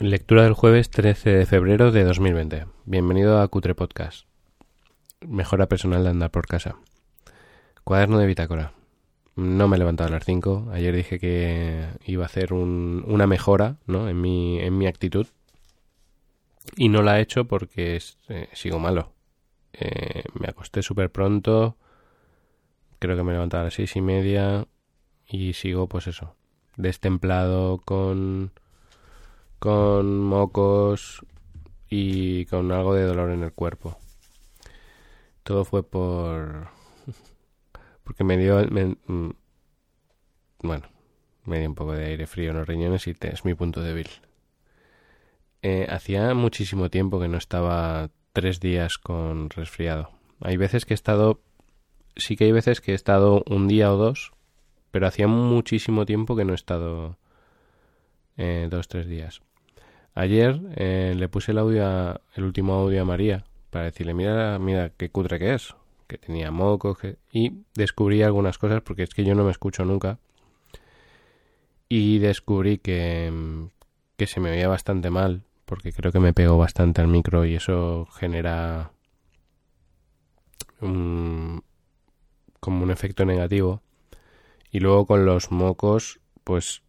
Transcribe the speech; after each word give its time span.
Lectura 0.00 0.42
del 0.42 0.52
jueves 0.52 0.90
13 0.90 1.30
de 1.30 1.46
febrero 1.46 1.90
de 1.90 2.04
2020. 2.04 2.66
Bienvenido 2.84 3.40
a 3.40 3.48
Cutre 3.48 3.74
Podcast. 3.74 4.26
Mejora 5.26 5.68
personal 5.68 6.04
de 6.04 6.10
andar 6.10 6.30
por 6.30 6.46
casa. 6.46 6.76
Cuaderno 7.82 8.18
de 8.18 8.26
bitácora. 8.26 8.74
No 9.36 9.68
me 9.68 9.76
he 9.76 9.78
levantado 9.78 10.08
a 10.08 10.12
las 10.12 10.24
5. 10.26 10.68
Ayer 10.70 10.94
dije 10.94 11.18
que 11.18 11.86
iba 12.04 12.24
a 12.24 12.26
hacer 12.26 12.52
una 12.52 13.26
mejora 13.26 13.78
¿no? 13.86 14.10
en, 14.10 14.20
mi, 14.20 14.60
en 14.60 14.76
mi 14.76 14.86
actitud. 14.86 15.28
Y 16.76 16.90
no 16.90 17.00
la 17.02 17.18
he 17.18 17.22
hecho 17.22 17.46
porque 17.46 17.98
eh, 18.28 18.48
sigo 18.52 18.78
malo. 18.78 19.14
Eh, 19.72 20.24
me 20.38 20.48
acosté 20.48 20.82
súper 20.82 21.10
pronto. 21.10 21.78
Creo 22.98 23.16
que 23.16 23.22
me 23.22 23.30
he 23.30 23.34
levantado 23.34 23.62
a 23.62 23.64
las 23.64 23.74
seis 23.74 23.96
y 23.96 24.02
media. 24.02 24.66
Y 25.26 25.54
sigo, 25.54 25.88
pues 25.88 26.06
eso. 26.06 26.34
Destemplado 26.76 27.78
con 27.78 28.52
con 29.58 30.20
mocos 30.20 31.24
y 31.88 32.46
con 32.46 32.72
algo 32.72 32.94
de 32.94 33.04
dolor 33.04 33.30
en 33.30 33.42
el 33.42 33.52
cuerpo. 33.52 33.98
Todo 35.42 35.64
fue 35.64 35.82
por... 35.82 36.68
porque 38.04 38.24
me 38.24 38.36
dio... 38.36 38.64
Mm, 38.64 39.30
bueno, 40.62 40.88
me 41.44 41.60
dio 41.60 41.68
un 41.68 41.74
poco 41.74 41.92
de 41.92 42.06
aire 42.06 42.26
frío 42.26 42.50
en 42.50 42.58
los 42.58 42.68
riñones 42.68 43.06
y 43.06 43.14
es 43.20 43.44
mi 43.44 43.54
punto 43.54 43.80
débil. 43.80 44.08
Eh, 45.62 45.86
hacía 45.88 46.34
muchísimo 46.34 46.90
tiempo 46.90 47.20
que 47.20 47.28
no 47.28 47.38
estaba 47.38 48.10
tres 48.32 48.60
días 48.60 48.98
con 48.98 49.50
resfriado. 49.50 50.10
Hay 50.40 50.56
veces 50.56 50.84
que 50.84 50.94
he 50.94 50.96
estado... 50.96 51.40
Sí 52.16 52.36
que 52.36 52.44
hay 52.44 52.52
veces 52.52 52.80
que 52.80 52.92
he 52.92 52.94
estado 52.94 53.44
un 53.46 53.68
día 53.68 53.92
o 53.92 53.96
dos, 53.96 54.32
pero 54.90 55.06
hacía 55.06 55.28
muchísimo 55.28 56.06
tiempo 56.06 56.34
que 56.34 56.44
no 56.44 56.52
he 56.52 56.54
estado 56.54 57.18
eh, 58.36 58.68
dos, 58.70 58.88
tres 58.88 59.06
días. 59.06 59.40
Ayer 60.14 60.60
eh, 60.76 61.14
le 61.16 61.28
puse 61.28 61.52
el 61.52 61.58
audio 61.58 62.20
el 62.34 62.44
último 62.44 62.74
audio 62.74 63.02
a 63.02 63.04
María 63.04 63.44
para 63.70 63.86
decirle, 63.86 64.14
mira, 64.14 64.58
mira 64.58 64.90
qué 64.96 65.10
cutre 65.10 65.38
que 65.38 65.54
es, 65.54 65.74
que 66.06 66.18
tenía 66.18 66.50
mocos, 66.50 66.98
y 67.30 67.64
descubrí 67.74 68.22
algunas 68.22 68.58
cosas 68.58 68.82
porque 68.82 69.02
es 69.02 69.10
que 69.10 69.24
yo 69.24 69.34
no 69.34 69.44
me 69.44 69.50
escucho 69.50 69.84
nunca. 69.84 70.18
Y 71.88 72.18
descubrí 72.18 72.78
que, 72.78 73.68
que 74.16 74.26
se 74.26 74.40
me 74.40 74.50
oía 74.50 74.68
bastante 74.68 75.10
mal, 75.10 75.42
porque 75.66 75.92
creo 75.92 76.12
que 76.12 76.20
me 76.20 76.32
pego 76.32 76.56
bastante 76.56 77.00
al 77.00 77.08
micro 77.08 77.44
y 77.44 77.54
eso 77.54 78.06
genera 78.12 78.92
como 80.80 82.82
un 82.82 82.90
efecto 82.90 83.24
negativo. 83.24 83.82
Y 84.70 84.80
luego 84.80 85.06
con 85.06 85.24
los 85.24 85.50
mocos, 85.50 86.20
pues 86.44 86.82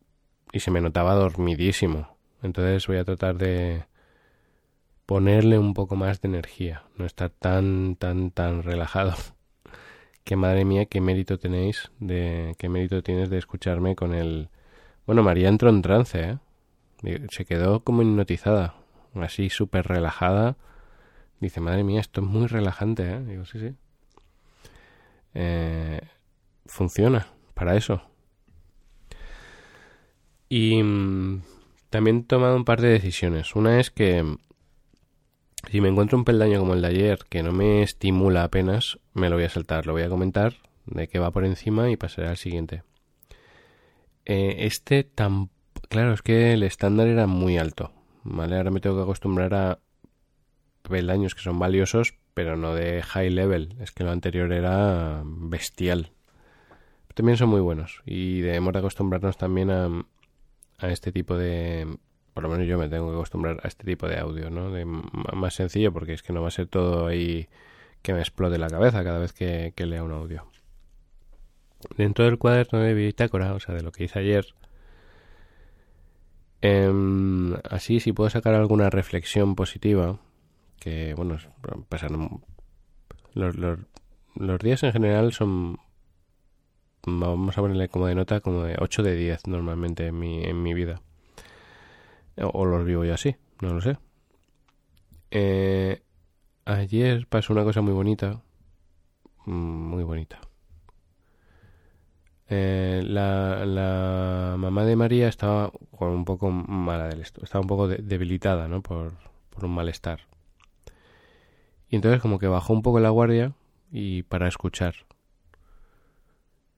y 0.52 0.60
se 0.60 0.72
me 0.72 0.82
notaba 0.82 1.14
dormidísimo. 1.16 2.18
Entonces 2.44 2.88
voy 2.88 2.98
a 2.98 3.04
tratar 3.04 3.38
de 3.38 3.86
ponerle 5.06 5.58
un 5.58 5.74
poco 5.74 5.96
más 5.96 6.22
de 6.22 6.28
energía, 6.28 6.84
no 6.98 7.06
estar 7.06 7.30
tan, 7.30 7.96
tan, 7.96 8.32
tan 8.32 8.64
relajado. 8.64 9.16
que 10.24 10.36
madre 10.36 10.66
mía, 10.66 10.86
qué 10.86 11.02
mérito 11.02 11.40
tenéis 11.40 11.92
de, 12.00 12.56
qué 12.60 12.70
mérito 12.70 13.02
tienes 13.02 13.30
de 13.30 13.38
escucharme 13.38 13.96
con 13.96 14.14
el... 14.14 14.50
Bueno, 15.06 15.24
María 15.24 15.48
entró 15.48 15.70
en 15.70 15.82
trance, 15.82 16.20
¿eh? 16.22 16.38
Se 17.32 17.46
quedó 17.46 17.82
como 17.82 18.02
hipnotizada, 18.02 18.76
así 19.16 19.50
súper 19.50 19.88
relajada. 19.88 20.58
Dice, 21.40 21.62
madre 21.62 21.84
mía, 21.84 22.02
esto 22.02 22.22
es 22.22 22.28
muy 22.28 22.48
relajante, 22.48 23.10
¿eh? 23.10 23.20
Digo, 23.24 23.46
sí, 23.46 23.60
sí. 23.60 23.76
Eh, 25.34 26.02
funciona 26.66 27.28
para 27.54 27.76
eso. 27.76 28.02
Y 30.50 30.82
mm, 30.82 31.42
también 31.90 32.20
he 32.20 32.24
tomado 32.24 32.56
un 32.56 32.66
par 32.66 32.82
de 32.82 32.90
decisiones. 32.90 33.56
Una 33.56 33.80
es 33.80 33.92
que 33.92 34.24
mm, 34.24 34.38
si 35.70 35.82
me 35.82 35.90
encuentro 35.90 36.18
un 36.18 36.26
peldaño 36.26 36.60
como 36.60 36.74
el 36.74 36.82
de 36.82 36.88
ayer 36.88 37.20
que 37.30 37.44
no 37.44 37.52
me 37.52 37.84
estimula 37.84 38.44
apenas, 38.44 39.00
me 39.14 39.30
lo 39.30 39.36
voy 39.36 39.46
a 39.46 39.50
saltar, 39.50 39.86
lo 39.86 39.94
voy 39.94 40.04
a 40.04 40.10
comentar 40.10 40.54
de 40.86 41.08
qué 41.08 41.20
va 41.20 41.32
por 41.32 41.46
encima 41.46 41.90
y 41.90 41.98
pasaré 41.98 42.30
al 42.30 42.38
siguiente. 42.38 42.84
Eh, 44.26 44.66
este 44.66 45.04
tan... 45.04 45.50
Claro, 45.90 46.14
es 46.14 46.22
que 46.22 46.54
el 46.54 46.64
estándar 46.64 47.08
era 47.08 47.28
muy 47.28 47.58
alto. 47.58 47.92
¿Vale? 48.24 48.58
Ahora 48.58 48.72
me 48.72 48.82
tengo 48.82 48.98
que 48.98 49.04
acostumbrar 49.04 49.54
a 49.54 49.80
peldaños 50.82 51.34
que 51.36 51.42
son 51.42 51.60
valiosos, 51.60 52.16
pero 52.34 52.58
no 52.58 52.74
de 52.74 53.02
high 53.04 53.30
level. 53.30 53.76
Es 53.80 53.92
que 53.92 54.04
lo 54.04 54.12
anterior 54.12 54.52
era 54.52 55.22
bestial. 55.26 56.12
También 57.14 57.38
son 57.38 57.50
muy 57.50 57.62
buenos 57.62 58.04
y 58.06 58.42
debemos 58.42 58.74
de 58.74 58.80
acostumbrarnos 58.80 59.38
también 59.38 59.72
a, 59.72 60.06
a 60.78 60.90
este 60.90 61.12
tipo 61.12 61.38
de 61.38 61.98
por 62.38 62.44
lo 62.44 62.50
menos 62.50 62.68
yo 62.68 62.78
me 62.78 62.88
tengo 62.88 63.10
que 63.10 63.16
acostumbrar 63.16 63.60
a 63.64 63.68
este 63.68 63.84
tipo 63.84 64.08
de 64.08 64.20
audio, 64.20 64.52
¿no? 64.52 64.70
De 64.70 64.86
más 64.86 65.56
sencillo 65.56 65.92
porque 65.92 66.14
es 66.14 66.22
que 66.22 66.34
no 66.34 66.44
va 66.44 66.50
a 66.50 66.52
ser 66.52 66.68
todo 66.68 67.08
ahí 67.08 67.48
que 68.04 68.14
me 68.14 68.20
explote 68.20 68.60
la 68.60 68.70
cabeza 68.70 69.04
cada 69.04 69.18
vez 69.18 69.34
que, 69.34 69.74
lea 69.76 70.04
un 70.04 70.12
audio. 70.12 70.46
Dentro 71.98 72.26
del 72.26 72.38
cuaderno 72.38 72.78
de 72.78 72.94
bitácora, 72.94 73.56
o 73.56 73.60
sea, 73.60 73.74
de 73.74 73.82
lo 73.82 73.92
que 73.92 74.04
hice 74.04 74.20
ayer, 74.20 74.54
em, 76.62 77.56
así 77.72 78.00
si 78.00 78.14
puedo 78.14 78.30
sacar 78.30 78.54
alguna 78.54 78.92
reflexión 78.92 79.56
positiva, 79.56 80.20
que 80.80 81.16
bueno, 81.16 81.38
pasan 81.90 82.40
los, 83.34 83.56
los, 83.58 83.80
los 84.36 84.60
días 84.60 84.84
en 84.84 84.94
general 84.94 85.34
son 85.34 85.80
vamos 87.08 87.58
a 87.58 87.62
ponerle 87.62 87.88
como 87.88 88.08
de 88.08 88.16
nota 88.16 88.42
como 88.42 88.64
de 88.64 88.76
8 88.80 89.02
de 89.02 89.16
10 89.16 89.48
normalmente 89.48 90.08
en 90.08 90.20
mi, 90.20 90.44
en 90.44 90.62
mi 90.62 90.74
vida. 90.74 91.02
O, 92.36 92.66
los 92.66 92.86
vivo 92.86 93.04
yo 93.04 93.14
así, 93.14 93.36
no 93.62 93.74
lo 93.74 93.82
sé. 93.82 93.98
Eh, 95.32 96.04
ayer 96.66 97.26
pasó 97.28 97.54
una 97.54 97.64
cosa 97.64 97.82
muy 97.82 97.94
bonita. 97.94 98.42
Mm, 99.46 99.52
muy 99.90 100.04
bonita. 100.04 100.40
Eh, 102.50 103.02
la, 103.06 103.66
la, 103.66 104.56
mamá 104.58 104.86
de 104.86 104.96
María 104.96 105.28
estaba 105.28 105.72
con 105.98 106.10
un 106.10 106.26
poco 106.26 106.50
mala 106.50 107.08
del 107.08 107.22
esto, 107.22 107.44
estaba 107.44 107.62
un 107.62 107.68
poco 107.68 107.88
debilitada, 107.88 108.68
¿no? 108.68 108.82
Por, 108.82 109.14
por 109.50 109.66
un 109.66 109.72
malestar. 109.72 110.22
Y 111.90 111.96
entonces 111.96 112.22
como 112.22 112.38
que 112.38 112.48
bajó 112.48 112.74
un 112.74 112.82
poco 112.82 113.00
la 113.00 113.10
guardia 113.10 113.54
y 113.92 114.24
para 114.24 114.48
escuchar. 114.48 115.07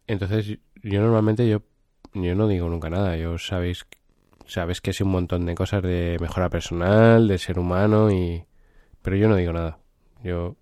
Entonces, 0.09 0.57
yo 0.81 1.01
normalmente 1.01 1.47
yo, 1.47 1.61
yo 2.15 2.33
no 2.33 2.47
digo 2.47 2.67
nunca 2.67 2.89
nada. 2.89 3.15
Yo 3.15 3.37
sabéis, 3.37 3.85
sabes 4.47 4.81
que 4.81 4.89
es 4.89 5.01
un 5.01 5.09
montón 5.11 5.45
de 5.45 5.53
cosas 5.53 5.83
de 5.83 6.17
mejora 6.19 6.49
personal, 6.49 7.27
de 7.27 7.37
ser 7.37 7.59
humano 7.59 8.11
y, 8.11 8.43
pero 9.03 9.17
yo 9.17 9.29
no 9.29 9.35
digo 9.35 9.53
nada. 9.53 9.77
Yo 10.23 10.55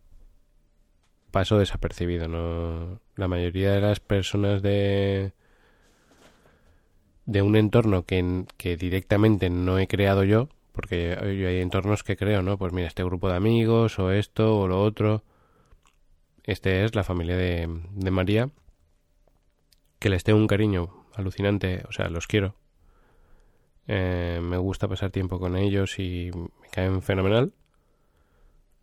paso 1.32 1.58
desapercibido. 1.60 2.28
No, 2.28 3.00
la 3.16 3.30
mayoría 3.30 3.72
de 3.72 3.80
las 3.80 4.02
personas 4.02 4.62
de 4.62 5.32
de 7.26 7.42
un 7.42 7.56
entorno 7.56 8.04
que, 8.06 8.46
que 8.58 8.76
directamente 8.76 9.50
no 9.50 9.80
he 9.80 9.88
creado 9.88 10.24
yo, 10.26 10.50
porque 10.74 11.18
yo 11.22 11.48
hay 11.48 11.62
entornos 11.62 12.04
que 12.04 12.18
creo, 12.18 12.42
¿no? 12.42 12.58
Pues 12.58 12.74
mira, 12.74 12.88
este 12.88 13.04
grupo 13.04 13.30
de 13.30 13.36
amigos 13.38 13.98
o 14.00 14.12
esto 14.12 14.60
o 14.60 14.68
lo 14.68 14.82
otro. 14.82 15.24
Este 16.44 16.84
es 16.84 16.96
la 16.96 17.04
familia 17.06 17.38
de, 17.38 17.70
de 17.96 18.12
María 18.12 18.50
que 20.00 20.10
les 20.10 20.24
tengo 20.24 20.40
un 20.40 20.48
cariño 20.48 21.06
alucinante, 21.16 21.84
o 21.88 21.92
sea, 21.92 22.10
los 22.10 22.28
quiero. 22.28 22.56
Eh, 23.88 24.40
me 24.42 24.58
gusta 24.58 24.88
pasar 24.88 25.12
tiempo 25.12 25.40
con 25.40 25.56
ellos 25.56 25.98
y 26.00 26.32
me 26.34 26.70
caen 26.70 27.02
fenomenal. 27.02 27.54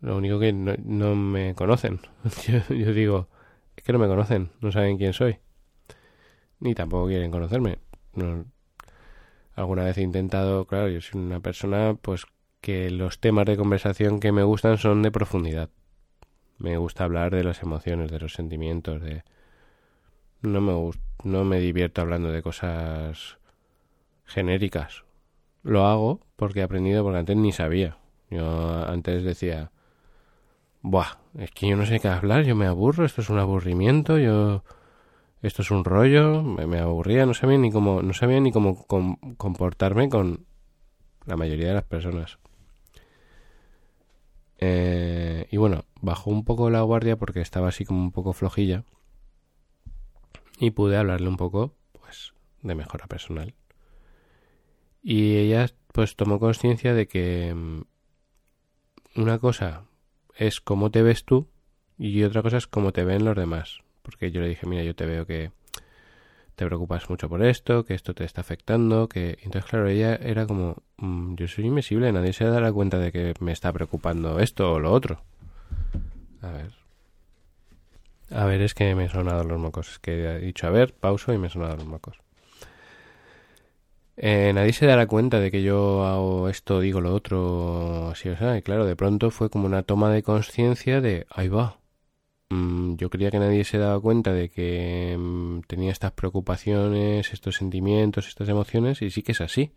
Lo 0.01 0.17
único 0.17 0.39
que 0.39 0.51
no, 0.53 1.15
me 1.15 1.55
conocen. 1.55 2.01
yo, 2.69 2.93
digo, 2.93 3.29
es 3.75 3.83
que 3.83 3.93
no 3.93 3.99
me 3.99 4.07
conocen, 4.07 4.51
no 4.61 4.71
saben 4.71 4.97
quién 4.97 5.13
soy. 5.13 5.39
Ni 6.59 6.73
tampoco 6.75 7.07
quieren 7.07 7.31
conocerme. 7.31 7.79
alguna 9.55 9.83
vez 9.83 9.97
he 9.97 10.01
intentado, 10.01 10.65
claro, 10.65 10.89
yo 10.89 11.01
soy 11.01 11.21
una 11.21 11.39
persona 11.39 11.95
pues 12.01 12.25
que 12.61 12.89
los 12.89 13.19
temas 13.19 13.45
de 13.45 13.57
conversación 13.57 14.19
que 14.19 14.31
me 14.31 14.43
gustan 14.43 14.77
son 14.77 15.01
de 15.01 15.11
profundidad. 15.11 15.69
Me 16.57 16.77
gusta 16.77 17.03
hablar 17.03 17.33
de 17.35 17.43
las 17.43 17.61
emociones, 17.61 18.11
de 18.11 18.19
los 18.19 18.33
sentimientos, 18.33 19.01
de 19.01 19.23
no 20.45 20.61
me 20.61 20.91
no 21.23 21.43
me 21.43 21.59
divierto 21.59 22.01
hablando 22.01 22.31
de 22.31 22.43
cosas 22.43 23.37
genéricas. 24.25 25.03
Lo 25.63 25.85
hago 25.87 26.21
porque 26.35 26.59
he 26.59 26.63
aprendido 26.63 27.03
porque 27.03 27.19
antes 27.19 27.35
ni 27.35 27.51
sabía. 27.51 27.97
Yo 28.29 28.87
antes 28.87 29.23
decía, 29.23 29.71
"Buah, 30.81 31.17
es 31.37 31.51
que 31.51 31.69
yo 31.69 31.75
no 31.77 31.85
sé 31.85 31.99
qué 31.99 32.07
hablar, 32.09 32.43
yo 32.43 32.55
me 32.55 32.67
aburro, 32.67 33.05
esto 33.05 33.21
es 33.21 33.29
un 33.29 33.39
aburrimiento, 33.39 34.17
yo 34.19 34.63
esto 35.41 35.61
es 35.63 35.71
un 35.71 35.83
rollo", 35.85 36.43
me, 36.43 36.79
aburría, 36.79 37.25
no 37.25 37.33
sabía 37.33 37.57
ni 37.57 37.71
cómo 37.71 38.01
no 38.01 38.13
sabía 38.13 38.39
ni 38.39 38.51
cómo 38.51 38.85
comportarme 39.37 40.09
con 40.09 40.45
la 41.25 41.37
mayoría 41.37 41.69
de 41.69 41.73
las 41.75 41.83
personas. 41.83 42.39
Eh, 44.57 45.47
y 45.51 45.57
bueno, 45.57 45.85
bajó 46.01 46.29
un 46.31 46.45
poco 46.45 46.69
la 46.69 46.81
guardia 46.81 47.17
porque 47.17 47.41
estaba 47.41 47.69
así 47.69 47.85
como 47.85 48.01
un 48.01 48.11
poco 48.11 48.33
flojilla 48.33 48.83
y 50.59 50.71
pude 50.71 50.97
hablarle 50.97 51.27
un 51.27 51.37
poco, 51.37 51.73
pues, 51.93 52.33
de 52.61 52.75
mejora 52.75 53.07
personal. 53.07 53.53
Y 55.01 55.35
ella, 55.37 55.67
pues 55.93 56.15
tomó 56.15 56.39
conciencia 56.39 56.93
de 56.93 57.07
que 57.07 57.53
mm, 57.53 57.81
una 59.15 59.39
cosa 59.39 59.83
es 60.35 60.61
cómo 60.61 60.91
te 60.91 61.01
ves 61.01 61.25
tú 61.25 61.47
y 61.97 62.23
otra 62.23 62.41
cosa 62.41 62.57
es 62.57 62.67
cómo 62.67 62.91
te 62.91 63.03
ven 63.03 63.23
los 63.23 63.35
demás. 63.35 63.79
Porque 64.01 64.31
yo 64.31 64.41
le 64.41 64.49
dije, 64.49 64.67
mira, 64.67 64.83
yo 64.83 64.95
te 64.95 65.05
veo 65.05 65.25
que 65.25 65.51
te 66.55 66.65
preocupas 66.65 67.09
mucho 67.09 67.27
por 67.27 67.43
esto, 67.43 67.83
que 67.85 67.93
esto 67.93 68.13
te 68.13 68.23
está 68.23 68.41
afectando, 68.41 69.09
que... 69.09 69.37
Entonces, 69.43 69.69
claro, 69.69 69.87
ella 69.87 70.15
era 70.15 70.47
como, 70.47 70.83
mm, 70.97 71.35
yo 71.35 71.47
soy 71.47 71.65
invisible, 71.65 72.11
nadie 72.11 72.33
se 72.33 72.45
dará 72.45 72.71
cuenta 72.71 72.97
de 72.97 73.11
que 73.11 73.33
me 73.39 73.51
está 73.51 73.71
preocupando 73.73 74.39
esto 74.39 74.73
o 74.73 74.79
lo 74.79 74.91
otro. 74.91 75.21
A 76.41 76.51
ver. 76.51 76.84
A 78.31 78.45
ver, 78.45 78.61
es 78.61 78.73
que 78.73 78.95
me 78.95 79.05
he 79.05 79.09
sonado 79.09 79.43
los 79.43 79.59
mocos. 79.59 79.91
Es 79.91 79.99
que 79.99 80.25
he 80.25 80.39
dicho, 80.39 80.67
a 80.67 80.71
ver, 80.71 80.93
pauso 80.93 81.33
y 81.33 81.37
me 81.37 81.47
he 81.47 81.49
sonado 81.49 81.77
los 81.77 81.85
mocos. 81.85 82.17
Eh, 84.17 84.51
nadie 84.53 84.73
se 84.73 84.85
dará 84.85 85.07
cuenta 85.07 85.39
de 85.39 85.51
que 85.51 85.61
yo 85.61 86.05
hago 86.05 86.47
esto, 86.49 86.79
digo 86.79 87.01
lo 87.01 87.13
otro, 87.13 88.09
así 88.09 88.29
o 88.29 88.37
sea. 88.37 88.57
Y 88.57 88.61
claro, 88.61 88.85
de 88.85 88.95
pronto 88.95 89.31
fue 89.31 89.49
como 89.49 89.65
una 89.65 89.83
toma 89.83 90.09
de 90.11 90.23
conciencia 90.23 91.01
de, 91.01 91.27
ahí 91.29 91.49
va, 91.49 91.79
Mm, 92.49 92.95
yo 92.97 93.09
creía 93.09 93.31
que 93.31 93.39
nadie 93.39 93.63
se 93.63 93.77
daba 93.77 93.99
cuenta 93.99 94.31
de 94.33 94.49
que 94.49 95.15
mm, 95.17 95.61
tenía 95.67 95.91
estas 95.91 96.11
preocupaciones, 96.11 97.33
estos 97.33 97.55
sentimientos, 97.55 98.27
estas 98.27 98.49
emociones, 98.49 99.01
y 99.01 99.09
sí 99.11 99.23
que 99.23 99.31
es 99.33 99.41
así. 99.41 99.71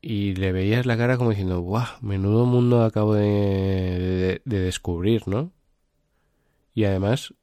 Y 0.00 0.34
le 0.34 0.52
veías 0.52 0.86
la 0.86 0.96
cara 0.96 1.16
como 1.16 1.30
diciendo, 1.30 1.60
¡guau! 1.60 1.86
Menudo 2.02 2.44
mundo 2.46 2.84
acabo 2.84 3.14
de, 3.14 4.42
descubrir, 4.44 5.26
¿no? 5.26 5.52
Y 6.74 6.84
además, 6.84 7.34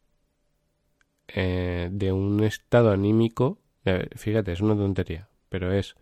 eh, 1.28 1.90
de 1.92 2.12
un 2.12 2.44
estado 2.44 2.92
anímico, 2.92 3.60
fíjate, 4.16 4.52
es 4.52 4.62
una 4.62 4.76
tontería, 4.76 5.30
pero 5.50 5.72
es... 5.74 5.96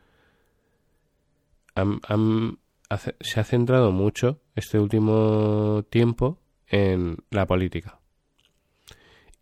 se 3.22 3.40
ha 3.40 3.44
centrado 3.44 3.92
mucho 3.92 4.42
este 4.56 4.80
último 4.80 5.84
tiempo 5.90 6.40
en 6.68 7.18
la 7.30 7.46
política. 7.46 8.00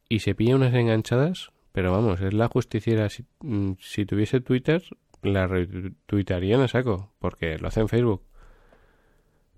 Y 0.10 0.20
se 0.20 0.36
pilla 0.36 0.56
unas 0.56 0.74
enganchadas, 0.74 1.52
pero 1.72 1.92
vamos, 1.92 2.22
es 2.22 2.34
la 2.34 2.48
justiciera. 2.48 3.10
Si, 3.10 3.26
mm, 3.42 3.74
tuviese 4.08 4.40
Twitter, 4.40 4.84
la 5.22 5.48
retuitarían 5.48 6.62
a 6.62 6.68
saco, 6.68 7.12
porque 7.20 7.58
lo 7.58 7.68
hace 7.68 7.82
en 7.82 7.90
Facebook. 7.90 8.24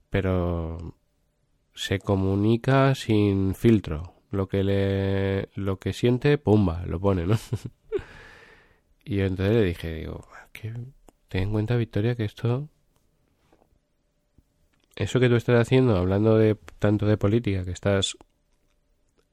Pero 0.10 0.96
se 1.74 2.00
comunica 2.00 2.96
sin 2.96 3.54
filtro. 3.54 4.19
Lo 4.32 4.48
que 4.48 4.64
le 4.64 5.50
lo 5.56 5.80
que 5.80 5.94
siente, 5.94 6.38
pumba, 6.38 6.86
lo 6.86 7.00
pone, 7.00 7.26
¿no? 7.26 7.36
y 9.04 9.22
entonces 9.22 9.56
le 9.56 9.64
dije, 9.64 9.94
digo, 9.96 10.28
que 10.52 10.74
ten 11.28 11.44
en 11.44 11.52
cuenta, 11.52 11.76
Victoria, 11.76 12.16
que 12.16 12.26
esto 12.26 12.70
eso 15.00 15.20
que 15.22 15.30
tú 15.30 15.36
estás 15.36 15.62
haciendo, 15.62 15.96
hablando 15.96 16.38
de 16.38 16.58
tanto 16.78 17.06
de 17.06 17.18
política, 17.18 17.64
que 17.64 17.72
estás 17.72 18.18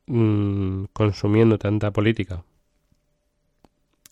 mm, 0.06 0.84
consumiendo 0.93 1.58
tanta 1.58 1.90
política, 1.90 2.44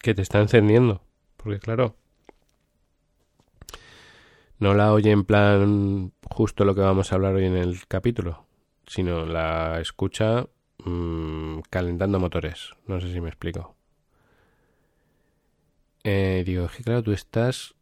que 0.03 0.15
te 0.15 0.23
está 0.23 0.41
encendiendo, 0.41 1.01
porque 1.37 1.61
claro, 1.61 1.95
no 4.59 4.75
la 4.75 4.93
oye 4.93 5.13
en 5.13 5.25
plan 5.25 6.13
justo 6.29 6.65
lo 6.65 6.75
que 6.75 6.81
vamos 6.81 7.13
a 7.13 7.15
hablar 7.15 7.37
hoy 7.37 7.45
en 7.45 7.57
el 7.57 7.87
capítulo, 7.87 8.45
sino 8.87 9.25
la 9.25 9.81
escucha 9.81 10.47
mm, 10.85 11.61
calentando 11.71 12.21
motores. 12.21 12.73
No 12.87 13.01
sé 13.01 13.13
si 13.13 13.21
me 13.21 13.29
explico. 13.29 13.75
Eh, 16.05 16.43
digo, 16.47 16.69
que 16.69 16.83
claro, 16.83 17.03
tú 17.03 17.13
estás 17.13 17.75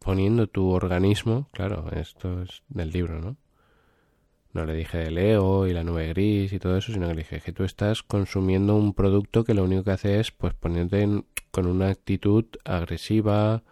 poniendo 0.00 0.48
tu 0.48 0.70
organismo, 0.70 1.48
claro, 1.52 1.90
esto 1.92 2.42
es 2.42 2.62
del 2.68 2.90
libro, 2.90 3.20
¿no? 3.20 3.36
No 4.52 4.64
le 4.64 4.74
dije 4.74 4.98
de 4.98 5.10
Leo 5.10 5.66
y 5.66 5.72
la 5.74 5.84
nube 5.84 6.08
gris 6.08 6.52
y 6.52 6.58
todo 6.58 6.76
eso, 6.78 6.92
sino 6.92 7.08
que 7.08 7.14
le 7.14 7.22
dije 7.22 7.40
que 7.40 7.52
tú 7.52 7.64
estás 7.64 8.02
consumiendo 8.02 8.74
un 8.76 8.94
producto 8.94 9.44
que 9.44 9.54
lo 9.54 9.64
único 9.64 9.84
que 9.84 9.90
hace 9.90 10.18
es 10.18 10.32
pues 10.32 10.54
ponerte 10.54 11.24
con 11.50 11.66
una 11.66 11.88
actitud 11.90 12.46
agresiva, 12.64 13.62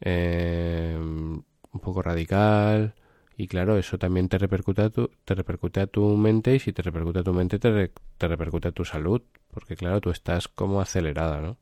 eh, 0.00 0.96
un 0.98 1.80
poco 1.80 2.02
radical, 2.02 2.94
y 3.36 3.48
claro, 3.48 3.76
eso 3.78 3.98
también 3.98 4.28
te 4.28 4.38
repercute 4.38 4.82
a 4.82 4.90
tu, 4.90 5.10
te 5.24 5.34
repercute 5.34 5.80
a 5.80 5.86
tu 5.86 6.16
mente 6.16 6.54
y 6.54 6.58
si 6.58 6.72
te 6.72 6.82
repercute 6.82 7.18
a 7.20 7.22
tu 7.22 7.32
mente 7.32 7.58
te, 7.58 7.92
te 8.18 8.28
repercute 8.28 8.68
a 8.68 8.72
tu 8.72 8.84
salud, 8.84 9.22
porque 9.52 9.76
claro, 9.76 10.00
tú 10.00 10.10
estás 10.10 10.48
como 10.48 10.80
acelerada, 10.80 11.40
¿no? 11.40 11.58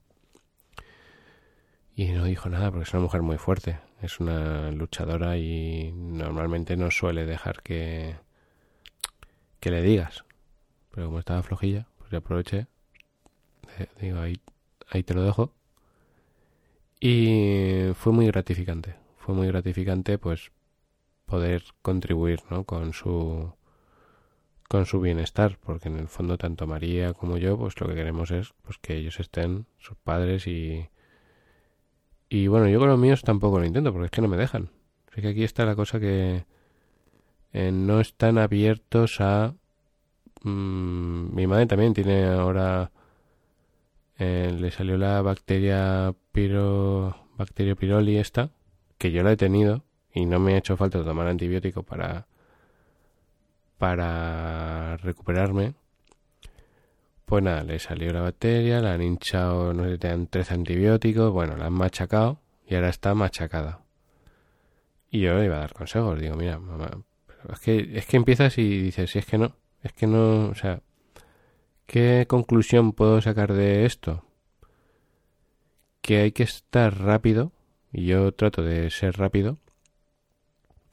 Y 1.97 2.06
no 2.09 2.25
dijo 2.25 2.49
nada 2.49 2.71
porque 2.71 2.85
es 2.85 2.93
una 2.93 3.03
mujer 3.03 3.23
muy 3.23 3.38
fuerte. 3.38 3.79
Es 4.03 4.21
una 4.21 4.71
luchadora 4.73 5.38
y 5.38 5.93
normalmente 5.93 6.76
no 6.76 6.91
suele 6.91 7.25
dejar 7.25 7.62
que, 7.62 8.17
que 9.61 9.71
le 9.71 9.81
digas. 9.81 10.25
Pero 10.91 11.06
como 11.06 11.21
estaba 11.21 11.43
flojilla, 11.43 11.87
pues 11.99 12.11
ya 12.11 12.19
aproveché. 12.19 12.67
Digo, 14.00 14.21
ahí, 14.21 14.41
ahí 14.91 15.03
te 15.03 15.15
lo 15.15 15.23
dejo. 15.23 15.53
Y 17.00 17.93
fue 17.94 18.12
muy 18.12 18.26
gratificante. 18.26 18.97
Fue 19.19 19.35
muy 19.35 19.47
gratificante 19.47 20.19
pues 20.19 20.50
poder 21.26 21.65
contribuir 21.82 22.41
¿no? 22.50 22.65
con 22.65 22.93
su 22.93 23.53
con 24.69 24.87
su 24.87 25.00
bienestar 25.00 25.59
porque 25.62 25.88
en 25.88 25.99
el 25.99 26.09
fondo 26.09 26.38
tanto 26.38 26.67
María 26.67 27.12
como 27.12 27.37
yo 27.37 27.59
pues 27.59 27.79
lo 27.81 27.88
que 27.88 27.94
queremos 27.94 28.31
es 28.31 28.55
pues 28.62 28.79
que 28.79 28.97
ellos 28.97 29.21
estén 29.21 29.67
sus 29.79 29.97
padres 29.97 30.47
y 30.47 30.88
y 32.29 32.49
bueno, 32.49 32.69
yo 32.69 32.81
con 32.81 32.88
los 32.88 32.99
míos 32.99 33.23
tampoco 33.23 33.61
lo 33.61 33.65
intento 33.65 33.93
porque 33.93 34.06
es 34.06 34.11
que 34.11 34.21
no 34.21 34.26
me 34.26 34.37
dejan. 34.37 34.71
Así 35.11 35.21
que 35.23 35.29
aquí 35.29 35.44
está 35.44 35.65
la 35.65 35.76
cosa 35.76 36.00
que 36.00 36.47
eh, 37.53 37.71
no 37.73 38.00
están 38.00 38.38
abiertos 38.38 39.21
a... 39.21 39.55
Mm, 40.43 41.35
mi 41.35 41.47
madre 41.47 41.67
también 41.67 41.94
tiene 41.94 42.25
ahora... 42.25 42.91
Eh, 44.19 44.53
le 44.59 44.73
salió 44.73 44.99
la 44.99 45.23
bacteria 45.23 46.12
piro, 46.32 47.29
bacterio 47.37 47.76
piroli 47.76 48.17
esta, 48.17 48.50
que 48.99 49.12
yo 49.12 49.23
la 49.23 49.32
he 49.32 49.37
tenido 49.37 49.85
y 50.14 50.26
no 50.26 50.40
me 50.40 50.55
ha 50.55 50.58
hecho 50.58 50.76
falta 50.76 51.05
tomar 51.05 51.26
antibiótico 51.28 51.82
para 51.82 52.26
para 53.78 54.96
recuperarme 54.99 55.75
pues 57.25 57.43
nada, 57.43 57.64
le 57.64 57.78
salió 57.78 58.12
la 58.12 58.20
bacteria, 58.20 58.81
la 58.81 58.94
han 58.94 59.02
hinchado, 59.02 59.72
no 59.72 59.84
sé, 59.84 59.99
te 59.99 60.08
dan 60.08 60.26
tres 60.26 60.50
antibióticos, 60.50 61.32
bueno, 61.32 61.56
la 61.56 61.66
han 61.66 61.72
machacado 61.72 62.38
y 62.66 62.75
ahora 62.75 62.90
está 62.90 63.14
machacada. 63.14 63.81
Y 65.11 65.20
yo 65.20 65.34
le 65.34 65.46
iba 65.46 65.56
a 65.56 65.61
dar 65.61 65.73
consejos, 65.73 66.21
digo, 66.21 66.37
mira, 66.37 66.59
mamá, 66.59 66.90
es 67.52 67.61
que, 67.61 67.90
es 67.94 68.06
que 68.06 68.16
empiezas 68.16 68.59
y 68.59 68.83
dices, 68.83 69.11
si 69.11 69.18
es 69.18 69.26
que 69.26 69.38
no, 69.38 69.56
es 69.83 69.92
que 69.92 70.06
no, 70.06 70.49
o 70.49 70.54
sea, 70.54 70.80
¿qué 71.87 72.26
conclusión 72.28 72.92
puedo 72.92 73.21
sacar 73.21 73.52
de 73.52 73.87
esto? 73.87 74.25
Que 76.02 76.18
hay 76.18 76.33
que 76.33 76.42
estar 76.42 76.99
rápido, 77.00 77.52
y 77.92 78.06
yo 78.06 78.33
trato 78.33 78.62
de 78.62 78.90
ser 78.90 79.16
rápido, 79.16 79.59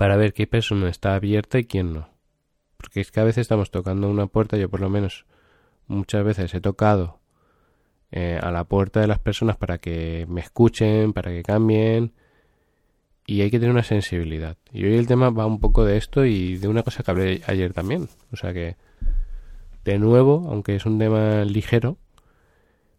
para 0.01 0.17
ver 0.17 0.33
qué 0.33 0.47
persona 0.47 0.89
está 0.89 1.13
abierta 1.13 1.59
y 1.59 1.65
quién 1.65 1.93
no. 1.93 2.09
Porque 2.77 3.01
es 3.01 3.11
que 3.11 3.19
a 3.19 3.23
veces 3.23 3.41
estamos 3.41 3.69
tocando 3.69 4.09
una 4.09 4.25
puerta, 4.25 4.57
yo 4.57 4.67
por 4.67 4.81
lo 4.81 4.89
menos 4.89 5.27
muchas 5.85 6.23
veces 6.23 6.51
he 6.55 6.59
tocado 6.59 7.19
eh, 8.09 8.39
a 8.41 8.49
la 8.49 8.63
puerta 8.63 8.99
de 8.99 9.05
las 9.05 9.19
personas 9.19 9.57
para 9.57 9.77
que 9.77 10.25
me 10.27 10.41
escuchen, 10.41 11.13
para 11.13 11.29
que 11.29 11.43
cambien 11.43 12.13
y 13.27 13.41
hay 13.41 13.51
que 13.51 13.59
tener 13.59 13.69
una 13.69 13.83
sensibilidad. 13.83 14.57
Y 14.73 14.85
hoy 14.85 14.95
el 14.95 15.05
tema 15.05 15.29
va 15.29 15.45
un 15.45 15.59
poco 15.59 15.85
de 15.85 15.97
esto 15.97 16.25
y 16.25 16.57
de 16.57 16.67
una 16.67 16.81
cosa 16.81 17.03
que 17.03 17.11
hablé 17.11 17.41
ayer 17.45 17.71
también. 17.71 18.09
O 18.31 18.37
sea 18.37 18.53
que, 18.53 18.77
de 19.85 19.99
nuevo, 19.99 20.47
aunque 20.49 20.77
es 20.77 20.87
un 20.87 20.97
tema 20.97 21.45
ligero, 21.45 21.99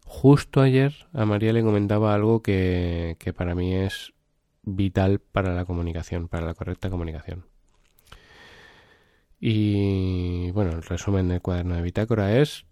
justo 0.05 0.61
ayer 0.61 0.93
a 1.11 1.25
María 1.25 1.51
le 1.51 1.63
comentaba 1.63 2.13
algo 2.13 2.41
que, 2.41 3.17
que 3.19 3.33
para 3.33 3.55
mí 3.55 3.75
es 3.75 4.13
vital 4.63 5.19
para 5.19 5.53
la 5.53 5.65
comunicación, 5.65 6.27
para 6.27 6.45
la 6.45 6.53
correcta 6.53 6.89
comunicación. 6.89 7.45
Y 9.39 10.51
bueno, 10.51 10.71
el 10.71 10.83
resumen 10.83 11.27
del 11.27 11.41
cuaderno 11.41 11.75
de 11.75 11.81
bitácora 11.81 12.39
es 12.39 12.65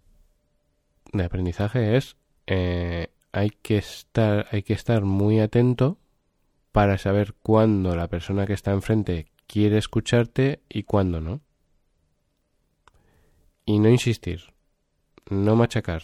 de 1.12 1.24
aprendizaje 1.24 1.96
es 1.96 2.16
eh, 2.46 3.08
hay 3.32 3.50
que 3.50 3.76
estar 3.76 4.46
hay 4.50 4.62
que 4.62 4.72
estar 4.72 5.02
muy 5.04 5.40
atento 5.40 5.98
para 6.72 6.96
saber 6.96 7.34
cuándo 7.34 7.94
la 7.94 8.08
persona 8.08 8.46
que 8.46 8.54
está 8.54 8.72
enfrente 8.72 9.26
quiere 9.46 9.76
escucharte 9.76 10.62
y 10.70 10.84
cuándo 10.84 11.20
no. 11.20 11.42
Y 13.66 13.78
no 13.78 13.90
insistir, 13.90 14.54
no 15.28 15.54
machacar. 15.54 16.02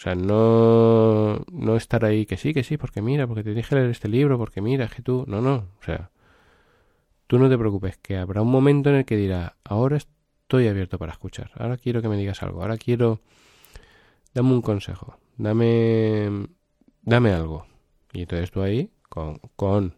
O 0.00 0.02
sea, 0.02 0.14
no, 0.14 1.44
no 1.52 1.76
estar 1.76 2.06
ahí 2.06 2.24
que 2.24 2.38
sí, 2.38 2.54
que 2.54 2.64
sí, 2.64 2.78
porque 2.78 3.02
mira, 3.02 3.26
porque 3.26 3.44
te 3.44 3.52
dije 3.52 3.74
leer 3.74 3.90
este 3.90 4.08
libro, 4.08 4.38
porque 4.38 4.62
mira, 4.62 4.88
que 4.88 5.02
tú... 5.02 5.26
No, 5.28 5.42
no, 5.42 5.66
o 5.78 5.84
sea, 5.84 6.10
tú 7.26 7.38
no 7.38 7.50
te 7.50 7.58
preocupes, 7.58 7.98
que 7.98 8.16
habrá 8.16 8.40
un 8.40 8.50
momento 8.50 8.88
en 8.88 8.96
el 8.96 9.04
que 9.04 9.16
dirá, 9.16 9.56
ahora 9.62 9.98
estoy 9.98 10.68
abierto 10.68 10.96
para 10.96 11.12
escuchar, 11.12 11.50
ahora 11.54 11.76
quiero 11.76 12.00
que 12.00 12.08
me 12.08 12.16
digas 12.16 12.42
algo, 12.42 12.62
ahora 12.62 12.78
quiero 12.78 13.20
dame 14.32 14.52
un 14.52 14.62
consejo, 14.62 15.18
dame, 15.36 16.48
dame 17.02 17.32
algo. 17.34 17.66
Y 18.14 18.22
entonces 18.22 18.50
tú 18.50 18.62
ahí, 18.62 18.90
con, 19.10 19.38
con 19.54 19.96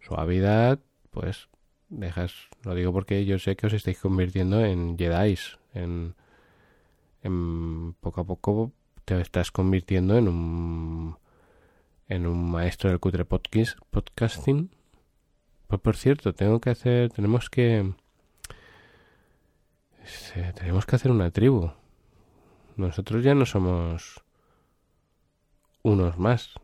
Suavidad, 0.00 0.78
pues 1.10 1.48
dejas, 1.88 2.34
lo 2.64 2.74
digo 2.74 2.92
porque 2.92 3.24
yo 3.24 3.38
sé 3.38 3.56
que 3.56 3.66
os 3.66 3.72
estáis 3.72 3.98
convirtiendo 3.98 4.62
en 4.62 4.98
Jedi's, 4.98 5.58
en, 5.72 6.16
en 7.22 7.94
poco 7.94 8.20
a 8.20 8.24
poco 8.24 8.74
te 9.16 9.20
estás 9.20 9.50
convirtiendo 9.50 10.16
en 10.16 10.28
un 10.28 11.16
en 12.06 12.26
un 12.28 12.50
maestro 12.50 12.90
del 12.90 13.00
cutre 13.00 13.24
podcast, 13.24 13.76
podcasting. 13.90 14.70
Pues 15.66 15.80
por 15.80 15.96
cierto, 15.96 16.32
tengo 16.32 16.60
que 16.60 16.70
hacer, 16.70 17.10
tenemos 17.10 17.50
que 17.50 17.92
tenemos 20.54 20.86
que 20.86 20.94
hacer 20.94 21.10
una 21.10 21.32
tribu. 21.32 21.72
Nosotros 22.76 23.24
ya 23.24 23.34
no 23.34 23.46
somos 23.46 24.22
unos 25.82 26.16
más. 26.16 26.54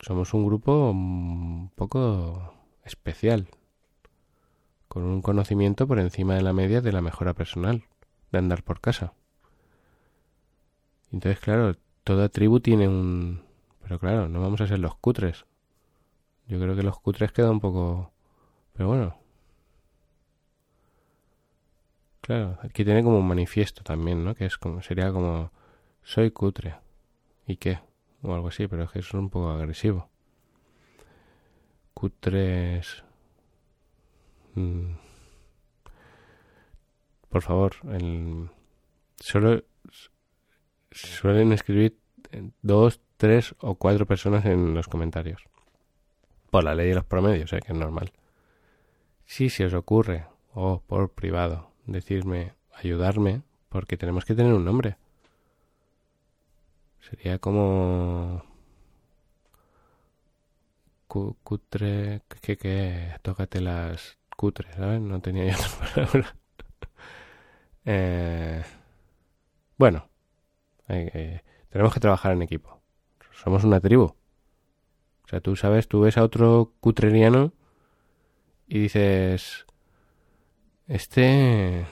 Somos 0.00 0.32
un 0.32 0.46
grupo 0.46 0.90
un 0.90 1.70
poco 1.74 2.54
especial, 2.84 3.48
con 4.88 5.02
un 5.02 5.20
conocimiento 5.20 5.86
por 5.86 5.98
encima 5.98 6.36
de 6.36 6.42
la 6.42 6.54
media 6.54 6.80
de 6.80 6.92
la 6.92 7.02
mejora 7.02 7.34
personal, 7.34 7.84
de 8.32 8.38
andar 8.38 8.62
por 8.62 8.80
casa. 8.80 9.12
Entonces, 11.12 11.40
claro, 11.40 11.76
toda 12.04 12.28
tribu 12.28 12.60
tiene 12.60 12.88
un... 12.88 13.42
Pero 13.82 13.98
claro, 13.98 14.28
no 14.28 14.40
vamos 14.40 14.60
a 14.60 14.66
ser 14.66 14.78
los 14.78 14.96
cutres. 14.96 15.46
Yo 16.46 16.58
creo 16.58 16.76
que 16.76 16.82
los 16.82 16.98
cutres 17.00 17.32
queda 17.32 17.50
un 17.50 17.60
poco... 17.60 18.12
Pero 18.74 18.88
bueno. 18.88 19.18
Claro, 22.20 22.58
aquí 22.62 22.84
tiene 22.84 23.02
como 23.02 23.18
un 23.18 23.26
manifiesto 23.26 23.82
también, 23.82 24.24
¿no? 24.24 24.34
Que 24.34 24.44
es 24.46 24.58
como, 24.58 24.82
sería 24.82 25.10
como, 25.12 25.50
soy 26.02 26.30
cutre. 26.30 26.76
¿Y 27.46 27.56
qué? 27.56 27.80
O 28.22 28.34
algo 28.34 28.48
así, 28.48 28.68
pero 28.68 28.84
es 28.84 28.90
que 28.90 28.98
es 28.98 29.14
un 29.14 29.30
poco 29.30 29.50
agresivo. 29.50 30.10
Cutres... 31.94 33.02
Mm. 34.54 34.92
Por 37.30 37.42
favor, 37.42 37.76
el... 37.92 38.50
solo 39.16 39.62
suelen 40.90 41.52
escribir 41.52 41.98
dos, 42.62 43.00
tres 43.16 43.54
o 43.60 43.74
cuatro 43.74 44.06
personas 44.06 44.44
en 44.44 44.74
los 44.74 44.88
comentarios. 44.88 45.44
Por 46.50 46.64
la 46.64 46.74
ley 46.74 46.88
de 46.88 46.94
los 46.94 47.04
promedios, 47.04 47.52
¿eh? 47.52 47.60
que 47.64 47.72
es 47.72 47.78
normal. 47.78 48.12
Si 49.26 49.50
se 49.50 49.66
os 49.66 49.74
ocurre, 49.74 50.26
o 50.54 50.82
por 50.86 51.12
privado, 51.12 51.70
decirme, 51.86 52.54
ayudarme, 52.72 53.42
porque 53.68 53.96
tenemos 53.96 54.24
que 54.24 54.34
tener 54.34 54.52
un 54.52 54.64
nombre. 54.64 54.96
Sería 57.00 57.38
como... 57.38 58.42
Cutre... 61.06 62.22
que 62.42 62.56
que 62.56 63.14
Tócate 63.22 63.60
las 63.60 64.18
cutres, 64.36 64.74
¿sabes? 64.76 65.00
No 65.00 65.20
tenía 65.20 65.46
yo 65.46 65.56
otra 65.56 65.94
palabra. 65.94 66.36
eh... 67.84 68.64
Bueno, 69.76 70.08
eh, 70.88 71.42
tenemos 71.70 71.92
que 71.94 72.00
trabajar 72.00 72.32
en 72.32 72.42
equipo. 72.42 72.80
Somos 73.32 73.64
una 73.64 73.80
tribu. 73.80 74.04
O 74.04 75.28
sea, 75.28 75.40
tú 75.40 75.56
sabes, 75.56 75.88
tú 75.88 76.00
ves 76.00 76.16
a 76.16 76.24
otro 76.24 76.72
cutreriano 76.80 77.52
y 78.66 78.80
dices, 78.80 79.66
este 80.86 81.86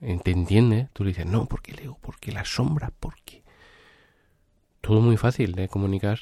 te 0.00 0.30
entiende. 0.30 0.88
Tú 0.92 1.04
le 1.04 1.08
dices, 1.10 1.26
no, 1.26 1.46
porque 1.46 1.72
Leo, 1.72 1.98
porque 2.00 2.32
la 2.32 2.44
sombra, 2.44 2.92
porque... 2.98 3.42
Todo 4.80 5.00
muy 5.00 5.16
fácil 5.16 5.54
de 5.54 5.68
comunicar. 5.68 6.18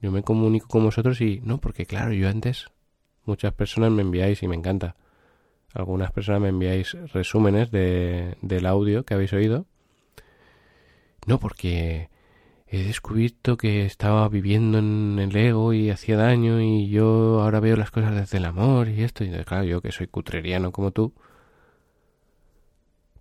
Yo 0.00 0.12
me 0.12 0.22
comunico 0.22 0.68
con 0.68 0.84
vosotros 0.84 1.20
y 1.20 1.40
no, 1.42 1.58
porque 1.58 1.86
claro, 1.86 2.12
yo 2.12 2.28
antes 2.28 2.66
muchas 3.24 3.54
personas 3.54 3.90
me 3.90 4.02
enviáis 4.02 4.42
y 4.42 4.48
me 4.48 4.56
encanta. 4.56 4.96
Algunas 5.72 6.12
personas 6.12 6.42
me 6.42 6.48
enviáis 6.48 6.92
resúmenes 7.12 7.70
de, 7.70 8.36
del 8.42 8.66
audio 8.66 9.04
que 9.04 9.14
habéis 9.14 9.32
oído 9.32 9.66
no, 11.26 11.38
porque 11.38 12.08
he 12.66 12.84
descubierto 12.84 13.56
que 13.56 13.84
estaba 13.84 14.28
viviendo 14.28 14.78
en 14.78 15.18
el 15.18 15.34
ego 15.34 15.72
y 15.72 15.90
hacía 15.90 16.16
daño 16.16 16.60
y 16.60 16.88
yo 16.88 17.42
ahora 17.42 17.58
veo 17.58 17.76
las 17.76 17.90
cosas 17.90 18.14
desde 18.14 18.38
el 18.38 18.44
amor 18.44 18.88
y 18.88 19.02
esto. 19.02 19.24
Y 19.24 19.30
claro, 19.44 19.64
yo 19.64 19.80
que 19.82 19.92
soy 19.92 20.06
cutreriano 20.06 20.70
como 20.70 20.92
tú, 20.92 21.12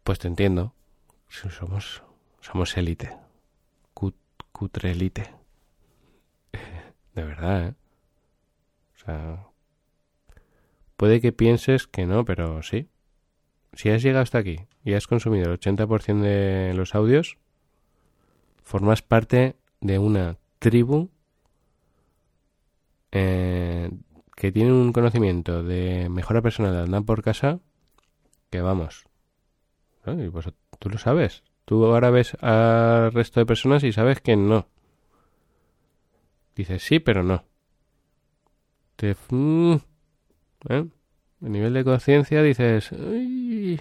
pues 0.04 0.20
te 0.20 0.28
entiendo. 0.28 0.74
Somos, 1.28 2.04
somos 2.42 2.78
élite. 2.78 3.16
cutre 4.52 4.92
élite. 4.92 5.34
De 7.16 7.24
verdad, 7.24 7.68
¿eh? 7.70 7.74
O 8.96 9.06
sea, 9.06 9.48
puede 10.96 11.22
que 11.22 11.32
pienses 11.32 11.88
que 11.88 12.06
no, 12.06 12.26
pero 12.26 12.62
sí. 12.62 12.88
Si 13.74 13.90
has 13.90 14.02
llegado 14.02 14.24
hasta 14.24 14.40
aquí 14.40 14.68
y 14.84 14.94
has 14.94 15.08
consumido 15.08 15.52
el 15.52 15.60
80% 15.60 16.22
de 16.22 16.74
los 16.74 16.96
audios, 16.96 17.38
formas 18.70 19.02
parte 19.02 19.56
de 19.82 19.98
una 19.98 20.38
tribu 20.60 21.10
eh, 23.12 23.90
que 24.36 24.52
tiene 24.52 24.72
un 24.72 24.94
conocimiento 24.94 25.64
de 25.64 26.08
mejora 26.10 26.44
personal 26.44 26.78
andar 26.78 27.04
por 27.04 27.24
casa 27.24 27.60
que 28.52 28.62
vamos. 28.62 29.06
Y 30.06 30.30
pues, 30.30 30.50
tú 30.78 30.90
lo 30.90 31.00
sabes. 31.00 31.44
Tú 31.66 31.84
ahora 31.84 32.12
ves 32.12 32.36
al 32.42 33.12
resto 33.12 33.40
de 33.40 33.48
personas 33.48 33.84
y 33.84 33.92
sabes 33.92 34.22
que 34.22 34.36
no. 34.36 34.68
Dices 36.56 36.84
sí, 36.84 37.00
pero 37.00 37.24
no. 37.24 37.46
Te, 38.98 39.16
mm, 39.30 39.76
¿eh? 40.70 40.86
Nivel 41.40 41.74
de 41.74 41.84
conciencia 41.84 42.44
dices... 42.44 42.92
y 42.92 43.80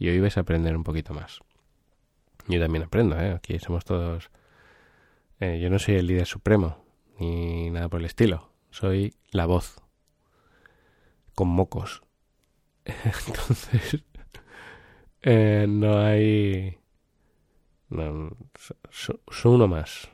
hoy 0.00 0.20
ves 0.20 0.38
a 0.38 0.40
aprender 0.40 0.76
un 0.76 0.84
poquito 0.84 1.12
más. 1.12 1.42
Yo 2.48 2.60
también 2.60 2.84
aprendo, 2.84 3.18
¿eh? 3.18 3.32
Aquí 3.32 3.58
somos 3.58 3.84
todos... 3.84 4.30
Eh, 5.40 5.60
yo 5.60 5.70
no 5.70 5.78
soy 5.78 5.96
el 5.96 6.06
líder 6.06 6.26
supremo, 6.26 6.84
ni 7.18 7.70
nada 7.70 7.88
por 7.88 8.00
el 8.00 8.06
estilo. 8.06 8.52
Soy 8.70 9.14
la 9.30 9.46
voz. 9.46 9.80
Con 11.34 11.48
mocos. 11.48 12.02
Entonces... 12.84 14.04
Eh, 15.22 15.66
no 15.68 15.98
hay... 15.98 16.78
No, 17.90 18.30
soy 18.90 19.20
uno 19.44 19.68
más. 19.68 20.08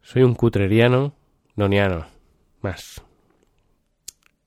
Soy 0.00 0.22
un 0.22 0.34
cutreriano 0.34 1.14
noniano. 1.56 2.06
Más. 2.60 3.02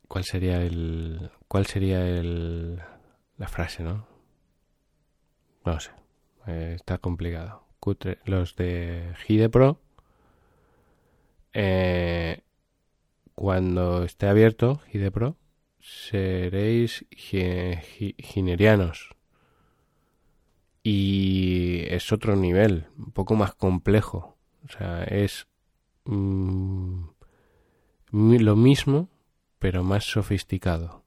¿Cuál 0.08 0.24
sería 0.24 0.62
el... 0.62 1.30
¿Cuál 1.48 1.65
sería 1.65 2.08
el... 2.08 2.82
La 3.38 3.48
frase, 3.48 3.84
¿no? 3.84 4.14
No 5.65 5.79
sé. 5.79 5.91
Eh, 6.48 6.74
está 6.75 7.00
complicado. 7.00 7.63
los 8.25 8.55
de 8.55 9.13
Gidepro. 9.25 9.81
Eh, 11.53 12.41
cuando 13.34 14.03
esté 14.03 14.27
abierto 14.27 14.81
Gidepro, 14.88 15.38
seréis 15.79 17.05
ginerianos. 17.12 19.15
Y 20.84 21.84
es 21.88 22.12
otro 22.12 22.36
nivel, 22.36 22.88
un 22.98 23.12
poco 23.12 23.36
más 23.36 23.55
complejo. 23.55 24.38
O 24.65 24.69
sea, 24.69 25.03
es 25.03 25.48
mm, 26.05 27.05
lo 28.12 28.55
mismo, 28.55 29.10
pero 29.60 29.84
más 29.84 30.03
sofisticado, 30.03 31.03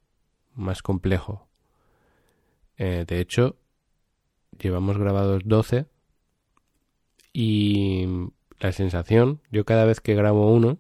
más 0.55 0.83
complejo. 0.83 1.49
Eh, 2.77 3.05
de 3.07 3.21
hecho, 3.21 3.57
llevamos 4.59 4.99
grabados 4.99 5.43
12 5.45 5.87
y 7.33 8.07
la 8.61 8.73
sensación, 8.73 9.41
yo 9.51 9.65
cada 9.65 9.85
vez 9.85 10.01
que 10.01 10.15
grabo 10.15 10.53
uno, 10.53 10.79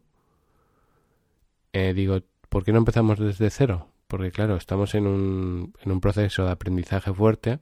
eh, 1.72 1.94
digo, 1.94 2.20
¿por 2.48 2.64
qué 2.64 2.72
no 2.72 2.78
empezamos 2.78 3.18
desde 3.18 3.50
cero? 3.50 3.88
Porque 4.08 4.30
claro, 4.30 4.56
estamos 4.56 4.94
en 4.94 5.06
un, 5.06 5.75
en 5.82 5.92
un 5.92 6.00
proceso 6.00 6.44
de 6.44 6.50
aprendizaje 6.50 7.12
fuerte 7.12 7.60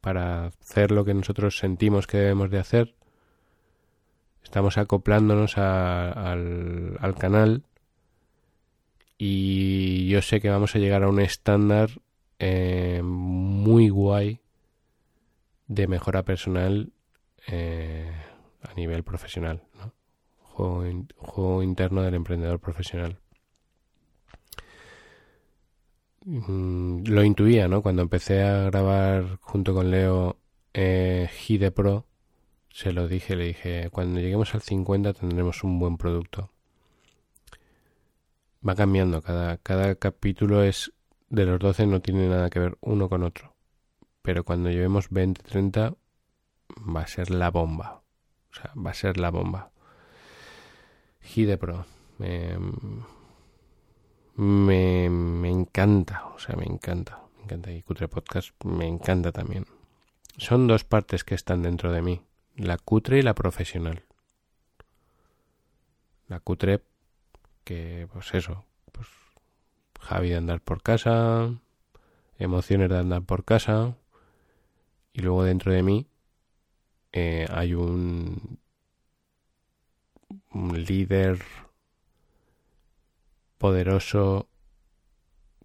para 0.00 0.46
hacer 0.46 0.90
lo 0.90 1.04
que 1.04 1.14
nosotros 1.14 1.58
sentimos 1.58 2.06
que 2.06 2.18
debemos 2.18 2.50
de 2.50 2.58
hacer. 2.58 2.94
Estamos 4.42 4.76
acoplándonos 4.78 5.56
al, 5.56 6.96
al 6.98 7.14
canal 7.14 7.62
y 9.16 10.08
yo 10.08 10.20
sé 10.20 10.40
que 10.40 10.50
vamos 10.50 10.74
a 10.74 10.80
llegar 10.80 11.04
a 11.04 11.08
un 11.08 11.20
estándar 11.20 11.90
eh, 12.40 13.02
muy 13.04 13.88
guay 13.88 14.41
de 15.74 15.86
mejora 15.86 16.22
personal 16.22 16.92
eh, 17.46 18.12
a 18.62 18.74
nivel 18.74 19.02
profesional, 19.04 19.62
¿no? 19.78 19.94
Juego, 20.42 21.62
interno 21.62 22.02
del 22.02 22.14
emprendedor 22.14 22.60
profesional. 22.60 23.18
Mm, 26.24 27.04
lo 27.06 27.24
intuía, 27.24 27.68
¿no? 27.68 27.82
Cuando 27.82 28.02
empecé 28.02 28.42
a 28.42 28.64
grabar 28.64 29.38
junto 29.40 29.74
con 29.74 29.90
Leo 29.90 30.36
eh, 30.74 31.28
Gide 31.32 31.70
Pro, 31.70 32.06
se 32.70 32.92
lo 32.92 33.08
dije, 33.08 33.34
le 33.36 33.46
dije, 33.46 33.88
cuando 33.90 34.20
lleguemos 34.20 34.54
al 34.54 34.62
50 34.62 35.14
tendremos 35.14 35.64
un 35.64 35.78
buen 35.78 35.96
producto. 35.96 36.50
va 38.66 38.74
cambiando. 38.74 39.22
Cada, 39.22 39.56
cada 39.58 39.94
capítulo 39.96 40.62
es 40.62 40.92
de 41.30 41.46
los 41.46 41.58
12 41.58 41.86
no 41.86 42.00
tiene 42.00 42.28
nada 42.28 42.50
que 42.50 42.58
ver 42.60 42.76
uno 42.82 43.08
con 43.08 43.22
otro. 43.22 43.51
Pero 44.22 44.44
cuando 44.44 44.70
llevemos 44.70 45.10
20, 45.10 45.42
30 45.42 45.94
va 46.94 47.00
a 47.00 47.06
ser 47.06 47.30
la 47.30 47.50
bomba. 47.50 48.02
O 48.50 48.54
sea, 48.54 48.72
va 48.74 48.90
a 48.90 48.94
ser 48.94 49.18
la 49.18 49.30
bomba. 49.30 49.70
Hidepro. 51.34 51.86
Me, 52.18 52.56
me, 54.36 55.10
me 55.10 55.50
encanta. 55.50 56.26
O 56.28 56.38
sea, 56.38 56.56
me 56.56 56.64
encanta. 56.64 57.22
Me 57.36 57.44
encanta. 57.44 57.72
Y 57.72 57.82
Cutre 57.82 58.08
Podcast 58.08 58.50
me 58.64 58.86
encanta 58.86 59.32
también. 59.32 59.66
Son 60.36 60.66
dos 60.66 60.84
partes 60.84 61.24
que 61.24 61.34
están 61.34 61.62
dentro 61.62 61.92
de 61.92 62.02
mí. 62.02 62.22
La 62.56 62.78
cutre 62.78 63.18
y 63.18 63.22
la 63.22 63.34
profesional. 63.34 64.04
La 66.28 66.40
cutre 66.40 66.82
que, 67.64 68.08
pues 68.12 68.32
eso, 68.34 68.64
pues 68.90 69.06
Javi 70.00 70.30
de 70.30 70.36
andar 70.36 70.60
por 70.60 70.82
casa, 70.82 71.54
emociones 72.38 72.88
de 72.90 72.98
andar 72.98 73.22
por 73.22 73.44
casa, 73.44 73.96
y 75.12 75.20
luego 75.20 75.44
dentro 75.44 75.72
de 75.72 75.82
mí 75.82 76.06
eh, 77.12 77.46
hay 77.50 77.74
un, 77.74 78.58
líder 80.52 81.38
poderoso 83.58 84.48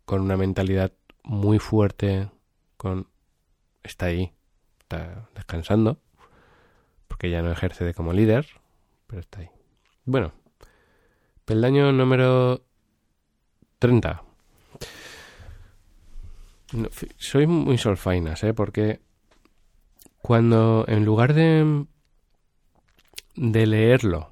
con 0.05 0.21
una 0.21 0.37
mentalidad 0.37 0.91
muy 1.23 1.59
fuerte, 1.59 2.29
con 2.77 3.07
está 3.83 4.07
ahí, 4.07 4.33
está 4.79 5.29
descansando, 5.35 5.99
porque 7.07 7.29
ya 7.29 7.41
no 7.41 7.51
ejerce 7.51 7.83
de 7.85 7.93
como 7.93 8.13
líder, 8.13 8.47
pero 9.07 9.21
está 9.21 9.39
ahí. 9.39 9.49
Bueno, 10.05 10.33
peldaño 11.45 11.91
número 11.91 12.61
30. 13.79 14.23
soy 17.17 17.47
muy 17.47 17.77
solfainas, 17.77 18.43
¿eh? 18.43 18.53
Porque 18.53 19.01
cuando 20.27 20.83
en 20.89 21.05
lugar 21.05 21.33
de, 21.33 21.85
de 23.37 23.65
leerlo 23.65 24.29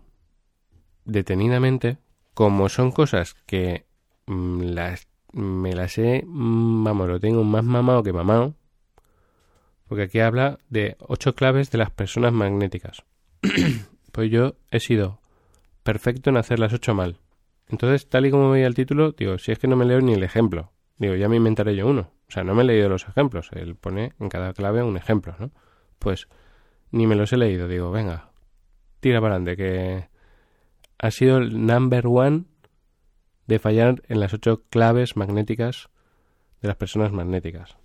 detenidamente, 1.06 2.00
como 2.34 2.68
son 2.68 2.92
cosas 2.92 3.34
que 3.46 3.86
mm, 4.26 4.62
las, 4.62 5.08
me 5.32 5.72
las 5.72 5.98
he, 5.98 6.26
mm, 6.28 6.84
vamos, 6.84 7.08
lo 7.08 7.22
tengo 7.22 7.46
más 7.46 7.64
mamado 7.64 8.04
que 8.04 8.12
mamado, 8.12 8.56
porque 9.88 10.04
aquí 10.04 10.20
habla 10.20 10.60
de 10.68 10.98
ocho 11.00 11.34
claves 11.34 11.72
de 11.72 11.78
las 11.78 11.92
personas 11.92 12.34
magnéticas. 12.34 13.06
pues 14.12 14.30
yo 14.30 14.56
he 14.72 14.82
sido 14.82 15.22
perfecto 15.84 16.30
en 16.30 16.36
hacer 16.36 16.60
las 16.60 16.74
ocho 16.74 16.94
mal. 16.94 17.22
Entonces, 17.70 18.10
tal 18.10 18.26
y 18.26 18.32
como 18.32 18.50
veía 18.50 18.68
el 18.68 18.76
título, 18.76 19.14
digo, 19.14 19.38
si 19.38 19.54
es 19.54 19.60
que 19.60 19.70
no 19.70 19.78
me 19.78 19.86
leo 19.86 20.02
ni 20.02 20.12
el 20.12 20.24
ejemplo, 20.24 20.74
digo, 20.98 21.16
ya 21.16 21.30
me 21.30 21.38
inventaré 21.38 21.74
yo 21.74 21.88
uno. 21.88 22.12
O 22.28 22.32
sea, 22.32 22.44
no 22.44 22.54
me 22.54 22.64
he 22.64 22.66
leído 22.66 22.90
los 22.90 23.08
ejemplos, 23.08 23.50
él 23.54 23.78
pone 23.78 24.12
en 24.20 24.28
cada 24.28 24.52
clave 24.52 24.84
un 24.84 24.98
ejemplo, 24.98 25.38
¿no? 25.40 25.52
Pues 26.00 26.28
ni 26.92 27.08
me 27.08 27.16
los 27.16 27.34
he 27.34 27.38
leído. 27.38 27.68
Digo, 27.68 27.92
venga, 27.92 28.32
tira 29.00 29.22
para 29.22 29.36
adelante, 29.36 29.58
que 29.58 30.10
ha 30.98 31.12
sido 31.12 31.38
el 31.38 31.66
number 31.66 32.08
one 32.08 32.46
de 33.48 33.60
fallar 33.60 34.02
en 34.08 34.20
las 34.20 34.34
ocho 34.34 34.64
claves 34.70 35.16
magnéticas 35.16 35.90
de 36.62 36.68
las 36.68 36.78
personas 36.78 37.12
magnéticas. 37.12 37.78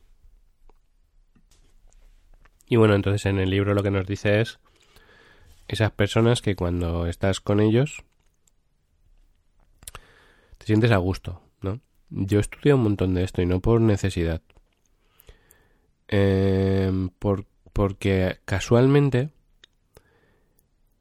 Y 2.67 2.76
bueno, 2.76 2.95
entonces 2.95 3.26
en 3.26 3.38
el 3.38 3.50
libro 3.50 3.75
lo 3.75 3.83
que 3.83 3.90
nos 3.90 4.07
dice 4.07 4.40
es 4.40 4.61
esas 5.67 5.90
personas 5.90 6.40
que 6.40 6.57
cuando 6.57 7.07
estás 7.07 7.40
con 7.40 7.61
ellos 7.61 8.05
te 10.59 10.67
sientes 10.67 10.93
a 10.93 10.97
gusto, 10.99 11.43
¿no? 11.62 11.81
Yo 12.11 12.38
he 12.38 12.40
estudiado 12.40 12.77
un 12.77 12.85
montón 12.85 13.14
de 13.14 13.25
esto 13.25 13.42
y 13.42 13.46
no 13.46 13.61
por 13.61 13.81
necesidad. 13.81 14.42
Eh, 16.09 17.09
por, 17.18 17.46
porque 17.72 18.38
casualmente, 18.44 19.30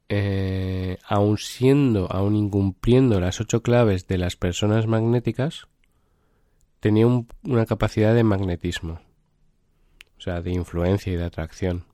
eh, 0.08 0.98
aun 1.04 1.38
siendo, 1.38 2.10
aun 2.10 2.36
incumpliendo 2.36 3.20
las 3.20 3.40
ocho 3.40 3.62
claves 3.62 4.06
de 4.06 4.18
las 4.18 4.36
personas 4.36 4.86
magnéticas, 4.86 5.68
tenía 6.80 7.06
una 7.06 7.66
capacidad 7.66 8.14
de 8.14 8.24
magnetismo, 8.24 9.00
o 10.18 10.20
sea, 10.20 10.40
de 10.40 10.52
influencia 10.52 11.12
y 11.12 11.16
de 11.16 11.24
atracción. 11.24 11.84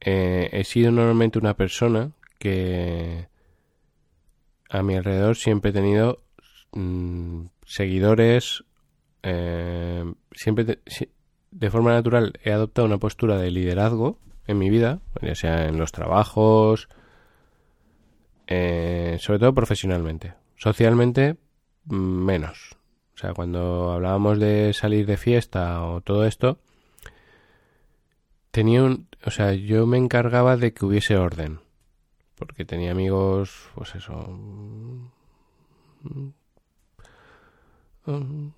Eh, 0.00 0.50
he 0.52 0.64
sido 0.64 0.90
normalmente 0.90 1.38
una 1.38 1.54
persona 1.54 2.12
que 2.38 3.28
a 4.68 4.82
mi 4.82 4.94
alrededor 4.94 5.36
siempre 5.36 5.70
he 5.70 5.74
tenido 5.74 6.22
mm, 6.72 7.46
seguidores, 7.64 8.64
eh, 9.22 10.04
siempre 10.32 10.80
de 11.50 11.70
forma 11.70 11.92
natural 11.92 12.38
he 12.42 12.52
adoptado 12.52 12.86
una 12.86 12.98
postura 12.98 13.38
de 13.38 13.50
liderazgo 13.50 14.18
en 14.46 14.58
mi 14.58 14.70
vida, 14.70 15.00
ya 15.22 15.34
sea 15.34 15.66
en 15.66 15.78
los 15.78 15.92
trabajos, 15.92 16.88
eh, 18.46 19.16
sobre 19.20 19.38
todo 19.38 19.54
profesionalmente. 19.54 20.34
Socialmente, 20.56 21.36
menos. 21.86 22.76
O 23.14 23.18
sea, 23.18 23.32
cuando 23.34 23.92
hablábamos 23.92 24.38
de 24.38 24.72
salir 24.72 25.06
de 25.06 25.16
fiesta 25.16 25.82
o 25.84 26.00
todo 26.00 26.26
esto, 26.26 26.58
tenía 28.50 28.82
un, 28.82 29.08
o 29.24 29.30
sea, 29.30 29.52
yo 29.54 29.86
me 29.86 29.98
encargaba 29.98 30.56
de 30.56 30.72
que 30.72 30.84
hubiese 30.84 31.16
orden, 31.16 31.60
porque 32.36 32.64
tenía 32.64 32.92
amigos, 32.92 33.70
pues 33.74 33.94
eso, 33.94 34.38
yo 38.06 38.52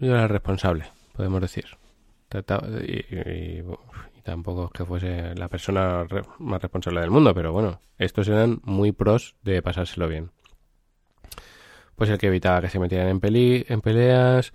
era 0.00 0.28
responsable, 0.28 0.86
podemos 1.14 1.40
decir 1.42 1.66
y, 2.30 3.62
tampoco 4.22 4.66
es 4.66 4.72
que 4.72 4.84
fuese 4.84 5.34
la 5.34 5.48
persona 5.48 6.06
más 6.38 6.60
responsable 6.60 7.00
del 7.00 7.10
mundo, 7.10 7.34
pero 7.34 7.52
bueno, 7.52 7.80
estos 7.96 8.28
eran 8.28 8.60
muy 8.64 8.92
pros 8.92 9.36
de 9.42 9.62
pasárselo 9.62 10.08
bien. 10.08 10.30
Pues 11.96 12.10
el 12.10 12.18
que 12.18 12.28
evitaba 12.28 12.60
que 12.60 12.68
se 12.68 12.78
metieran 12.78 13.08
en, 13.08 13.20
peli, 13.20 13.64
en 13.68 13.80
peleas, 13.80 14.52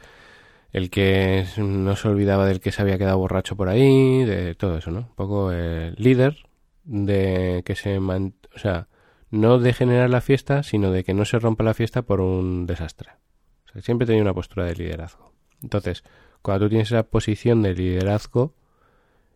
el 0.71 0.89
que 0.89 1.45
no 1.57 1.95
se 1.95 2.07
olvidaba 2.07 2.45
del 2.45 2.59
que 2.59 2.71
se 2.71 2.81
había 2.81 2.97
quedado 2.97 3.17
borracho 3.17 3.55
por 3.55 3.69
ahí, 3.69 4.23
de 4.23 4.55
todo 4.55 4.77
eso, 4.77 4.91
¿no? 4.91 4.99
Un 4.99 5.15
poco 5.15 5.51
el 5.51 5.95
líder 5.97 6.37
de 6.83 7.63
que 7.65 7.75
se... 7.75 7.97
o 7.97 8.31
sea, 8.55 8.87
no 9.29 9.57
de 9.57 9.73
generar 9.73 10.11
la 10.11 10.21
fiesta, 10.21 10.61
sino 10.61 10.91
de 10.91 11.03
que 11.03 11.15
no 11.15 11.25
se 11.25 11.39
rompa 11.39 11.63
la 11.63 11.73
fiesta 11.73 12.03
por 12.03 12.21
un 12.21 12.67
desastre. 12.67 13.09
O 13.65 13.71
sea, 13.71 13.81
siempre 13.81 14.05
tenía 14.05 14.21
una 14.21 14.33
postura 14.33 14.65
de 14.65 14.75
liderazgo. 14.75 15.33
Entonces, 15.61 16.03
cuando 16.43 16.65
tú 16.65 16.69
tienes 16.69 16.91
esa 16.91 17.03
posición 17.03 17.63
de 17.63 17.73
liderazgo, 17.73 18.53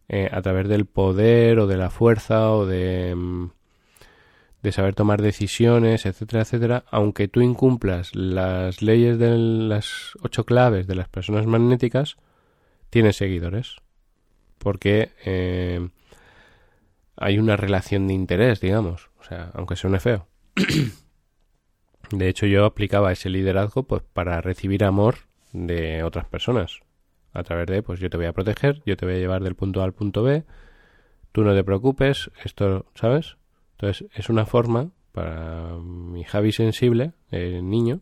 eh, 0.09 0.29
a 0.31 0.41
través 0.41 0.67
del 0.67 0.85
poder 0.85 1.59
o 1.59 1.67
de 1.67 1.77
la 1.77 1.89
fuerza 1.89 2.51
o 2.51 2.65
de, 2.65 3.15
mm, 3.15 3.49
de 4.61 4.71
saber 4.71 4.93
tomar 4.93 5.21
decisiones, 5.21 6.05
etcétera, 6.05 6.43
etcétera, 6.43 6.83
aunque 6.91 7.27
tú 7.27 7.41
incumplas 7.41 8.13
las 8.13 8.81
leyes 8.81 9.17
de 9.19 9.37
las 9.37 10.13
ocho 10.21 10.45
claves 10.45 10.85
de 10.87 10.95
las 10.95 11.09
personas 11.09 11.45
magnéticas, 11.45 12.17
tienes 12.89 13.15
seguidores. 13.17 13.77
Porque 14.59 15.11
eh, 15.25 15.89
hay 17.15 17.39
una 17.39 17.57
relación 17.57 18.07
de 18.07 18.13
interés, 18.13 18.59
digamos. 18.59 19.09
O 19.19 19.23
sea, 19.23 19.51
aunque 19.53 19.75
suene 19.75 19.99
feo. 19.99 20.27
de 22.11 22.29
hecho, 22.29 22.45
yo 22.47 22.65
aplicaba 22.65 23.11
ese 23.11 23.29
liderazgo 23.29 23.83
pues 23.83 24.03
para 24.03 24.41
recibir 24.41 24.83
amor 24.83 25.15
de 25.53 26.03
otras 26.03 26.25
personas 26.25 26.81
a 27.37 27.43
través 27.43 27.67
de, 27.67 27.83
pues 27.83 27.99
yo 27.99 28.09
te 28.09 28.17
voy 28.17 28.25
a 28.25 28.33
proteger, 28.33 28.81
yo 28.85 28.97
te 28.97 29.05
voy 29.05 29.15
a 29.15 29.19
llevar 29.19 29.43
del 29.43 29.55
punto 29.55 29.81
A 29.81 29.83
al 29.85 29.93
punto 29.93 30.23
B, 30.23 30.43
tú 31.31 31.43
no 31.43 31.53
te 31.53 31.63
preocupes, 31.63 32.31
esto, 32.43 32.85
¿sabes? 32.95 33.37
Entonces 33.73 34.09
es 34.13 34.29
una 34.29 34.45
forma 34.45 34.89
para 35.11 35.75
mi 35.77 36.23
Javi 36.23 36.51
sensible, 36.51 37.13
el 37.29 37.69
niño, 37.69 38.01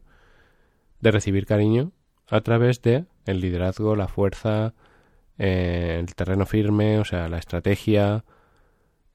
de 1.01 1.11
recibir 1.11 1.45
cariño 1.45 1.91
a 2.29 2.41
través 2.41 2.81
de 2.81 3.05
el 3.25 3.41
liderazgo, 3.41 3.95
la 3.95 4.07
fuerza, 4.07 4.73
eh, 5.37 5.97
el 5.99 6.15
terreno 6.15 6.45
firme, 6.45 6.99
o 6.99 7.05
sea, 7.05 7.27
la 7.27 7.37
estrategia, 7.37 8.23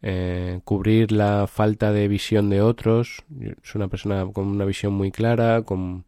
eh, 0.02 0.60
cubrir 0.64 1.12
la 1.12 1.46
falta 1.46 1.92
de 1.92 2.08
visión 2.08 2.50
de 2.50 2.60
otros. 2.60 3.24
Es 3.62 3.74
una 3.74 3.88
persona 3.88 4.26
con 4.32 4.46
una 4.48 4.64
visión 4.66 4.92
muy 4.92 5.10
clara, 5.10 5.62
con 5.62 6.04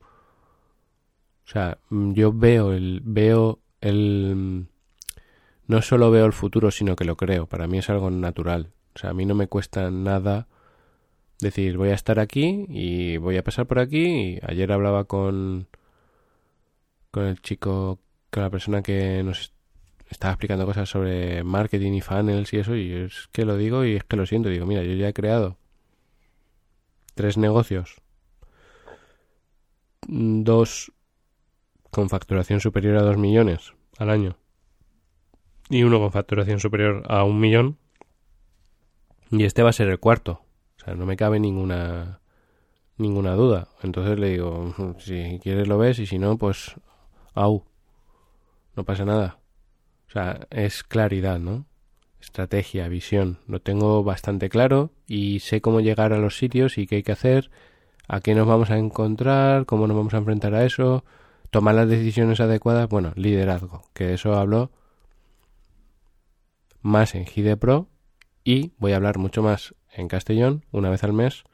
o 1.45 1.49
sea, 1.49 1.79
yo 1.91 2.33
veo 2.33 2.73
el 2.73 3.01
veo 3.05 3.59
el... 3.83 4.67
No 5.67 5.83
solo 5.83 6.11
veo 6.11 6.27
el 6.27 6.33
futuro, 6.33 6.71
sino 6.71 6.97
que 6.97 7.05
lo 7.05 7.17
creo. 7.17 7.47
Para 7.47 7.67
mí 7.67 7.79
es 7.79 7.91
algo 7.91 8.11
natural. 8.11 8.73
O 8.95 8.99
sea, 8.99 9.11
a 9.11 9.15
mí 9.15 9.27
no 9.27 9.35
me 9.35 9.47
cuesta 9.49 9.91
nada 9.91 10.49
decir, 11.41 11.77
voy 11.77 11.91
a 11.91 11.95
estar 11.95 12.19
aquí 12.19 12.67
y 12.69 13.17
voy 13.19 13.37
a 13.37 13.45
pasar 13.45 13.67
por 13.67 13.79
aquí. 13.79 14.07
Y 14.07 14.41
ayer 14.43 14.73
hablaba 14.73 15.05
con, 15.05 15.69
con 17.11 17.25
el 17.25 17.41
chico, 17.43 18.01
con 18.31 18.43
la 18.43 18.51
persona 18.51 18.83
que 18.83 19.23
nos 19.23 19.53
estaba 20.09 20.33
explicando 20.33 20.67
cosas 20.67 20.89
sobre 20.89 21.45
marketing 21.45 21.93
y 21.93 22.01
funnels 22.01 22.53
y 22.53 22.59
eso. 22.59 22.77
Y 22.77 22.93
es 22.93 23.29
que 23.33 23.45
lo 23.45 23.57
digo 23.57 23.85
y 23.85 23.97
es 23.97 24.05
que 24.05 24.17
lo 24.17 24.27
siento. 24.27 24.49
Digo, 24.49 24.67
mira, 24.67 24.83
yo 24.83 24.95
ya 24.95 25.09
he 25.09 25.15
creado 25.15 25.59
tres 27.15 27.37
negocios 27.37 28.03
dos 30.07 30.93
con 31.93 32.09
facturación 32.09 32.59
superior 32.59 32.97
a 32.97 33.03
2 33.03 33.19
millones 33.19 33.75
al 33.99 34.11
año 34.11 34.39
y 35.69 35.85
uno 35.85 36.01
con 36.01 36.11
facturación 36.11 36.59
superior 36.59 37.05
a 37.07 37.23
un 37.23 37.39
millón 37.39 37.79
y 39.31 39.45
este 39.45 39.63
va 39.63 39.71
a 39.71 39.75
ser 39.75 39.89
el 39.89 40.01
cuarto. 40.01 40.43
O 40.77 40.85
sea, 40.85 40.95
no 40.95 41.07
me 41.07 41.17
cabe 41.17 41.39
ninguna 41.39 42.21
ninguna 42.97 43.35
duda. 43.35 43.69
Entonces 43.83 44.19
le 44.19 44.31
digo, 44.31 44.75
si 44.99 45.39
quieres 45.43 45.69
lo 45.69 45.79
ves 45.79 45.99
y 45.99 46.07
si 46.07 46.19
no, 46.19 46.37
pues 46.39 46.75
au. 47.35 47.65
No 48.75 48.85
pasa 48.85 49.05
nada. 49.05 49.39
O 50.09 50.11
sea, 50.13 50.47
es 50.51 50.83
claridad, 50.83 51.39
¿no? 51.39 51.67
Estrategia, 52.21 52.89
visión. 52.89 53.39
Lo 53.47 53.61
tengo 53.61 54.03
bastante 54.03 54.49
claro 54.49 54.93
y 55.07 55.41
sé 55.41 55.61
cómo 55.61 55.81
llegar 55.81 56.13
a 56.15 56.19
los 56.19 56.39
sitios 56.39 56.79
y 56.79 56.87
qué 56.87 56.97
hay 56.97 57.03
que 57.03 57.13
hacer, 57.13 57.51
a 58.09 58.21
qué 58.21 58.35
nos 58.35 58.47
vamos 58.47 58.71
a 58.71 58.79
encontrar, 58.79 59.67
cómo 59.67 59.87
nos 59.87 59.97
vamos 59.97 60.15
a 60.15 60.19
enfrentar 60.19 60.55
a 60.55 60.65
eso, 60.65 61.05
tomar 61.53 61.75
las 61.75 61.89
decisiones 61.89 62.41
adecuadas. 62.41 62.89
Bueno, 62.89 63.13
liderazgo, 63.15 63.83
que 63.93 64.07
de 64.07 64.15
eso 64.15 64.35
hablo 64.35 64.73
más 66.81 67.15
en 67.15 67.27
GIDE 67.27 67.57
Pro 67.57 67.89
y 68.43 68.73
voy 68.79 68.93
a 68.93 68.97
hablar 68.97 69.19
mucho 69.19 69.43
más 69.43 69.75
en 69.93 70.09
Castellón 70.09 70.65
una 70.73 70.89
vez 70.91 71.05
al 71.05 71.13
mes 71.13 71.45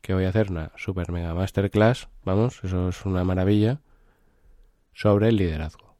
que 0.00 0.14
voy 0.14 0.24
a 0.24 0.30
hacer 0.30 0.50
una 0.50 0.72
super 0.76 1.10
mega 1.12 1.34
masterclass, 1.34 2.08
vamos, 2.24 2.62
eso 2.64 2.88
es 2.88 3.04
una 3.04 3.24
maravilla, 3.24 3.80
sobre 4.92 5.28
el 5.28 5.36
liderazgo. 5.36 5.96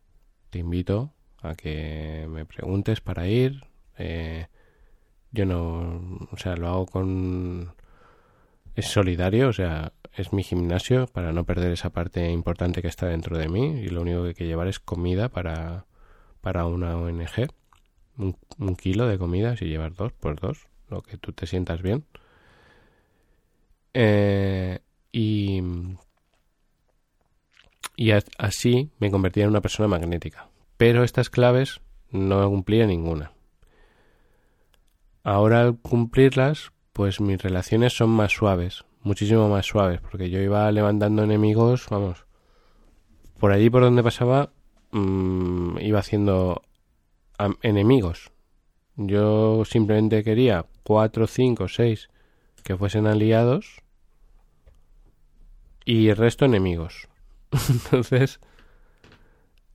Te 0.51 0.61
invito 0.61 1.13
a 1.41 1.55
que 1.55 2.27
me 2.29 2.45
preguntes 2.45 3.01
para 3.01 3.27
ir. 3.27 3.65
Eh, 3.99 4.47
yo 5.31 5.47
no, 5.47 6.29
o 6.31 6.37
sea, 6.37 6.57
lo 6.57 6.69
hago 6.69 6.87
con... 6.87 7.75
Es 8.75 8.87
solidario, 8.87 9.49
o 9.49 9.53
sea, 9.53 9.93
es 10.15 10.33
mi 10.33 10.43
gimnasio 10.43 11.07
para 11.07 11.33
no 11.33 11.45
perder 11.45 11.73
esa 11.73 11.91
parte 11.91 12.31
importante 12.31 12.83
que 12.83 12.89
está 12.89 13.07
dentro 13.07 13.39
de 13.39 13.49
mí 13.49 13.81
y 13.81 13.89
lo 13.89 14.03
único 14.03 14.23
que 14.23 14.29
hay 14.29 14.35
que 14.35 14.47
llevar 14.47 14.69
es 14.69 14.79
comida 14.79 15.29
para, 15.29 15.87
para 16.41 16.67
una 16.67 16.97
ONG. 16.97 17.49
Un, 18.19 18.77
kilo 18.77 19.07
de 19.07 19.19
comida, 19.19 19.57
si 19.57 19.67
llevas 19.67 19.97
dos, 19.97 20.13
pues 20.13 20.37
dos, 20.37 20.67
lo 20.89 21.03
que 21.03 21.17
tú 21.17 21.33
te 21.33 21.47
sientas 21.47 21.81
bien. 21.81 22.05
Eh, 23.95 24.81
y, 25.11 25.63
y 27.97 28.11
así 28.39 28.91
me 28.99 29.11
convertía 29.11 29.45
en 29.45 29.51
una 29.51 29.63
persona 29.63 29.89
magnética. 29.89 30.49
Pero 30.77 31.05
estas 31.05 31.31
claves 31.31 31.81
no 32.11 32.47
cumplía 32.49 32.87
ninguna. 32.87 33.33
Ahora 35.25 35.63
al 35.63 35.79
cumplirlas, 35.79 36.73
pues 36.93 37.21
mis 37.21 37.41
relaciones 37.41 37.97
son 37.97 38.11
más 38.11 38.33
suaves, 38.33 38.85
muchísimo 39.03 39.49
más 39.49 39.67
suaves, 39.67 40.01
porque 40.01 40.31
yo 40.31 40.41
iba 40.41 40.71
levantando 40.71 41.25
enemigos, 41.25 41.87
vamos, 41.91 42.27
por 43.39 43.53
allí 43.53 43.71
por 43.71 43.83
donde 43.83 44.03
pasaba, 44.03 44.53
mmm, 44.93 45.79
iba 45.79 45.99
haciendo 45.99 46.63
enemigos. 47.63 48.31
Yo 48.97 49.65
simplemente 49.65 50.23
quería 50.23 50.67
cuatro, 50.83 51.27
cinco, 51.27 51.69
seis 51.69 52.11
que 52.63 52.77
fuesen 52.77 53.07
aliados 53.07 53.83
y 55.85 56.09
el 56.09 56.17
resto 56.17 56.45
enemigos. 56.45 57.09
Entonces, 57.69 58.41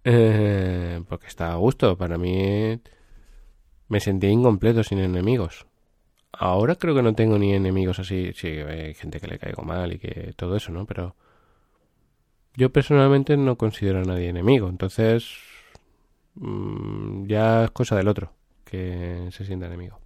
eh, 0.04 1.02
porque 1.10 1.28
estaba 1.28 1.54
a 1.54 1.58
gusto, 1.58 1.98
para 1.98 2.18
mí 2.18 2.80
me 3.90 4.00
sentía 4.00 4.30
incompleto 4.30 4.84
sin 4.84 5.00
enemigos. 5.00 5.66
Ahora 6.32 6.76
creo 6.76 6.94
que 6.96 7.02
no 7.02 7.16
tengo 7.16 7.38
ni 7.38 7.54
enemigos 7.54 8.00
así, 8.00 8.32
sí, 8.36 8.48
hay 8.48 8.94
gente 8.94 9.20
que 9.20 9.28
le 9.28 9.40
caigo 9.40 9.64
mal 9.64 9.94
y 9.94 10.00
que 10.00 10.34
todo 10.36 10.56
eso, 10.56 10.72
¿no? 10.72 10.86
Pero 10.86 11.16
yo 12.56 12.72
personalmente 12.72 13.38
no 13.38 13.58
considero 13.58 14.00
a 14.00 14.04
nadie 14.04 14.30
enemigo, 14.30 14.70
entonces 14.70 15.38
mm, 16.36 17.26
ya 17.28 17.66
es 17.66 17.72
cosa 17.72 17.96
del 17.96 18.08
otro 18.08 18.34
que 18.66 19.30
se 19.32 19.46
sienta 19.46 19.68
enemigo. 19.68 20.00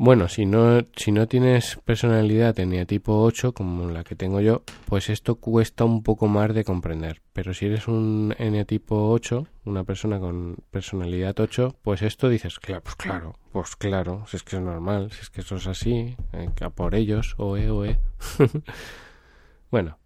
Bueno, 0.00 0.28
si 0.28 0.46
no, 0.46 0.82
si 0.94 1.10
no 1.10 1.26
tienes 1.26 1.74
personalidad 1.84 2.56
en 2.60 2.86
tipo 2.86 3.20
8 3.20 3.52
como 3.52 3.90
la 3.90 4.04
que 4.04 4.14
tengo 4.14 4.40
yo, 4.40 4.62
pues 4.86 5.10
esto 5.10 5.34
cuesta 5.40 5.84
un 5.84 6.04
poco 6.04 6.28
más 6.28 6.54
de 6.54 6.62
comprender. 6.62 7.20
Pero 7.32 7.52
si 7.52 7.66
eres 7.66 7.88
un 7.88 8.32
tipo 8.68 9.10
8, 9.10 9.48
una 9.64 9.82
persona 9.82 10.20
con 10.20 10.54
personalidad 10.70 11.34
8, 11.40 11.74
pues 11.82 12.02
esto 12.02 12.28
dices, 12.28 12.60
claro, 12.60 12.82
pues 12.84 12.94
claro, 12.94 13.34
pues 13.50 13.74
claro, 13.74 14.24
si 14.28 14.36
es 14.36 14.44
que 14.44 14.54
es 14.54 14.62
normal, 14.62 15.10
si 15.10 15.20
es 15.20 15.30
que 15.30 15.40
eso 15.40 15.56
es 15.56 15.66
así, 15.66 16.16
eh, 16.32 16.48
por 16.76 16.94
ellos, 16.94 17.34
oe, 17.36 17.68
oe. 17.68 17.98
bueno, 19.72 19.98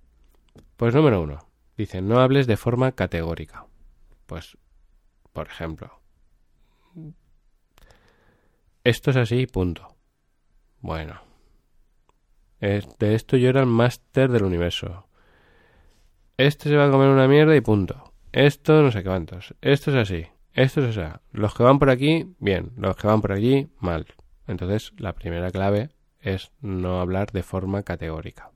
pues 0.78 0.94
número 0.94 1.20
uno, 1.20 1.46
dice, 1.76 2.00
no 2.00 2.20
hables 2.20 2.46
de 2.46 2.56
forma 2.56 2.92
categórica. 2.92 3.66
Pues, 4.24 4.56
por 5.34 5.48
ejemplo, 5.48 6.01
esto 8.84 9.10
es 9.10 9.16
así, 9.16 9.46
punto. 9.46 9.96
Bueno. 10.80 11.20
De 12.60 13.14
esto 13.14 13.36
yo 13.36 13.48
era 13.48 13.60
el 13.60 13.66
máster 13.66 14.30
del 14.30 14.44
universo. 14.44 15.08
Este 16.36 16.68
se 16.68 16.76
va 16.76 16.86
a 16.86 16.90
comer 16.90 17.08
una 17.08 17.28
mierda 17.28 17.56
y 17.56 17.60
punto. 17.60 18.12
Esto 18.32 18.82
no 18.82 18.90
sé 18.90 19.02
cuántos. 19.02 19.54
Esto 19.60 19.90
es 19.90 19.96
así. 19.96 20.26
Esto 20.52 20.84
es 20.84 20.96
así. 20.96 21.18
Los 21.32 21.54
que 21.54 21.62
van 21.62 21.78
por 21.78 21.90
aquí, 21.90 22.34
bien. 22.38 22.72
Los 22.76 22.96
que 22.96 23.06
van 23.06 23.20
por 23.20 23.32
allí, 23.32 23.68
mal. 23.78 24.06
Entonces, 24.46 24.92
la 24.96 25.14
primera 25.14 25.50
clave 25.50 25.90
es 26.20 26.52
no 26.60 27.00
hablar 27.00 27.32
de 27.32 27.42
forma 27.42 27.82
categórica. 27.82 28.50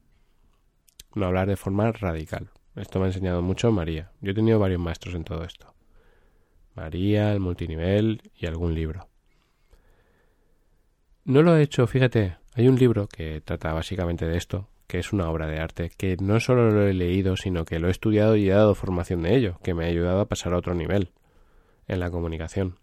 No 1.15 1.27
hablar 1.27 1.49
de 1.49 1.57
forma 1.57 1.91
radical. 1.93 2.51
Esto 2.75 2.99
me 2.99 3.07
ha 3.07 3.09
enseñado 3.09 3.43
mucho 3.43 3.73
María. 3.73 4.13
Yo 4.21 4.33
he 4.33 4.35
tenido 4.35 4.59
varios 4.59 4.81
maestros 4.81 5.15
en 5.15 5.25
todo 5.25 5.45
esto. 5.45 5.75
María, 6.75 7.33
el 7.33 7.41
multinivel 7.41 8.31
y 8.37 8.47
algún 8.47 8.75
libro. 8.75 9.09
No 11.27 11.43
lo 11.43 11.57
he 11.57 11.63
hecho, 11.63 11.89
fíjate, 11.89 12.37
hay 12.55 12.69
un 12.69 12.77
libro 12.77 13.09
que 13.09 13.41
trata 13.41 13.73
básicamente 13.73 14.27
de 14.27 14.37
esto, 14.37 14.69
que 14.87 15.01
es 15.01 15.13
una 15.13 15.29
obra 15.29 15.49
de 15.49 15.59
arte, 15.59 15.91
que 15.91 16.17
no 16.21 16.39
solo 16.39 16.71
lo 16.71 16.87
he 16.87 16.95
leído, 16.95 17.37
sino 17.37 17.65
que 17.65 17.81
lo 17.81 17.89
he 17.89 17.91
estudiado 17.91 18.37
y 18.37 18.49
he 18.49 18.53
dado 18.53 18.77
formación 18.77 19.23
de 19.23 19.35
ello, 19.35 19.59
que 19.65 19.75
me 19.75 19.85
ha 19.85 19.89
ayudado 19.89 20.21
a 20.21 20.29
pasar 20.29 20.53
a 20.53 20.57
otro 20.57 20.77
nivel 20.77 21.11
en 21.89 21.99
la 21.99 22.13
comunicación. 22.13 22.79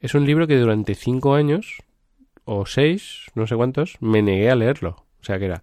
Es 0.00 0.14
un 0.14 0.24
libro 0.24 0.46
que 0.46 0.56
durante 0.56 0.94
cinco 0.94 1.34
años, 1.34 1.82
o 2.46 2.64
seis, 2.64 3.26
no 3.34 3.46
sé 3.46 3.56
cuántos, 3.56 3.98
me 4.00 4.22
negué 4.22 4.50
a 4.50 4.56
leerlo. 4.56 5.04
O 5.20 5.24
sea 5.24 5.38
que 5.38 5.44
era 5.44 5.62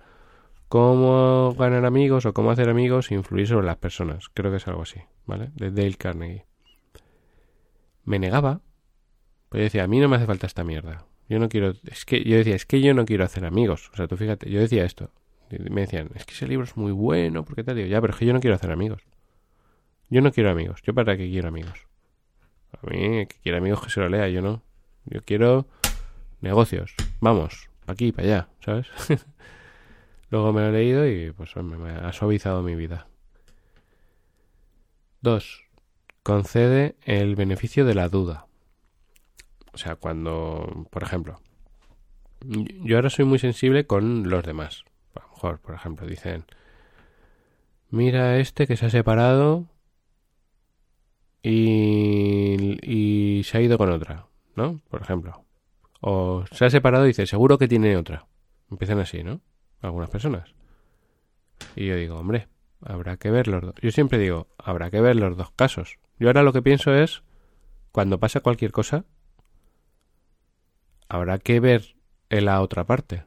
cómo 0.68 1.56
ganar 1.58 1.84
amigos 1.84 2.28
o 2.28 2.34
cómo 2.36 2.52
hacer 2.52 2.70
amigos 2.70 3.10
e 3.10 3.16
influir 3.16 3.48
sobre 3.48 3.66
las 3.66 3.78
personas. 3.78 4.30
Creo 4.36 4.52
que 4.52 4.58
es 4.58 4.68
algo 4.68 4.84
así, 4.84 5.02
¿vale? 5.26 5.50
De 5.56 5.72
Dale 5.72 5.96
Carnegie. 5.96 6.46
Me 8.04 8.20
negaba, 8.20 8.62
pues 9.50 9.64
decía, 9.64 9.86
a 9.86 9.88
mí 9.88 10.00
no 10.00 10.08
me 10.08 10.18
hace 10.18 10.28
falta 10.28 10.46
esta 10.46 10.64
mierda. 10.64 11.08
Yo 11.28 11.40
no 11.40 11.50
quiero, 11.50 11.74
es 11.86 12.06
que 12.06 12.24
yo 12.24 12.38
decía, 12.38 12.56
es 12.56 12.66
que 12.66 12.82
yo 12.82 12.94
no 12.94 13.06
quiero 13.06 13.24
hacer 13.24 13.46
amigos. 13.46 13.90
O 13.94 13.96
sea, 13.96 14.08
tú 14.08 14.18
fíjate, 14.18 14.50
yo 14.50 14.60
decía 14.60 14.86
esto. 14.86 15.12
Me 15.50 15.82
decían, 15.82 16.10
es 16.16 16.26
que 16.26 16.34
ese 16.34 16.48
libro 16.48 16.66
es 16.66 16.76
muy 16.76 16.92
bueno, 16.92 17.46
¿por 17.46 17.56
qué 17.56 17.64
tal? 17.64 17.76
Digo, 17.76 17.88
ya, 17.88 18.02
pero 18.02 18.14
es 18.14 18.20
que 18.20 18.26
yo 18.26 18.34
no 18.34 18.40
quiero 18.40 18.56
hacer 18.56 18.72
amigos. 18.72 19.02
Yo 20.10 20.22
no 20.22 20.32
quiero 20.32 20.50
amigos. 20.50 20.82
¿Yo 20.84 20.94
para 20.94 21.18
qué 21.18 21.30
quiero 21.30 21.48
amigos? 21.48 21.88
A 22.74 22.88
mí, 22.88 23.26
que 23.28 23.36
quiera 23.42 23.58
amigos 23.58 23.82
que 23.84 23.90
se 23.90 24.00
lo 24.00 24.10
lea, 24.10 24.28
yo 24.30 24.42
no. 24.42 24.64
Yo 25.06 25.22
quiero 25.24 25.68
negocios. 26.42 26.96
Vamos, 27.20 27.70
aquí, 27.88 28.12
para 28.12 28.28
allá, 28.28 28.50
¿sabes? 28.60 28.88
Luego 30.30 30.54
me 30.54 30.62
lo 30.62 30.68
he 30.68 30.72
leído 30.72 31.08
y 31.08 31.32
pues 31.32 31.56
me 31.56 31.92
ha 31.92 32.12
suavizado 32.12 32.62
mi 32.62 32.76
vida. 32.76 33.08
Dos. 35.22 35.64
Concede 36.24 36.96
el 37.04 37.36
beneficio 37.36 37.86
de 37.86 37.96
la 37.96 38.10
duda. 38.10 38.48
O 39.76 39.78
sea, 39.78 39.98
cuando, 39.98 40.88
por 40.90 41.04
ejemplo, 41.04 41.42
yo 42.40 42.96
ahora 42.96 43.10
soy 43.10 43.26
muy 43.26 43.40
sensible 43.40 43.86
con 43.86 44.30
los 44.30 44.42
demás. 44.42 44.86
A 45.16 45.20
lo 45.20 45.30
mejor, 45.32 45.60
por 45.60 45.76
ejemplo, 45.76 46.08
dicen, 46.08 46.46
mira 47.90 48.38
este 48.40 48.68
que 48.68 48.78
se 48.78 48.86
ha 48.86 48.90
separado 48.90 49.66
y, 51.44 52.80
y 52.90 53.44
se 53.44 53.58
ha 53.58 53.62
ido 53.62 53.78
con 53.78 53.92
otra, 53.92 54.28
¿no? 54.56 54.80
Por 54.90 55.02
ejemplo. 55.02 55.44
O 56.00 56.46
se 56.54 56.64
ha 56.64 56.70
separado 56.70 57.04
y 57.04 57.10
dice, 57.10 57.28
seguro 57.28 57.58
que 57.58 57.68
tiene 57.68 57.98
otra. 57.98 58.28
Empiezan 58.72 59.00
así, 59.00 59.26
¿no? 59.26 59.42
Algunas 59.82 60.10
personas. 60.10 60.56
Y 61.76 61.88
yo 61.88 61.98
digo, 61.98 62.16
hombre, 62.16 62.48
habrá 62.80 63.18
que 63.18 63.30
ver 63.30 63.50
los 63.50 63.62
dos. 63.62 63.76
Yo 63.82 63.92
siempre 63.92 64.20
digo, 64.20 64.48
habrá 64.58 64.90
que 64.90 65.02
ver 65.02 65.18
los 65.18 65.36
dos 65.36 65.52
casos. 65.52 66.00
Yo 66.18 66.30
ahora 66.30 66.44
lo 66.44 66.54
que 66.54 66.62
pienso 66.62 66.94
es, 66.94 67.24
cuando 67.92 68.22
pasa 68.22 68.40
cualquier 68.40 68.72
cosa, 68.72 69.04
habrá 71.08 71.38
que 71.38 71.60
ver 71.60 71.96
en 72.30 72.46
la 72.46 72.62
otra 72.62 72.86
parte. 72.86 73.26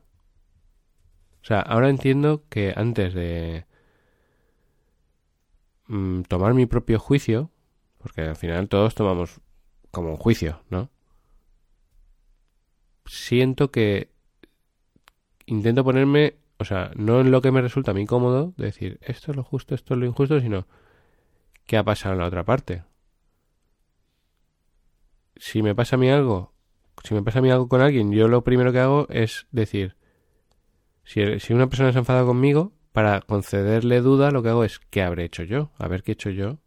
O 1.43 1.45
sea, 1.45 1.61
ahora 1.61 1.89
entiendo 1.89 2.45
que 2.49 2.75
antes 2.77 3.15
de 3.15 3.67
mm, 5.87 6.23
tomar 6.23 6.55
mi 6.55 6.67
propio 6.67 6.99
juicio, 6.99 7.51
porque 7.99 8.23
al 8.23 8.37
final 8.37 8.69
todos 8.69 8.95
tomamos 8.95 9.41
como 9.91 10.11
un 10.11 10.17
juicio, 10.17 10.63
¿no? 10.71 10.91
Siento 13.07 13.71
que 13.71 14.11
intento 15.47 15.83
ponerme 15.85 16.37
o 16.59 16.65
sea, 16.65 16.91
no 16.97 17.21
en 17.21 17.31
lo 17.31 17.41
que 17.41 17.53
me 17.53 17.63
resulta 17.63 17.93
a 17.93 17.95
mí 17.95 18.05
cómodo, 18.05 18.53
decir 18.57 18.99
esto 19.03 19.31
es 19.31 19.37
lo 19.37 19.45
justo, 19.45 19.75
esto 19.75 19.95
es 19.95 20.01
lo 20.01 20.07
injusto, 20.07 20.41
sino 20.41 20.67
qué 21.67 21.77
ha 21.77 21.85
pasado 21.85 22.15
en 22.15 22.21
la 22.21 22.27
otra 22.27 22.45
parte. 22.45 22.83
Si 25.37 25.63
me 25.63 25.75
pasa 25.75 25.95
a 25.97 25.99
mí 26.01 26.11
algo, 26.11 26.53
si 27.05 27.15
me 27.15 27.23
pasa 27.23 27.39
a 27.39 27.43
mí 27.43 27.51
algo 27.51 27.69
con 27.69 27.81
alguien, 27.81 28.13
yo 28.13 28.29
lo 28.29 28.45
primero 28.45 28.73
que 28.73 28.81
hago 28.81 29.07
es 29.11 29.47
decir, 29.51 29.97
si, 31.05 31.53
una 31.55 31.69
persona 31.69 31.93
se 31.93 31.99
enfada 31.99 32.25
conmigo, 32.25 32.73
para 32.93 33.23
concederle 33.23 34.01
duda, 34.03 34.31
lo 34.31 34.43
que 34.43 34.51
hago 34.51 34.65
es 34.65 34.79
qué 34.79 35.03
habré 35.03 35.25
hecho 35.25 35.43
yo, 35.43 35.71
a 35.79 35.89
ver 35.89 36.03
qué 36.03 36.13
he 36.13 36.15
hecho 36.15 36.31
yo. 36.31 36.59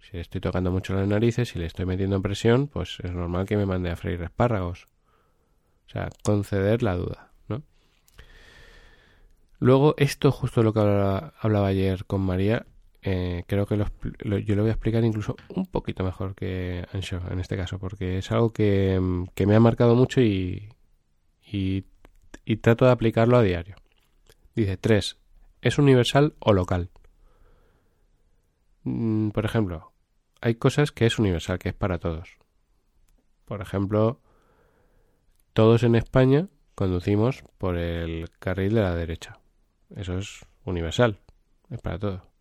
Si 0.00 0.12
le 0.12 0.22
estoy 0.22 0.40
tocando 0.40 0.72
mucho 0.72 0.94
las 0.94 1.06
narices, 1.06 1.50
si 1.50 1.58
le 1.58 1.66
estoy 1.66 1.86
metiendo 1.86 2.16
en 2.16 2.22
presión, 2.22 2.66
pues 2.66 2.98
es 3.02 3.12
normal 3.12 3.46
que 3.46 3.56
me 3.56 3.66
mande 3.66 3.90
a 3.90 3.96
freír 3.96 4.22
espárragos. 4.22 4.86
O 5.86 5.90
sea, 5.90 6.08
conceder 6.24 6.82
la 6.82 6.96
duda, 6.96 7.32
¿no? 7.48 7.62
Luego, 9.58 9.94
esto 9.98 10.32
justo 10.32 10.62
lo 10.62 10.72
que 10.72 10.80
hablaba, 10.80 11.66
ayer 11.68 12.04
con 12.06 12.22
María, 12.22 12.66
eh, 13.08 13.44
creo 13.46 13.66
que 13.66 13.76
yo 13.76 14.56
lo 14.56 14.62
voy 14.62 14.70
a 14.70 14.72
explicar 14.72 15.04
incluso 15.04 15.36
un 15.54 15.66
poquito 15.66 16.02
mejor 16.02 16.34
que 16.34 16.84
Ansho 16.92 17.20
en 17.30 17.38
este 17.38 17.56
caso, 17.56 17.78
porque 17.78 18.18
es 18.18 18.32
algo 18.32 18.52
que, 18.52 18.98
me 19.00 19.54
ha 19.54 19.60
marcado 19.60 19.94
mucho 19.94 20.20
y, 20.20 20.70
y, 21.44 21.84
trato 22.56 22.84
de 22.84 22.90
aplicarlo 22.90 23.36
a 23.36 23.44
diario. 23.44 23.76
Dice 24.56 24.76
3. 24.76 25.18
¿Es 25.62 25.78
universal 25.78 26.34
o 26.40 26.52
local? 26.52 26.90
Mm, 28.82 29.28
por 29.30 29.44
ejemplo, 29.44 29.92
hay 30.40 30.56
cosas 30.56 30.90
que 30.90 31.06
es 31.06 31.20
universal, 31.20 31.60
que 31.60 31.68
es 31.68 31.76
para 31.76 32.00
todos. 32.00 32.38
Por 33.44 33.62
ejemplo, 33.62 34.20
todos 35.52 35.84
en 35.84 35.94
España 35.94 36.48
conducimos 36.74 37.44
por 37.58 37.76
el 37.76 38.30
carril 38.40 38.74
de 38.74 38.80
la 38.80 38.96
derecha. 38.96 39.38
Eso 39.94 40.18
es 40.18 40.44
universal, 40.64 41.20
es 41.70 41.80
para 41.80 42.00
todos. 42.00 42.35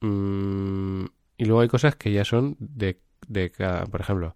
Mm, 0.00 1.04
y 1.36 1.44
luego 1.44 1.60
hay 1.60 1.68
cosas 1.68 1.96
que 1.96 2.12
ya 2.12 2.24
son 2.24 2.56
de, 2.58 3.00
de 3.28 3.50
cada, 3.50 3.86
por 3.86 4.00
ejemplo, 4.00 4.34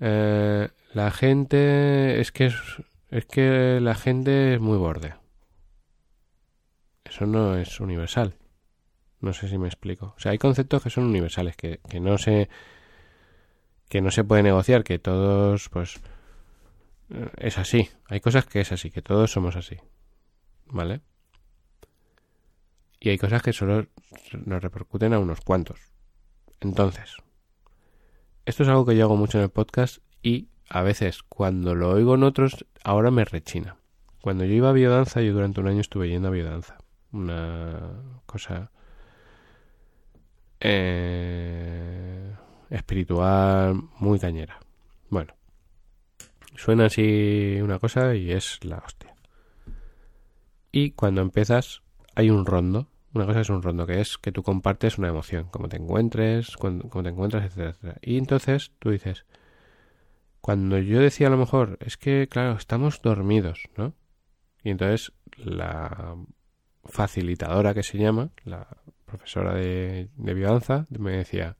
eh, 0.00 0.68
la 0.94 1.10
gente 1.10 2.20
es 2.20 2.32
que 2.32 2.46
es, 2.46 2.54
es 3.10 3.26
que 3.26 3.78
la 3.80 3.94
gente 3.94 4.54
es 4.54 4.60
muy 4.60 4.78
borde. 4.78 5.14
Eso 7.04 7.26
no 7.26 7.56
es 7.56 7.80
universal. 7.80 8.34
No 9.20 9.32
sé 9.32 9.48
si 9.48 9.58
me 9.58 9.68
explico. 9.68 10.14
O 10.16 10.20
sea, 10.20 10.32
hay 10.32 10.38
conceptos 10.38 10.82
que 10.82 10.90
son 10.90 11.04
universales, 11.04 11.56
que, 11.56 11.80
que 11.88 12.00
no 12.00 12.18
se 12.18 12.48
que 13.88 14.00
no 14.00 14.10
se 14.10 14.24
puede 14.24 14.42
negociar, 14.42 14.84
que 14.84 14.98
todos, 14.98 15.68
pues, 15.68 16.00
eh, 17.10 17.30
es 17.36 17.58
así. 17.58 17.90
Hay 18.08 18.20
cosas 18.20 18.46
que 18.46 18.60
es 18.60 18.72
así, 18.72 18.90
que 18.90 19.02
todos 19.02 19.30
somos 19.30 19.54
así. 19.54 19.76
¿Vale? 20.66 21.02
Y 23.04 23.08
hay 23.08 23.18
cosas 23.18 23.42
que 23.42 23.52
solo 23.52 23.88
nos 24.46 24.62
repercuten 24.62 25.12
a 25.12 25.18
unos 25.18 25.40
cuantos. 25.40 25.80
Entonces, 26.60 27.16
esto 28.46 28.62
es 28.62 28.68
algo 28.68 28.86
que 28.86 28.96
yo 28.96 29.06
hago 29.06 29.16
mucho 29.16 29.38
en 29.38 29.44
el 29.44 29.50
podcast 29.50 29.98
y 30.22 30.50
a 30.68 30.82
veces 30.82 31.24
cuando 31.24 31.74
lo 31.74 31.90
oigo 31.90 32.14
en 32.14 32.22
otros, 32.22 32.64
ahora 32.84 33.10
me 33.10 33.24
rechina. 33.24 33.76
Cuando 34.20 34.44
yo 34.44 34.52
iba 34.54 34.68
a 34.68 34.72
biodanza, 34.72 35.20
yo 35.20 35.32
durante 35.32 35.58
un 35.58 35.66
año 35.66 35.80
estuve 35.80 36.10
yendo 36.10 36.28
a 36.28 36.30
biodanza. 36.30 36.78
Una 37.10 37.90
cosa 38.24 38.70
eh, 40.60 42.36
espiritual 42.70 43.82
muy 43.98 44.20
cañera. 44.20 44.60
Bueno, 45.10 45.34
suena 46.54 46.86
así 46.86 47.58
una 47.60 47.80
cosa 47.80 48.14
y 48.14 48.30
es 48.30 48.64
la 48.64 48.78
hostia. 48.78 49.12
Y 50.70 50.92
cuando 50.92 51.20
empiezas 51.20 51.82
hay 52.14 52.30
un 52.30 52.46
rondo. 52.46 52.91
Una 53.14 53.26
cosa 53.26 53.40
es 53.40 53.50
un 53.50 53.62
rondo, 53.62 53.86
que 53.86 54.00
es 54.00 54.16
que 54.16 54.32
tú 54.32 54.42
compartes 54.42 54.96
una 54.96 55.08
emoción, 55.08 55.48
cómo 55.50 55.68
te 55.68 55.76
encuentres, 55.76 56.56
cómo 56.56 57.02
te 57.02 57.08
encuentras, 57.10 57.44
etcétera. 57.44 57.96
Y 58.00 58.16
entonces 58.16 58.72
tú 58.78 58.90
dices, 58.90 59.26
cuando 60.40 60.78
yo 60.78 61.00
decía 61.00 61.26
a 61.26 61.30
lo 61.30 61.36
mejor, 61.36 61.78
es 61.80 61.98
que, 61.98 62.26
claro, 62.28 62.52
estamos 62.56 63.02
dormidos, 63.02 63.68
¿no? 63.76 63.94
Y 64.64 64.70
entonces 64.70 65.12
la 65.36 66.16
facilitadora 66.84 67.74
que 67.74 67.82
se 67.82 67.98
llama, 67.98 68.30
la 68.44 68.66
profesora 69.04 69.54
de, 69.54 70.08
de 70.16 70.34
biodanza, 70.34 70.86
me 70.90 71.12
decía, 71.12 71.56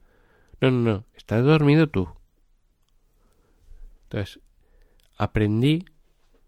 no, 0.61 0.71
no, 0.71 0.91
no, 0.91 1.05
estás 1.15 1.45
dormido 1.45 1.89
tú. 1.89 2.09
Entonces, 4.05 4.41
aprendí 5.17 5.85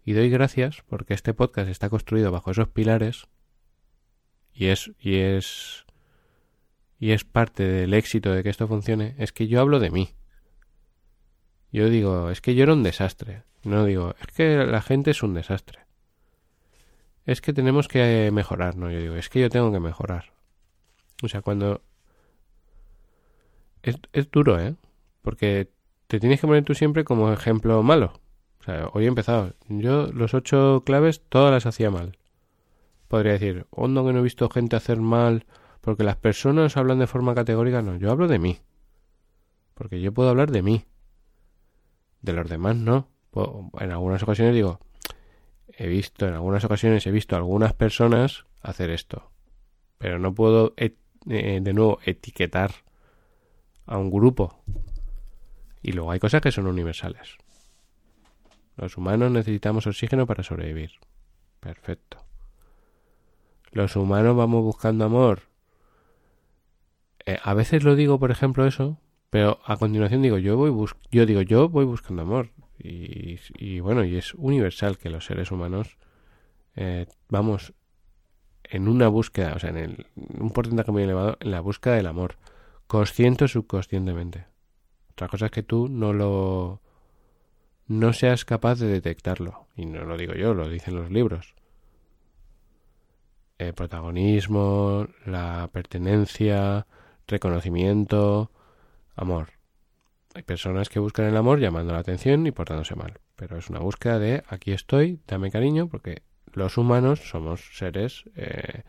y 0.03 0.13
doy 0.13 0.29
gracias 0.29 0.83
porque 0.87 1.13
este 1.13 1.33
podcast 1.33 1.69
está 1.69 1.89
construido 1.89 2.31
bajo 2.31 2.51
esos 2.51 2.69
pilares 2.69 3.27
y 4.55 4.67
es 4.67 4.91
y 4.99 5.17
es 5.17 5.85
y 6.97 7.11
es 7.11 7.25
parte 7.25 7.63
del 7.63 7.93
éxito 7.93 8.31
de 8.31 8.41
que 8.41 8.49
esto 8.49 8.67
funcione, 8.67 9.15
es 9.17 9.33
que 9.33 9.47
yo 9.47 9.59
hablo 9.59 9.79
de 9.79 9.91
mí. 9.91 10.15
Yo 11.71 11.89
digo, 11.89 12.29
es 12.29 12.39
que 12.39 12.55
yo 12.55 12.63
era 12.63 12.73
un 12.73 12.83
desastre. 12.83 13.43
No 13.63 13.83
digo, 13.83 14.15
es 14.21 14.27
que 14.27 14.65
la 14.65 14.81
gente 14.81 15.11
es 15.11 15.21
un 15.21 15.33
desastre. 15.33 15.79
Es 17.25 17.41
que 17.41 17.51
tenemos 17.53 17.87
que 17.89 18.29
mejorar, 18.31 18.77
no, 18.77 18.89
yo 18.89 18.99
digo, 18.99 19.15
es 19.15 19.29
que 19.29 19.41
yo 19.41 19.49
tengo 19.49 19.71
que 19.73 19.79
mejorar. 19.79 20.31
O 21.21 21.27
sea, 21.27 21.41
cuando 21.41 21.81
es, 23.83 23.97
es 24.13 24.31
duro, 24.31 24.59
¿eh? 24.59 24.75
Porque 25.21 25.69
te 26.07 26.19
tienes 26.19 26.39
que 26.39 26.47
poner 26.47 26.63
tú 26.63 26.75
siempre 26.75 27.03
como 27.03 27.33
ejemplo 27.33 27.83
malo. 27.83 28.13
O 28.61 28.63
sea, 28.63 28.89
hoy 28.93 29.05
he 29.05 29.07
empezado. 29.07 29.53
Yo 29.67 30.07
los 30.13 30.33
ocho 30.33 30.83
claves 30.85 31.21
todas 31.27 31.51
las 31.51 31.65
hacía 31.65 31.91
mal. 31.91 32.17
Podría 33.07 33.33
decir, 33.33 33.67
hondo 33.69 34.05
que 34.05 34.13
no 34.13 34.19
he 34.19 34.23
visto 34.23 34.49
gente 34.49 34.75
hacer 34.75 34.99
mal 34.99 35.45
porque 35.81 36.03
las 36.03 36.15
personas 36.15 36.77
hablan 36.77 36.99
de 36.99 37.07
forma 37.07 37.35
categórica. 37.35 37.81
No, 37.81 37.95
yo 37.95 38.11
hablo 38.11 38.27
de 38.27 38.39
mí. 38.39 38.59
Porque 39.75 40.01
yo 40.01 40.13
puedo 40.13 40.29
hablar 40.29 40.51
de 40.51 40.63
mí. 40.63 40.85
De 42.21 42.33
los 42.33 42.49
demás 42.49 42.75
no. 42.75 43.07
En 43.79 43.91
algunas 43.91 44.23
ocasiones 44.23 44.55
digo, 44.55 44.79
he 45.67 45.87
visto, 45.87 46.27
en 46.27 46.33
algunas 46.33 46.63
ocasiones 46.63 47.05
he 47.05 47.11
visto 47.11 47.35
a 47.35 47.39
algunas 47.39 47.73
personas 47.73 48.45
hacer 48.61 48.89
esto. 48.89 49.29
Pero 49.97 50.17
no 50.17 50.33
puedo, 50.33 50.73
eh, 50.77 50.95
de 51.25 51.73
nuevo, 51.73 51.99
etiquetar 52.03 52.71
a 53.85 53.97
un 53.97 54.09
grupo. 54.09 54.63
Y 55.83 55.91
luego 55.91 56.11
hay 56.11 56.19
cosas 56.19 56.41
que 56.41 56.51
son 56.51 56.65
universales. 56.65 57.37
Los 58.75 58.97
humanos 58.97 59.31
necesitamos 59.31 59.85
oxígeno 59.85 60.25
para 60.25 60.43
sobrevivir. 60.43 60.93
Perfecto. 61.59 62.24
Los 63.75 63.97
humanos 63.97 64.37
vamos 64.37 64.63
buscando 64.63 65.03
amor. 65.03 65.41
Eh, 67.25 67.37
a 67.43 67.53
veces 67.53 67.83
lo 67.83 67.97
digo, 67.97 68.19
por 68.19 68.31
ejemplo, 68.31 68.65
eso, 68.65 69.01
pero 69.29 69.59
a 69.65 69.75
continuación 69.75 70.21
digo, 70.21 70.37
yo 70.37 70.55
voy 70.55 70.69
bus 70.69 70.95
yo 71.11 71.25
digo, 71.25 71.41
yo 71.41 71.67
voy 71.67 71.83
buscando 71.83 72.21
amor. 72.21 72.51
Y, 72.79 73.37
y, 73.53 73.81
bueno, 73.81 74.05
y 74.05 74.15
es 74.15 74.33
universal 74.35 74.97
que 74.97 75.09
los 75.09 75.25
seres 75.25 75.51
humanos 75.51 75.97
eh, 76.77 77.07
vamos 77.27 77.73
en 78.63 78.87
una 78.87 79.09
búsqueda, 79.09 79.55
o 79.55 79.59
sea, 79.59 79.71
en 79.71 79.77
el, 79.77 80.07
un 80.15 80.51
porcentaje 80.51 80.93
muy 80.93 81.03
elevado 81.03 81.35
en 81.41 81.51
la 81.51 81.59
búsqueda 81.59 81.95
del 81.95 82.07
amor 82.07 82.37
consciente 82.87 83.43
o 83.43 83.47
subconscientemente. 83.49 84.45
Otra 85.11 85.27
cosa 85.27 85.47
es 85.47 85.51
que 85.51 85.63
tú 85.63 85.89
no 85.89 86.13
lo 86.13 86.79
no 87.87 88.13
seas 88.13 88.45
capaz 88.45 88.79
de 88.79 88.87
detectarlo. 88.87 89.67
Y 89.75 89.85
no 89.85 90.05
lo 90.05 90.15
digo 90.15 90.33
yo, 90.33 90.53
lo 90.53 90.69
dicen 90.69 90.95
los 90.95 91.11
libros. 91.11 91.55
El 93.57 93.73
protagonismo, 93.73 95.07
la 95.25 95.69
pertenencia, 95.71 96.87
reconocimiento, 97.27 98.51
amor. 99.15 99.49
Hay 100.33 100.43
personas 100.43 100.89
que 100.89 100.99
buscan 100.99 101.25
el 101.25 101.37
amor 101.37 101.59
llamando 101.59 101.93
la 101.93 101.99
atención 101.99 102.45
y 102.45 102.51
portándose 102.51 102.95
mal. 102.95 103.19
Pero 103.35 103.57
es 103.57 103.69
una 103.69 103.79
búsqueda 103.79 104.19
de 104.19 104.43
aquí 104.49 104.71
estoy, 104.71 105.19
dame 105.27 105.51
cariño, 105.51 105.87
porque 105.87 106.23
los 106.53 106.77
humanos 106.77 107.21
somos 107.29 107.77
seres 107.77 108.25
eh, 108.35 108.83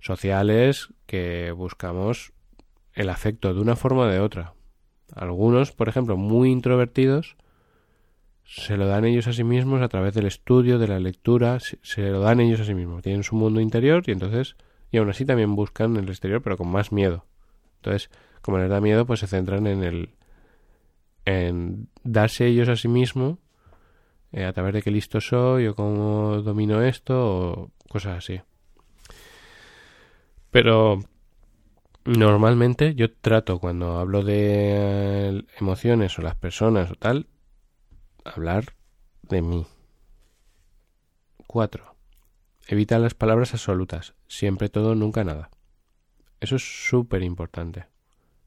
sociales 0.00 0.88
que 1.06 1.52
buscamos 1.52 2.32
el 2.92 3.08
afecto 3.08 3.54
de 3.54 3.60
una 3.60 3.76
forma 3.76 4.02
o 4.02 4.06
de 4.06 4.20
otra. 4.20 4.54
Algunos, 5.14 5.72
por 5.72 5.88
ejemplo, 5.88 6.16
muy 6.16 6.50
introvertidos, 6.50 7.36
se 8.54 8.76
lo 8.76 8.86
dan 8.86 9.04
ellos 9.06 9.26
a 9.28 9.32
sí 9.32 9.44
mismos 9.44 9.80
a 9.80 9.88
través 9.88 10.12
del 10.12 10.26
estudio, 10.26 10.78
de 10.78 10.88
la 10.88 11.00
lectura, 11.00 11.58
se 11.60 12.02
lo 12.10 12.20
dan 12.20 12.40
ellos 12.40 12.60
a 12.60 12.64
sí 12.64 12.74
mismos. 12.74 13.02
Tienen 13.02 13.22
su 13.22 13.34
mundo 13.34 13.60
interior 13.60 14.02
y 14.06 14.12
entonces, 14.12 14.56
y 14.90 14.98
aún 14.98 15.08
así 15.08 15.24
también 15.24 15.56
buscan 15.56 15.96
el 15.96 16.08
exterior, 16.08 16.42
pero 16.42 16.58
con 16.58 16.68
más 16.68 16.92
miedo. 16.92 17.24
Entonces, 17.76 18.10
como 18.42 18.58
les 18.58 18.68
da 18.68 18.80
miedo, 18.80 19.06
pues 19.06 19.20
se 19.20 19.26
centran 19.26 19.66
en 19.66 19.82
el, 19.82 20.10
en 21.24 21.88
darse 22.04 22.46
ellos 22.46 22.68
a 22.68 22.76
sí 22.76 22.88
mismos 22.88 23.38
eh, 24.32 24.44
a 24.44 24.52
través 24.52 24.74
de 24.74 24.82
qué 24.82 24.90
listo 24.90 25.20
soy 25.20 25.66
o 25.68 25.74
cómo 25.74 26.42
domino 26.42 26.82
esto 26.82 27.14
o 27.14 27.70
cosas 27.88 28.18
así. 28.18 28.40
Pero 30.50 31.00
Normalmente 32.04 32.96
yo 32.96 33.12
trato 33.12 33.60
cuando 33.60 33.98
hablo 33.98 34.22
de 34.22 35.44
emociones 35.60 36.18
o 36.18 36.22
las 36.22 36.34
personas 36.34 36.90
o 36.90 36.94
tal, 36.96 37.28
hablar 38.24 38.74
de 39.22 39.42
mí. 39.42 39.66
4. 41.46 41.94
Evita 42.68 42.98
las 42.98 43.14
palabras 43.14 43.52
absolutas. 43.52 44.14
Siempre 44.28 44.68
todo, 44.68 44.94
nunca 44.94 45.24
nada. 45.24 45.50
Eso 46.40 46.56
es 46.56 46.88
súper 46.88 47.22
importante. 47.22 47.86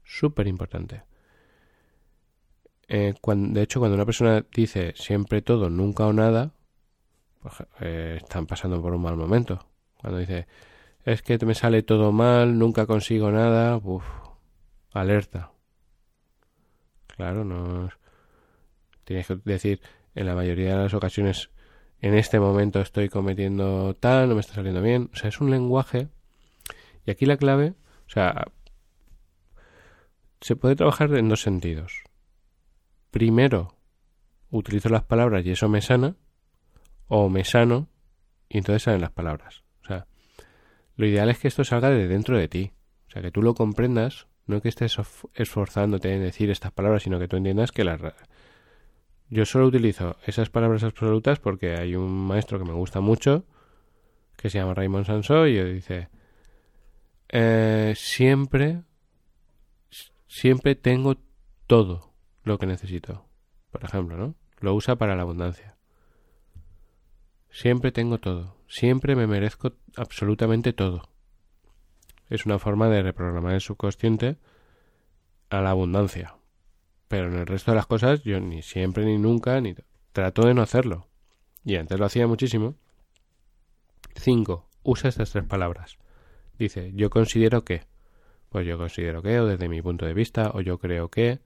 Súper 0.04 0.46
importante. 0.46 1.02
Eh, 2.88 3.14
de 3.24 3.62
hecho, 3.62 3.80
cuando 3.80 3.96
una 3.96 4.06
persona 4.06 4.44
dice 4.52 4.92
siempre 4.96 5.42
todo, 5.42 5.70
nunca 5.70 6.06
o 6.06 6.12
nada, 6.12 6.52
pues, 7.40 7.54
eh, 7.80 8.18
están 8.22 8.46
pasando 8.46 8.80
por 8.80 8.94
un 8.94 9.02
mal 9.02 9.16
momento. 9.16 9.66
Cuando 10.00 10.18
dice 10.18 10.46
es 11.06 11.22
que 11.22 11.38
me 11.46 11.54
sale 11.54 11.82
todo 11.84 12.10
mal, 12.10 12.58
nunca 12.58 12.84
consigo 12.86 13.30
nada, 13.30 13.76
uff, 13.76 14.04
alerta. 14.92 15.52
Claro, 17.06 17.44
no. 17.44 17.88
Tienes 19.06 19.28
que 19.28 19.38
decir, 19.44 19.80
en 20.16 20.26
la 20.26 20.34
mayoría 20.34 20.76
de 20.76 20.82
las 20.82 20.94
ocasiones, 20.94 21.50
en 22.00 22.14
este 22.14 22.40
momento 22.40 22.80
estoy 22.80 23.08
cometiendo 23.08 23.94
tal, 23.94 24.28
no 24.28 24.34
me 24.34 24.40
está 24.40 24.54
saliendo 24.54 24.82
bien. 24.82 25.10
O 25.12 25.16
sea, 25.16 25.28
es 25.28 25.40
un 25.40 25.50
lenguaje. 25.50 26.08
Y 27.06 27.12
aquí 27.12 27.24
la 27.24 27.36
clave, 27.36 27.74
o 28.06 28.10
sea, 28.10 28.48
se 30.40 30.56
puede 30.56 30.74
trabajar 30.74 31.14
en 31.14 31.28
dos 31.28 31.40
sentidos. 31.40 32.02
Primero, 33.12 33.76
utilizo 34.50 34.88
las 34.88 35.04
palabras 35.04 35.46
y 35.46 35.52
eso 35.52 35.68
me 35.68 35.80
sana, 35.80 36.16
o 37.06 37.28
me 37.28 37.44
sano 37.44 37.88
y 38.48 38.58
entonces 38.58 38.82
salen 38.82 39.02
las 39.02 39.12
palabras. 39.12 39.62
O 39.84 39.86
sea, 39.86 40.08
lo 40.96 41.06
ideal 41.06 41.30
es 41.30 41.38
que 41.38 41.46
esto 41.46 41.62
salga 41.62 41.90
de 41.90 42.08
dentro 42.08 42.36
de 42.36 42.48
ti. 42.48 42.72
O 43.06 43.10
sea, 43.12 43.22
que 43.22 43.30
tú 43.30 43.40
lo 43.40 43.54
comprendas, 43.54 44.26
no 44.46 44.60
que 44.60 44.68
estés 44.68 44.96
esforzándote 45.34 46.12
en 46.12 46.22
decir 46.22 46.50
estas 46.50 46.72
palabras, 46.72 47.04
sino 47.04 47.20
que 47.20 47.28
tú 47.28 47.36
entiendas 47.36 47.70
que 47.70 47.84
las... 47.84 48.00
Yo 49.28 49.44
solo 49.44 49.66
utilizo 49.66 50.16
esas 50.24 50.50
palabras 50.50 50.84
absolutas 50.84 51.40
porque 51.40 51.74
hay 51.74 51.96
un 51.96 52.26
maestro 52.26 52.58
que 52.58 52.64
me 52.64 52.72
gusta 52.72 53.00
mucho, 53.00 53.44
que 54.36 54.50
se 54.50 54.58
llama 54.58 54.74
Raymond 54.74 55.06
Sansó, 55.06 55.46
y 55.46 55.62
dice, 55.72 56.08
eh, 57.28 57.94
siempre, 57.96 58.82
siempre 60.28 60.76
tengo 60.76 61.16
todo 61.66 62.14
lo 62.44 62.58
que 62.58 62.66
necesito. 62.66 63.26
Por 63.72 63.84
ejemplo, 63.84 64.16
¿no? 64.16 64.34
Lo 64.60 64.74
usa 64.74 64.96
para 64.96 65.16
la 65.16 65.22
abundancia. 65.22 65.76
Siempre 67.50 67.90
tengo 67.90 68.18
todo. 68.18 68.56
Siempre 68.68 69.16
me 69.16 69.26
merezco 69.26 69.72
absolutamente 69.96 70.72
todo. 70.72 71.08
Es 72.28 72.46
una 72.46 72.58
forma 72.58 72.88
de 72.88 73.02
reprogramar 73.02 73.54
el 73.54 73.60
subconsciente 73.60 74.36
a 75.50 75.60
la 75.60 75.70
abundancia. 75.70 76.36
Pero 77.08 77.28
en 77.28 77.34
el 77.34 77.46
resto 77.46 77.70
de 77.70 77.76
las 77.76 77.86
cosas 77.86 78.22
yo 78.22 78.40
ni 78.40 78.62
siempre 78.62 79.04
ni 79.04 79.18
nunca 79.18 79.60
ni 79.60 79.74
trato 80.12 80.46
de 80.46 80.54
no 80.54 80.62
hacerlo. 80.62 81.06
Y 81.64 81.76
antes 81.76 81.98
lo 81.98 82.06
hacía 82.06 82.26
muchísimo. 82.26 82.74
5. 84.16 84.68
Usa 84.82 85.08
estas 85.08 85.30
tres 85.30 85.44
palabras. 85.44 85.98
Dice, 86.58 86.92
yo 86.94 87.10
considero 87.10 87.64
que. 87.64 87.82
Pues 88.48 88.66
yo 88.66 88.78
considero 88.78 89.22
que, 89.22 89.40
o 89.40 89.46
desde 89.46 89.68
mi 89.68 89.82
punto 89.82 90.06
de 90.06 90.14
vista, 90.14 90.50
o 90.54 90.60
yo 90.60 90.78
creo 90.78 91.10
que. 91.10 91.40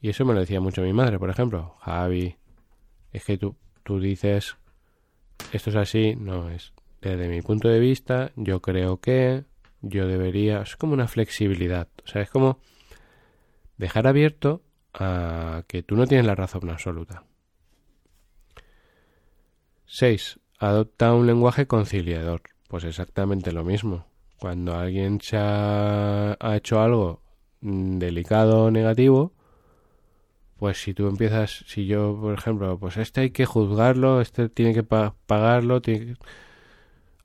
Y 0.00 0.10
eso 0.10 0.24
me 0.24 0.34
lo 0.34 0.40
decía 0.40 0.60
mucho 0.60 0.82
mi 0.82 0.92
madre, 0.92 1.18
por 1.18 1.30
ejemplo. 1.30 1.76
Javi, 1.80 2.36
es 3.12 3.24
que 3.24 3.38
tú 3.38 3.56
tú 3.88 3.98
dices 4.00 4.58
esto 5.52 5.70
es 5.70 5.76
así, 5.76 6.14
no 6.14 6.50
es. 6.50 6.74
Desde 7.00 7.26
mi 7.28 7.40
punto 7.40 7.68
de 7.68 7.80
vista, 7.80 8.32
yo 8.36 8.60
creo 8.60 9.00
que 9.00 9.44
yo 9.80 10.06
debería. 10.06 10.60
Es 10.60 10.76
como 10.76 10.92
una 10.92 11.08
flexibilidad. 11.08 11.88
O 12.04 12.06
sea, 12.06 12.20
es 12.20 12.28
como 12.28 12.58
dejar 13.78 14.06
abierto 14.06 14.62
a 14.92 15.62
que 15.66 15.82
tú 15.82 15.96
no 15.96 16.06
tienes 16.06 16.26
la 16.26 16.34
razón 16.34 16.68
absoluta. 16.68 17.24
6. 19.86 20.40
Adopta 20.58 21.14
un 21.14 21.26
lenguaje 21.26 21.66
conciliador. 21.66 22.42
Pues 22.68 22.84
exactamente 22.84 23.52
lo 23.52 23.64
mismo. 23.64 24.06
Cuando 24.38 24.74
alguien 24.76 25.18
ha 25.32 26.54
hecho 26.54 26.80
algo 26.80 27.22
delicado 27.60 28.64
o 28.64 28.70
negativo, 28.70 29.32
pues 30.58 30.82
si 30.82 30.92
tú 30.92 31.08
empiezas, 31.08 31.64
si 31.66 31.86
yo, 31.86 32.18
por 32.20 32.34
ejemplo, 32.34 32.78
pues 32.78 32.98
este 32.98 33.22
hay 33.22 33.30
que 33.30 33.46
juzgarlo, 33.46 34.20
este 34.20 34.48
tiene 34.48 34.74
que 34.74 34.82
pagarlo, 34.82 35.80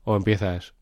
o 0.04 0.16
empiezas, 0.16 0.74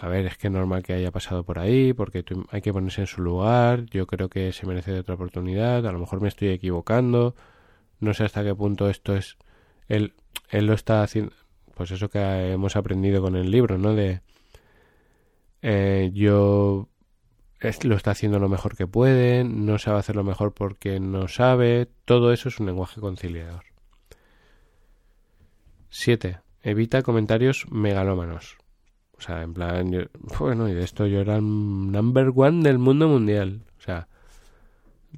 a 0.00 0.08
ver, 0.08 0.26
es 0.26 0.36
que 0.38 0.48
es 0.48 0.52
normal 0.52 0.82
que 0.82 0.92
haya 0.92 1.10
pasado 1.10 1.44
por 1.44 1.58
ahí, 1.58 1.92
porque 1.92 2.24
hay 2.50 2.60
que 2.60 2.72
ponerse 2.72 3.02
en 3.02 3.06
su 3.06 3.22
lugar, 3.22 3.86
yo 3.86 4.06
creo 4.06 4.28
que 4.28 4.52
se 4.52 4.66
merece 4.66 4.98
otra 4.98 5.14
oportunidad, 5.14 5.86
a 5.86 5.92
lo 5.92 5.98
mejor 5.98 6.20
me 6.20 6.28
estoy 6.28 6.48
equivocando, 6.48 7.34
no 8.00 8.14
sé 8.14 8.24
hasta 8.24 8.44
qué 8.44 8.54
punto 8.54 8.88
esto 8.88 9.16
es, 9.16 9.36
él, 9.88 10.14
él 10.50 10.66
lo 10.66 10.74
está 10.74 11.02
haciendo, 11.02 11.32
pues 11.74 11.90
eso 11.90 12.08
que 12.10 12.18
hemos 12.52 12.76
aprendido 12.76 13.22
con 13.22 13.36
el 13.36 13.50
libro, 13.50 13.78
¿no? 13.78 13.94
De 13.94 14.20
eh, 15.62 16.10
yo 16.14 16.88
lo 17.82 17.96
está 17.96 18.12
haciendo 18.12 18.38
lo 18.38 18.48
mejor 18.48 18.76
que 18.76 18.86
puede, 18.86 19.44
no 19.44 19.78
sabe 19.78 19.98
hacerlo 19.98 20.22
mejor 20.24 20.54
porque 20.54 21.00
no 21.00 21.28
sabe, 21.28 21.88
todo 22.04 22.32
eso 22.32 22.48
es 22.48 22.60
un 22.60 22.66
lenguaje 22.66 23.00
conciliador. 23.00 23.64
7. 25.90 26.38
Evita 26.62 27.02
comentarios 27.02 27.66
megalómanos. 27.70 28.57
O 29.18 29.20
sea, 29.20 29.42
en 29.42 29.52
plan, 29.52 30.08
bueno, 30.38 30.68
y 30.68 30.74
de 30.74 30.84
esto 30.84 31.06
yo 31.06 31.20
era 31.20 31.36
el 31.36 31.42
number 31.42 32.30
one 32.34 32.62
del 32.62 32.78
mundo 32.78 33.08
mundial. 33.08 33.62
O 33.78 33.82
sea, 33.82 34.08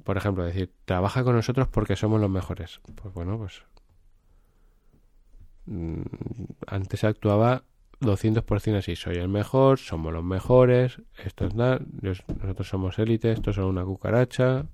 por 0.03 0.17
ejemplo, 0.17 0.43
decir, 0.43 0.71
trabaja 0.85 1.23
con 1.23 1.35
nosotros 1.35 1.67
porque 1.67 1.95
somos 1.95 2.19
los 2.19 2.29
mejores. 2.29 2.81
Pues 2.95 3.13
bueno, 3.13 3.37
pues 3.37 3.61
mm, 5.65 6.01
antes 6.65 7.03
actuaba 7.03 7.63
200% 7.99 8.77
así, 8.77 8.95
soy 8.95 9.17
el 9.17 9.29
mejor, 9.29 9.77
somos 9.77 10.11
los 10.11 10.23
mejores, 10.23 10.99
esto 11.23 11.45
es 11.45 11.53
nada, 11.53 11.79
nosotros 12.01 12.67
somos 12.67 12.97
élite, 12.97 13.31
esto 13.31 13.53
son 13.53 13.65
una 13.65 13.85
cucaracha. 13.85 14.65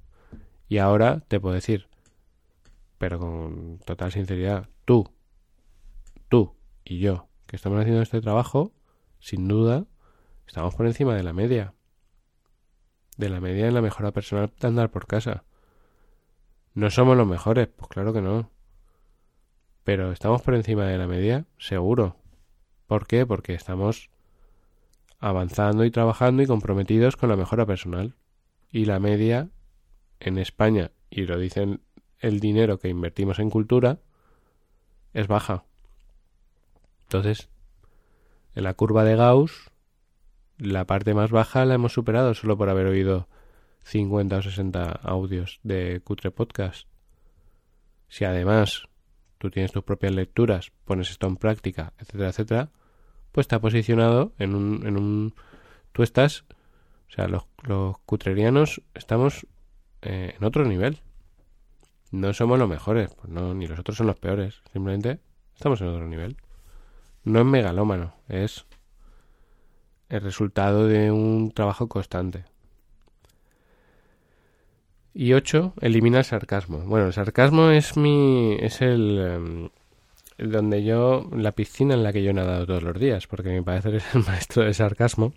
Y 0.70 0.78
ahora 0.78 1.20
te 1.28 1.40
puedo 1.40 1.56
decir, 1.56 1.88
pero 2.98 3.20
con 3.20 3.80
total 3.86 4.12
sinceridad, 4.12 4.70
tú, 4.86 5.10
tú 6.30 6.56
y 6.86 7.00
yo, 7.00 7.28
que 7.46 7.58
estamos 7.58 7.80
haciendo 7.80 8.02
este 8.02 8.22
trabajo, 8.22 8.72
sin 9.20 9.48
duda, 9.48 9.86
estamos 10.48 10.76
por 10.76 10.88
encima 10.88 11.16
de 11.16 11.24
la 11.24 11.34
media. 11.34 11.74
De 13.18 13.30
la 13.30 13.40
media 13.40 13.68
en 13.68 13.74
la 13.74 13.82
mejora 13.82 14.12
personal 14.12 14.52
de 14.60 14.68
andar 14.68 14.92
por 14.92 15.08
casa. 15.08 15.44
¿No 16.74 16.90
somos 16.90 17.18
los 17.18 17.28
mejores? 17.28 17.68
Pues 17.68 17.90
claro 17.90 18.14
que 18.14 18.22
no. 18.22 18.52
Pero 19.84 20.12
estamos 20.12 20.42
por 20.42 20.54
encima 20.54 20.86
de 20.86 20.98
la 20.98 21.08
media, 21.08 21.46
seguro. 21.58 22.18
¿Por 22.86 23.08
qué? 23.08 23.26
Porque 23.26 23.54
estamos 23.54 24.10
avanzando 25.20 25.86
y 25.86 25.92
trabajando 25.92 26.44
y 26.44 26.48
comprometidos 26.48 27.18
con 27.18 27.30
la 27.30 27.36
mejora 27.36 27.66
personal. 27.66 28.16
Y 28.72 28.86
la 28.86 29.00
media 29.00 29.50
en 30.20 30.38
España, 30.38 30.92
y 31.10 31.26
lo 31.26 31.40
dicen 31.40 31.82
el 32.20 32.40
dinero 32.40 32.80
que 32.80 32.90
invertimos 32.90 33.40
en 33.40 33.50
cultura, 33.50 34.00
es 35.14 35.28
baja. 35.28 35.66
Entonces, 37.04 37.50
en 38.58 38.64
la 38.64 38.74
curva 38.74 39.04
de 39.04 39.16
Gauss, 39.16 39.70
la 40.58 40.86
parte 40.86 41.14
más 41.14 41.30
baja 41.30 41.64
la 41.66 41.76
hemos 41.76 41.94
superado 41.94 42.34
solo 42.34 42.58
por 42.58 42.70
haber 42.70 42.88
oído 42.88 43.28
50 43.84 44.36
o 44.36 44.42
60 44.42 44.84
audios 45.04 45.60
de 45.62 46.02
Cutre 46.04 46.32
Podcast. 46.32 46.88
Si 48.08 48.26
además 48.26 48.88
tú 49.38 49.52
tienes 49.52 49.72
tus 49.72 49.84
propias 49.84 50.16
lecturas, 50.16 50.72
pones 50.86 51.12
esto 51.12 51.28
en 51.28 51.38
práctica, 51.38 51.94
etcétera, 52.00 52.30
etcétera, 52.30 52.70
pues 53.32 53.44
está 53.44 53.62
posicionado 53.62 54.34
en 54.40 54.56
un, 54.56 54.88
en 54.88 54.98
un 54.98 55.36
tú 55.92 56.02
estás, 56.02 56.44
o 57.10 57.12
sea, 57.12 57.28
los, 57.28 57.44
los 57.62 58.00
cutrerianos 58.08 58.82
estamos 58.96 59.46
eh, 60.02 60.34
en 60.36 60.44
otro 60.44 60.66
nivel. 60.66 61.04
No 62.10 62.34
somos 62.34 62.58
los 62.58 62.68
mejores, 62.68 63.14
pues 63.14 63.30
no, 63.30 63.54
ni 63.54 63.68
los 63.68 63.78
otros 63.78 63.98
son 63.98 64.08
los 64.08 64.18
peores, 64.18 64.64
simplemente 64.74 65.20
estamos 65.54 65.80
en 65.82 65.90
otro 65.90 66.08
nivel. 66.08 66.38
No 67.28 67.42
es 67.42 67.46
megalómano, 67.46 68.14
es 68.30 68.66
el 70.08 70.22
resultado 70.22 70.88
de 70.88 71.12
un 71.12 71.52
trabajo 71.52 71.90
constante. 71.90 72.46
Y 75.14 75.34
ocho, 75.34 75.74
elimina 75.82 76.20
el 76.20 76.24
sarcasmo. 76.24 76.80
Bueno, 76.86 77.08
el 77.08 77.14
sarcasmo 77.14 77.70
es 77.72 77.98
mi. 77.98 78.56
es 78.62 78.82
el. 78.82 79.20
Em, 79.20 79.70
donde 80.38 80.86
yo. 80.86 81.30
la 81.36 81.52
piscina 81.52 81.96
en 81.96 82.04
la 82.04 82.14
que 82.14 82.24
yo 82.24 82.30
he 82.30 82.34
nadado 82.34 82.66
todos 82.66 82.84
los 82.84 82.98
días, 82.98 83.28
porque 83.28 83.50
mi 83.50 83.62
padre 83.62 83.98
es 83.98 84.16
el 84.16 84.24
maestro 84.26 84.64
de 84.64 84.74
sarcasmo. 84.74 85.34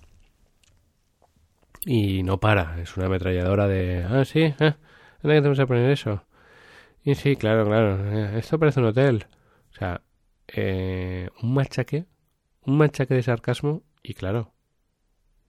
Y 1.84 2.22
no 2.22 2.38
para, 2.38 2.80
es 2.80 2.96
una 2.96 3.06
ametralladora 3.06 3.66
de. 3.66 4.04
Ah, 4.08 4.24
sí, 4.24 4.42
eh, 4.42 4.74
¿dónde 5.22 5.42
que 5.42 5.56
te 5.56 5.62
a 5.62 5.66
poner 5.66 5.90
eso? 5.90 6.22
Y 7.02 7.16
sí, 7.16 7.34
claro, 7.34 7.64
claro, 7.64 7.98
eh, 8.16 8.38
esto 8.38 8.60
parece 8.60 8.78
un 8.78 8.86
hotel. 8.86 9.26
O 9.72 9.74
sea, 9.74 10.02
eh, 10.54 11.28
un 11.42 11.54
machaque, 11.54 12.06
un 12.62 12.78
machaque 12.78 13.14
de 13.14 13.22
sarcasmo, 13.22 13.82
y 14.02 14.14
claro, 14.14 14.52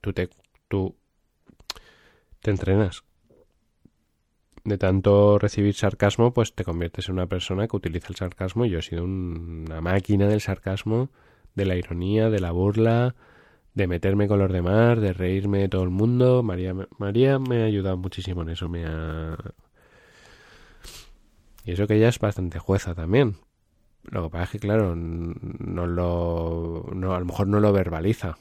tú 0.01 0.13
te. 0.13 0.29
tú. 0.67 0.95
te 2.41 2.51
entrenas 2.51 3.03
de 4.63 4.77
tanto 4.77 5.39
recibir 5.39 5.73
sarcasmo, 5.73 6.33
pues 6.33 6.53
te 6.53 6.63
conviertes 6.63 7.09
en 7.09 7.13
una 7.13 7.27
persona 7.27 7.67
que 7.67 7.75
utiliza 7.75 8.07
el 8.09 8.15
sarcasmo. 8.15 8.65
Yo 8.65 8.79
he 8.79 8.81
sido 8.81 9.03
una 9.03 9.81
máquina 9.81 10.27
del 10.27 10.41
sarcasmo, 10.41 11.09
de 11.55 11.65
la 11.65 11.75
ironía, 11.75 12.29
de 12.29 12.39
la 12.39 12.51
burla, 12.51 13.15
de 13.73 13.87
meterme 13.87 14.27
con 14.27 14.39
los 14.39 14.51
demás, 14.51 14.99
de 14.99 15.13
reírme 15.13 15.59
de 15.59 15.69
todo 15.69 15.83
el 15.83 15.89
mundo. 15.89 16.43
María, 16.43 16.75
María 16.97 17.39
me 17.39 17.63
ha 17.63 17.65
ayudado 17.65 17.97
muchísimo 17.97 18.43
en 18.43 18.49
eso. 18.49 18.69
Me 18.69 18.85
ha... 18.85 19.37
Y 21.63 21.71
eso 21.71 21.87
que 21.87 21.95
ella 21.95 22.09
es 22.09 22.19
bastante 22.19 22.59
jueza 22.59 22.93
también. 22.95 23.37
Lo 24.03 24.23
que 24.23 24.29
pasa 24.29 24.43
es 24.45 24.49
que, 24.51 24.59
claro, 24.59 24.95
no 24.95 25.87
lo. 25.87 26.87
No, 26.93 27.13
a 27.13 27.19
lo 27.19 27.25
mejor 27.25 27.47
no 27.47 27.59
lo 27.59 27.71
verbaliza. 27.71 28.37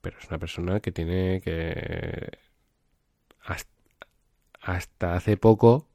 Pero 0.00 0.18
es 0.18 0.28
una 0.28 0.38
persona 0.38 0.80
que 0.80 0.92
tiene 0.92 1.40
que. 1.40 2.38
Hasta, 4.60 5.14
hace 5.14 5.36
poco 5.36 5.88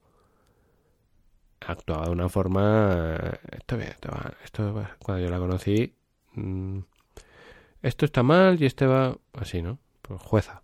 actuaba 1.62 2.06
de 2.06 2.12
una 2.12 2.30
forma. 2.30 3.18
Esto, 3.52 3.78
esto, 3.78 4.10
esto 4.44 4.88
cuando 5.00 5.24
yo 5.24 5.30
la 5.32 5.40
conocí. 5.40 5.96
Mm, 6.34 6.80
esto 7.82 8.06
está 8.06 8.24
mal 8.24 8.62
y 8.62 8.66
este 8.66 8.86
va 8.86 9.18
así, 9.34 9.62
¿no? 9.62 9.80
Pues 10.02 10.22
jueza. 10.22 10.64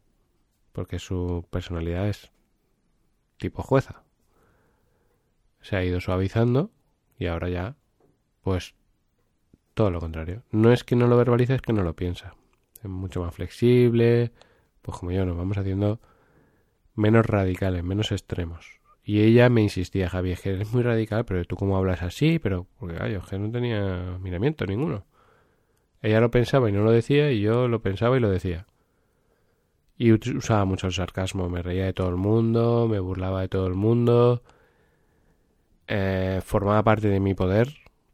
Porque 0.71 0.99
su 0.99 1.45
personalidad 1.49 2.07
es 2.07 2.31
tipo 3.37 3.61
jueza. 3.63 4.03
Se 5.61 5.75
ha 5.75 5.83
ido 5.83 5.99
suavizando 6.01 6.71
y 7.17 7.27
ahora 7.27 7.49
ya, 7.49 7.75
pues 8.43 8.75
todo 9.73 9.89
lo 9.89 9.99
contrario. 9.99 10.43
No 10.51 10.71
es 10.71 10.83
que 10.83 10.95
no 10.95 11.07
lo 11.07 11.17
verbalice, 11.17 11.55
es 11.55 11.61
que 11.61 11.73
no 11.73 11.83
lo 11.83 11.95
piensa. 11.95 12.35
Es 12.83 12.89
mucho 12.89 13.21
más 13.21 13.33
flexible, 13.33 14.31
pues 14.81 14.97
como 14.97 15.11
yo, 15.11 15.25
nos 15.25 15.37
vamos 15.37 15.57
haciendo 15.57 15.99
menos 16.95 17.25
radicales, 17.25 17.83
menos 17.83 18.11
extremos. 18.11 18.79
Y 19.03 19.21
ella 19.21 19.49
me 19.49 19.61
insistía, 19.61 20.09
Javier, 20.09 20.37
que 20.37 20.51
eres 20.51 20.71
muy 20.73 20.83
radical, 20.83 21.25
pero 21.25 21.43
tú 21.45 21.55
cómo 21.55 21.77
hablas 21.77 22.03
así, 22.03 22.39
pero 22.39 22.67
porque 22.79 22.97
ay, 23.01 23.17
que 23.29 23.39
no 23.39 23.51
tenía 23.51 24.17
miramiento 24.21 24.65
ninguno. 24.65 25.05
Ella 26.01 26.19
lo 26.21 26.31
pensaba 26.31 26.69
y 26.69 26.73
no 26.73 26.83
lo 26.83 26.91
decía, 26.91 27.31
y 27.31 27.41
yo 27.41 27.67
lo 27.67 27.81
pensaba 27.81 28.17
y 28.17 28.19
lo 28.19 28.29
decía. 28.29 28.67
Y 29.97 30.11
usaba 30.11 30.65
mucho 30.65 30.87
el 30.87 30.93
sarcasmo, 30.93 31.49
me 31.49 31.61
reía 31.61 31.85
de 31.85 31.93
todo 31.93 32.09
el 32.09 32.15
mundo, 32.15 32.87
me 32.89 32.99
burlaba 32.99 33.41
de 33.41 33.47
todo 33.49 33.67
el 33.67 33.75
mundo. 33.75 34.43
Eh, 35.87 36.41
formaba 36.43 36.83
parte 36.83 37.07
de 37.09 37.19
mi 37.19 37.33
poder, 37.33 37.69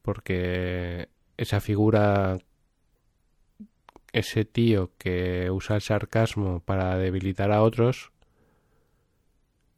porque 0.10 1.07
esa 1.38 1.62
figura, 1.62 2.39
ese 4.12 4.43
tío 4.43 4.89
que 4.97 5.51
usa 5.51 5.76
el 5.76 5.84
sarcasmo 5.84 6.62
para 6.62 6.97
debilitar 6.97 7.51
a 7.51 7.62
otros, 7.62 8.12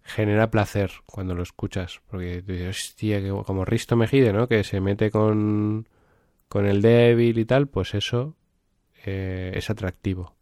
genera 0.03 0.49
placer 0.49 0.91
cuando 1.05 1.35
lo 1.35 1.43
escuchas. 1.43 1.99
Porque 2.09 2.45
hostia, 2.69 3.21
como 3.43 3.65
Risto 3.65 3.97
Mejide, 3.97 4.31
¿no? 4.31 4.47
Que 4.47 4.63
se 4.63 4.79
mete 4.79 5.11
con 5.11 5.89
con 6.47 6.65
el 6.65 6.81
débil 6.81 7.37
y 7.37 7.45
tal, 7.45 7.67
pues 7.67 7.93
eso 7.93 8.37
eh, 9.05 9.51
es 9.53 9.69
atractivo. 9.69 10.33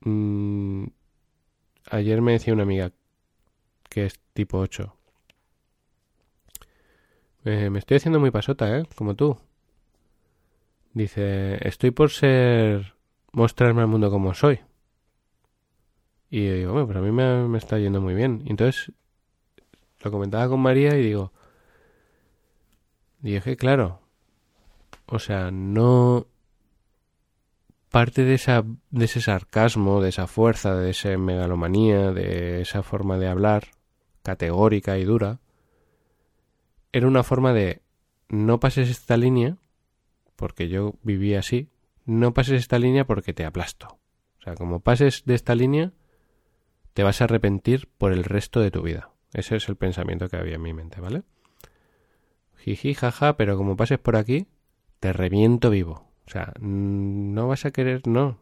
Mm, 0.00 0.86
ayer 1.90 2.20
me 2.20 2.32
decía 2.32 2.52
una 2.52 2.64
amiga 2.64 2.90
que 3.88 4.06
es 4.06 4.18
tipo 4.32 4.58
8. 4.58 4.96
Eh, 7.44 7.70
me 7.70 7.78
estoy 7.78 7.98
haciendo 7.98 8.20
muy 8.20 8.30
pasota, 8.30 8.78
¿eh? 8.78 8.84
Como 8.96 9.14
tú. 9.14 9.36
Dice, 10.92 11.66
estoy 11.66 11.90
por 11.90 12.10
ser... 12.10 12.94
mostrarme 13.32 13.82
al 13.82 13.88
mundo 13.88 14.10
como 14.10 14.32
soy. 14.34 14.60
Y 16.30 16.46
yo 16.46 16.54
digo, 16.54 16.72
bueno, 16.72 16.86
pues 16.86 16.98
a 16.98 17.00
mí 17.00 17.12
me, 17.12 17.48
me 17.48 17.58
está 17.58 17.78
yendo 17.78 18.00
muy 18.00 18.14
bien. 18.14 18.42
Y 18.44 18.50
entonces 18.50 18.92
lo 20.00 20.10
comentaba 20.10 20.48
con 20.48 20.60
María 20.60 20.96
y 20.96 21.02
digo, 21.02 21.32
dije, 23.20 23.56
claro, 23.56 24.00
o 25.06 25.18
sea, 25.18 25.50
no 25.50 26.26
parte 27.90 28.24
de 28.24 28.34
esa 28.34 28.64
de 28.90 29.04
ese 29.04 29.20
sarcasmo, 29.20 30.02
de 30.02 30.08
esa 30.08 30.26
fuerza, 30.26 30.74
de 30.74 30.90
esa 30.90 31.16
megalomanía, 31.16 32.12
de 32.12 32.60
esa 32.60 32.82
forma 32.82 33.18
de 33.18 33.28
hablar 33.28 33.68
categórica 34.22 34.98
y 34.98 35.04
dura, 35.04 35.40
era 36.94 37.08
una 37.08 37.24
forma 37.24 37.52
de 37.52 37.82
no 38.28 38.60
pases 38.60 38.88
esta 38.88 39.16
línea 39.16 39.56
porque 40.36 40.68
yo 40.68 40.94
viví 41.02 41.34
así, 41.34 41.68
no 42.04 42.32
pases 42.34 42.60
esta 42.60 42.78
línea 42.78 43.04
porque 43.04 43.34
te 43.34 43.44
aplasto. 43.44 43.98
O 44.38 44.42
sea, 44.42 44.54
como 44.54 44.78
pases 44.78 45.24
de 45.24 45.34
esta 45.34 45.56
línea, 45.56 45.92
te 46.92 47.02
vas 47.02 47.20
a 47.20 47.24
arrepentir 47.24 47.88
por 47.98 48.12
el 48.12 48.22
resto 48.22 48.60
de 48.60 48.70
tu 48.70 48.82
vida. 48.82 49.10
Ese 49.32 49.56
es 49.56 49.68
el 49.68 49.74
pensamiento 49.74 50.28
que 50.28 50.36
había 50.36 50.54
en 50.54 50.62
mi 50.62 50.72
mente, 50.72 51.00
¿vale? 51.00 51.24
jiji, 52.58 52.94
jaja, 52.94 53.36
pero 53.36 53.56
como 53.56 53.76
pases 53.76 53.98
por 53.98 54.14
aquí, 54.14 54.46
te 55.00 55.12
reviento 55.12 55.70
vivo. 55.70 56.06
O 56.26 56.30
sea, 56.30 56.52
no 56.60 57.48
vas 57.48 57.64
a 57.64 57.72
querer, 57.72 58.06
no. 58.06 58.38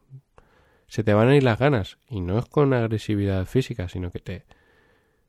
Se 0.88 1.02
te 1.02 1.14
van 1.14 1.28
a 1.28 1.36
ir 1.36 1.42
las 1.42 1.58
ganas. 1.58 1.96
Y 2.06 2.20
no 2.20 2.38
es 2.38 2.44
con 2.44 2.74
agresividad 2.74 3.46
física, 3.46 3.88
sino 3.88 4.10
que 4.10 4.20
te... 4.20 4.44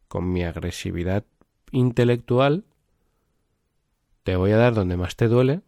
Con 0.10 0.30
mi 0.32 0.44
agresividad 0.44 1.24
intelectual, 1.72 2.66
te 4.24 4.36
voy 4.36 4.52
a 4.52 4.58
dar 4.58 4.74
donde 4.74 4.98
más 4.98 5.16
te 5.16 5.28
duele 5.28 5.62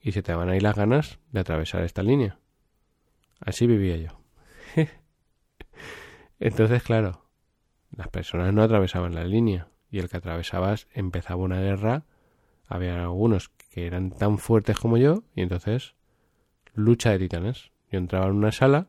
y 0.00 0.12
se 0.12 0.22
te 0.22 0.34
van 0.34 0.48
a 0.48 0.56
ir 0.56 0.62
las 0.62 0.76
ganas 0.76 1.18
de 1.32 1.40
atravesar 1.40 1.82
esta 1.82 2.02
línea. 2.02 2.38
Así 3.40 3.66
vivía 3.66 3.96
yo. 3.96 4.20
Entonces, 6.38 6.82
claro, 6.82 7.26
las 7.90 8.08
personas 8.08 8.52
no 8.54 8.62
atravesaban 8.62 9.14
la 9.14 9.24
línea 9.24 9.68
y 9.90 9.98
el 9.98 10.08
que 10.08 10.16
atravesabas 10.16 10.88
empezaba 10.92 11.42
una 11.42 11.60
guerra 11.60 12.04
había 12.68 13.00
algunos 13.02 13.50
que 13.70 13.86
eran 13.86 14.10
tan 14.10 14.38
fuertes 14.38 14.78
como 14.78 14.96
yo 14.96 15.22
y 15.34 15.42
entonces 15.42 15.94
lucha 16.74 17.10
de 17.10 17.18
titanes. 17.18 17.70
Yo 17.90 17.98
entraba 17.98 18.26
en 18.26 18.32
una 18.32 18.52
sala 18.52 18.88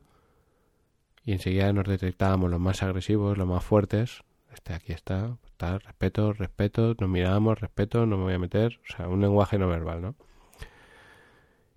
y 1.24 1.34
enseguida 1.34 1.72
nos 1.74 1.88
detectábamos 1.88 2.50
los 2.50 2.60
más 2.60 2.82
agresivos, 2.84 3.38
los 3.38 3.48
más 3.48 3.64
fuertes. 3.64 4.24
Este 4.54 4.74
aquí 4.74 4.94
está, 4.94 5.38
está, 5.46 5.78
respeto, 5.80 6.34
respeto, 6.34 6.96
nos 7.00 7.10
mirábamos, 7.10 7.60
respeto, 7.60 8.06
no 8.06 8.18
me 8.18 8.24
voy 8.24 8.34
a 8.34 8.40
meter, 8.40 8.80
o 8.84 8.96
sea, 8.96 9.08
un 9.08 9.22
lenguaje 9.22 9.58
no 9.58 9.68
verbal, 9.68 10.02
¿no? 10.02 10.16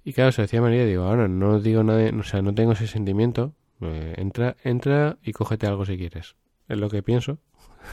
Y 0.04 0.12
claro, 0.12 0.32
se 0.32 0.42
decía 0.42 0.62
María, 0.62 0.84
digo, 0.86 1.04
ahora 1.04 1.28
no 1.28 1.60
digo 1.60 1.82
nada, 1.82 2.10
o 2.18 2.22
sea, 2.22 2.42
no 2.42 2.54
tengo 2.54 2.72
ese 2.72 2.86
sentimiento, 2.86 3.54
eh, 3.80 4.14
entra, 4.16 4.56
entra 4.64 5.18
y 5.22 5.32
cógete 5.32 5.66
algo 5.66 5.84
si 5.84 5.96
quieres. 5.96 6.36
Es 6.68 6.78
lo 6.78 6.88
que 6.88 7.02
pienso. 7.02 7.38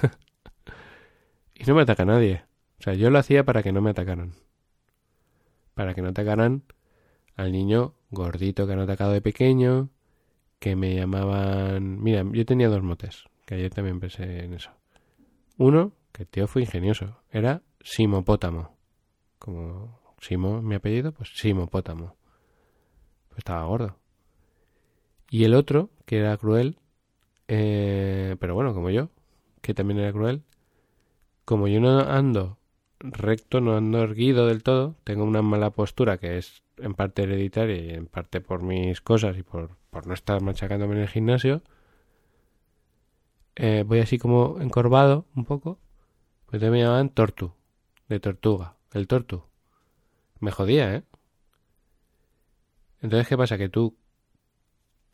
y 1.55 1.63
no 1.65 1.75
me 1.75 1.81
ataca 1.81 2.05
nadie. 2.05 2.43
O 2.79 2.83
sea, 2.83 2.93
yo 2.93 3.09
lo 3.09 3.19
hacía 3.19 3.43
para 3.43 3.63
que 3.63 3.71
no 3.71 3.81
me 3.81 3.89
atacaran. 3.89 4.33
Para 5.73 5.93
que 5.93 6.01
no 6.01 6.09
atacaran 6.09 6.63
al 7.35 7.51
niño 7.51 7.95
gordito 8.09 8.67
que 8.67 8.73
han 8.73 8.79
atacado 8.79 9.11
de 9.11 9.21
pequeño, 9.21 9.89
que 10.59 10.75
me 10.75 10.95
llamaban... 10.95 12.01
Mira, 12.01 12.23
yo 12.31 12.45
tenía 12.45 12.69
dos 12.69 12.83
motes, 12.83 13.25
que 13.47 13.55
ayer 13.55 13.73
también 13.73 14.01
pensé 14.01 14.43
en 14.43 14.53
eso. 14.53 14.71
Uno, 15.57 15.93
que 16.11 16.23
el 16.23 16.27
tío 16.27 16.47
fue 16.47 16.63
ingenioso, 16.63 17.17
era 17.31 17.61
Simopótamo. 17.79 18.77
Como 19.39 20.13
Simo, 20.19 20.61
mi 20.61 20.75
apellido, 20.75 21.13
pues 21.13 21.29
Simopótamo. 21.33 22.17
Pues 23.29 23.37
estaba 23.37 23.63
gordo. 23.63 23.97
Y 25.29 25.45
el 25.45 25.53
otro, 25.53 25.89
que 26.05 26.17
era 26.17 26.35
cruel, 26.35 26.77
eh, 27.47 28.35
pero 28.37 28.53
bueno, 28.53 28.73
como 28.73 28.89
yo, 28.89 29.11
que 29.61 29.73
también 29.73 29.99
era 29.99 30.11
cruel, 30.11 30.43
como 31.45 31.69
yo 31.69 31.79
no 31.79 32.01
ando 32.01 32.57
recto, 32.99 33.61
no 33.61 33.77
ando 33.77 34.03
erguido 34.03 34.47
del 34.47 34.61
todo, 34.61 34.97
tengo 35.05 35.23
una 35.23 35.41
mala 35.41 35.69
postura 35.69 36.17
que 36.17 36.37
es 36.37 36.63
en 36.77 36.95
parte 36.95 37.23
hereditaria 37.23 37.77
y 37.77 37.89
en 37.91 38.07
parte 38.07 38.41
por 38.41 38.61
mis 38.61 38.99
cosas 38.99 39.37
y 39.37 39.43
por, 39.43 39.77
por 39.89 40.05
no 40.05 40.13
estar 40.13 40.41
machacándome 40.41 40.95
en 40.95 41.01
el 41.03 41.07
gimnasio, 41.07 41.61
eh, 43.57 43.83
voy 43.85 43.99
así 43.99 44.19
como 44.19 44.61
encorvado 44.61 45.25
un 45.35 45.45
poco, 45.45 45.79
pues 46.45 46.61
me 46.61 46.79
llamaban 46.79 47.09
Tortu, 47.09 47.53
de 48.07 48.19
tortuga, 48.19 48.75
el 48.93 49.07
Tortu. 49.07 49.43
Me 50.39 50.51
jodía, 50.51 50.93
¿eh? 50.93 51.03
Entonces, 53.01 53.27
¿qué 53.27 53.35
pasa? 53.35 53.57
Que 53.57 53.67
tú... 53.67 53.97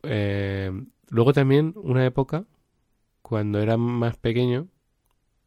Eh, 0.04 0.72
luego 1.08 1.32
también, 1.32 1.74
una 1.78 2.06
época, 2.06 2.46
cuando 3.22 3.60
era 3.62 3.78
más 3.78 4.18
pequeño, 4.18 4.68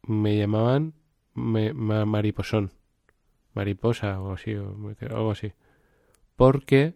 me 0.01 0.35
llamaban 0.35 0.95
me, 1.35 1.73
mariposón, 1.73 2.71
mariposa 3.53 4.19
o 4.19 4.33
así, 4.33 4.55
o 4.55 4.75
algo 5.11 5.31
así. 5.31 5.53
Porque 6.35 6.95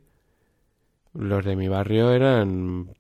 los 1.14 1.46
de 1.46 1.56
mi 1.56 1.68
barrio 1.68 2.12
eran 2.12 2.96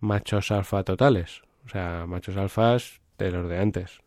machos 0.00 0.52
alfa 0.52 0.84
totales, 0.84 1.42
o 1.68 1.70
sea, 1.70 2.06
machos 2.06 2.38
alfas 2.38 3.02
de 3.18 3.30
los 3.30 3.46
de 3.46 3.58
antes. 3.58 4.00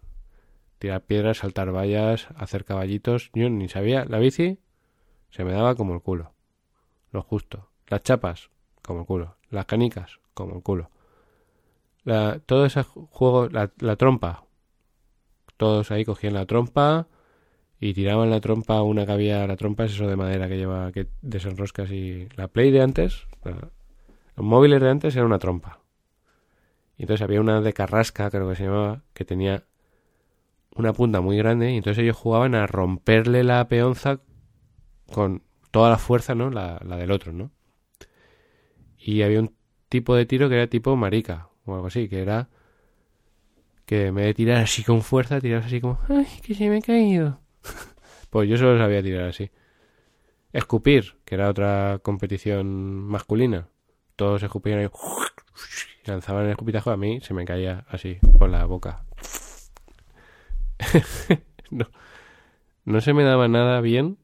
Tirar 0.79 1.01
piedras, 1.01 1.37
saltar 1.37 1.71
vallas, 1.71 2.27
hacer 2.35 2.65
caballitos. 2.65 3.29
Yo 3.35 3.51
ni 3.51 3.69
sabía. 3.69 4.03
La 4.05 4.17
bici 4.17 4.57
se 5.29 5.43
me 5.43 5.51
daba 5.51 5.75
como 5.75 5.93
el 5.93 6.01
culo. 6.01 6.33
Lo 7.11 7.21
justo. 7.21 7.69
Las 7.87 8.01
chapas, 8.01 8.49
como 8.81 9.01
el 9.01 9.05
culo. 9.05 9.35
Las 9.51 9.67
canicas, 9.67 10.19
como 10.33 10.55
el 10.55 10.63
culo. 10.63 10.89
La, 12.03 12.39
todo 12.43 12.65
ese 12.65 12.81
juego, 12.81 13.47
la, 13.47 13.67
trompa. 13.95 14.43
Todos 15.57 15.91
ahí 15.91 16.03
cogían 16.03 16.33
la 16.33 16.47
trompa 16.47 17.05
y 17.79 17.93
tiraban 17.93 18.31
la 18.31 18.41
trompa, 18.41 18.81
una 18.81 19.05
que 19.05 19.11
había, 19.11 19.45
la 19.45 19.55
trompa 19.55 19.85
es 19.85 19.91
eso 19.91 20.07
de 20.07 20.15
madera 20.15 20.47
que 20.47 20.57
lleva, 20.57 20.91
que 20.91 21.05
desenroscas 21.21 21.91
y 21.91 22.27
la 22.35 22.47
Play 22.47 22.71
de 22.71 22.81
antes, 22.81 23.27
los 23.43 24.45
móviles 24.45 24.81
de 24.81 24.89
antes 24.89 25.15
era 25.15 25.25
una 25.25 25.37
trompa. 25.37 25.80
Y 27.01 27.05
entonces 27.05 27.23
había 27.23 27.41
una 27.41 27.61
de 27.61 27.73
carrasca, 27.73 28.29
creo 28.29 28.47
que 28.47 28.55
se 28.55 28.65
llamaba, 28.65 29.01
que 29.15 29.25
tenía 29.25 29.63
una 30.75 30.93
punta 30.93 31.19
muy 31.19 31.35
grande 31.35 31.71
y 31.71 31.77
entonces 31.77 32.03
ellos 32.03 32.15
jugaban 32.15 32.53
a 32.53 32.67
romperle 32.67 33.43
la 33.43 33.67
peonza 33.67 34.19
con 35.11 35.41
toda 35.71 35.89
la 35.89 35.97
fuerza, 35.97 36.35
¿no? 36.35 36.51
La, 36.51 36.79
la 36.85 36.97
del 36.97 37.09
otro, 37.09 37.33
¿no? 37.33 37.49
Y 38.99 39.23
había 39.23 39.39
un 39.39 39.55
tipo 39.89 40.13
de 40.13 40.27
tiro 40.27 40.47
que 40.47 40.53
era 40.53 40.67
tipo 40.67 40.95
marica 40.95 41.49
o 41.65 41.73
algo 41.73 41.87
así, 41.87 42.07
que 42.07 42.21
era 42.21 42.49
que 43.87 44.05
en 44.05 44.13
vez 44.13 44.25
de 44.27 44.33
tirar 44.35 44.61
así 44.61 44.83
con 44.83 45.01
fuerza, 45.01 45.41
tiras 45.41 45.65
así 45.65 45.81
como, 45.81 45.97
¡ay, 46.07 46.27
que 46.43 46.53
se 46.53 46.69
me 46.69 46.77
ha 46.77 46.81
caído! 46.81 47.41
pues 48.29 48.47
yo 48.47 48.57
solo 48.57 48.77
sabía 48.77 49.01
tirar 49.01 49.29
así. 49.29 49.49
Escupir, 50.53 51.15
que 51.25 51.33
era 51.33 51.49
otra 51.49 51.99
competición 52.03 53.07
masculina. 53.07 53.69
Todos 54.15 54.43
escupían 54.43 54.83
y 54.83 54.85
lanzaban 56.05 56.45
el 56.45 56.51
escupitajo. 56.51 56.91
A 56.91 56.97
mí 56.97 57.21
se 57.21 57.33
me 57.33 57.45
caía 57.45 57.85
así, 57.89 58.19
por 58.37 58.49
la 58.49 58.65
boca. 58.65 59.03
no, 61.71 61.87
no 62.85 63.01
se 63.01 63.13
me 63.13 63.23
daba 63.23 63.47
nada 63.47 63.81
bien 63.81 64.17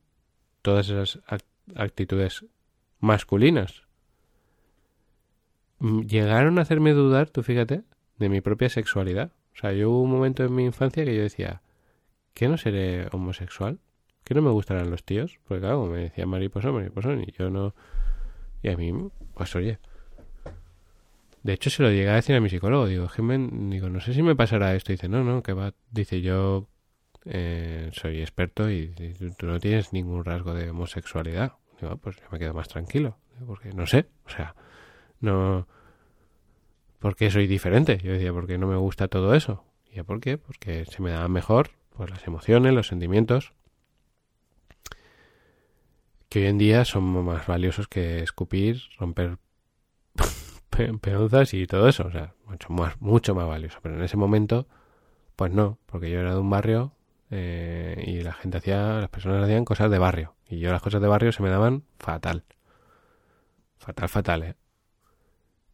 todas 0.61 0.89
esas 0.89 1.19
actitudes 1.75 2.45
masculinas. 2.99 3.84
Mm, 5.80 6.01
llegaron 6.01 6.57
a 6.57 6.63
hacerme 6.63 6.93
dudar, 6.93 7.30
tú 7.30 7.43
fíjate, 7.43 7.84
de 8.17 8.30
mi 8.30 8.41
propia 8.41 8.69
sexualidad. 8.69 9.32
O 9.53 9.57
sea, 9.59 9.73
yo 9.73 9.89
hubo 9.89 10.01
un 10.01 10.11
momento 10.11 10.43
en 10.43 10.53
mi 10.53 10.65
infancia 10.65 11.05
que 11.05 11.15
yo 11.15 11.21
decía, 11.21 11.61
¿qué 12.34 12.47
no 12.47 12.57
seré 12.57 13.07
homosexual? 13.11 13.80
¿Que 14.23 14.34
no 14.34 14.41
me 14.41 14.51
gustarán 14.51 14.89
los 14.91 15.03
tíos? 15.03 15.39
Porque 15.47 15.61
claro, 15.61 15.86
me 15.86 15.99
decía 15.99 16.25
mariposa, 16.25 16.71
mariposa, 16.71 17.13
y 17.13 17.32
yo 17.32 17.49
no... 17.49 17.73
Y 18.61 18.69
a 18.69 18.78
mí, 18.78 18.93
pues 19.34 19.55
oye... 19.55 19.80
De 21.43 21.53
hecho, 21.53 21.69
se 21.69 21.83
lo 21.83 21.89
llegué 21.89 22.09
a 22.09 22.15
decir 22.15 22.35
a 22.35 22.41
mi 22.41 22.49
psicólogo. 22.49 22.88
Digo, 22.88 23.07
digo, 23.17 23.89
no 23.89 23.99
sé 23.99 24.13
si 24.13 24.21
me 24.21 24.35
pasará 24.35 24.75
esto. 24.75 24.91
dice, 24.91 25.07
no, 25.07 25.23
no, 25.23 25.43
que 25.43 25.53
va. 25.53 25.73
Dice, 25.91 26.21
yo 26.21 26.67
eh, 27.25 27.89
soy 27.93 28.21
experto 28.21 28.69
y, 28.69 28.93
tú 29.38 29.45
no 29.47 29.59
tienes 29.59 29.93
ningún 29.93 30.25
rasgo 30.25 30.53
de 30.53 30.69
homosexualidad. 30.69 31.53
Digo, 31.79 31.97
pues 31.97 32.17
ya 32.17 32.27
me 32.31 32.39
quedo 32.39 32.53
más 32.53 32.67
tranquilo. 32.67 33.17
Porque 33.45 33.71
no 33.71 33.85
sé, 33.85 34.07
o 34.25 34.29
sea, 34.29 34.55
no 35.19 35.67
porque 36.99 37.29
soy 37.31 37.47
diferente. 37.47 37.97
Yo 38.03 38.11
decía, 38.11 38.33
porque 38.33 38.57
no 38.57 38.67
me 38.67 38.75
gusta 38.75 39.07
todo 39.07 39.33
eso. 39.33 39.63
¿Y 39.91 40.01
por 40.03 40.19
qué? 40.19 40.38
Porque 40.38 40.85
se 40.85 41.01
me 41.01 41.11
daban 41.11 41.31
mejor 41.31 41.71
pues, 41.95 42.09
las 42.09 42.25
emociones, 42.27 42.73
los 42.73 42.88
sentimientos, 42.88 43.53
que 46.29 46.39
hoy 46.39 46.45
en 46.47 46.57
día 46.57 46.85
son 46.85 47.03
más 47.03 47.47
valiosos 47.47 47.88
que 47.88 48.21
escupir, 48.21 48.81
romper 48.97 49.38
peonzas 51.01 51.53
y 51.53 51.67
todo 51.67 51.88
eso. 51.88 52.07
O 52.07 52.11
sea, 52.11 52.34
mucho 52.45 52.69
más, 52.71 52.99
mucho 53.01 53.36
más 53.36 53.47
valioso. 53.47 53.80
Pero 53.82 53.95
en 53.95 54.03
ese 54.03 54.17
momento, 54.17 54.67
pues 55.36 55.51
no, 55.51 55.78
porque 55.86 56.09
yo 56.09 56.19
era 56.19 56.34
de 56.34 56.39
un 56.39 56.49
barrio 56.49 56.93
eh, 57.30 58.03
y 58.05 58.21
la 58.21 58.34
gente 58.34 58.57
hacía, 58.57 58.99
las 58.99 59.09
personas 59.09 59.43
hacían 59.43 59.65
cosas 59.65 59.91
de 59.91 59.99
barrio. 59.99 60.36
Y 60.49 60.59
yo 60.59 60.71
las 60.71 60.82
cosas 60.82 61.01
de 61.01 61.07
barrio 61.07 61.32
se 61.32 61.43
me 61.43 61.49
daban 61.49 61.84
fatal. 61.99 62.43
Fatal, 63.78 64.09
fatal, 64.09 64.43
¿eh? 64.43 64.55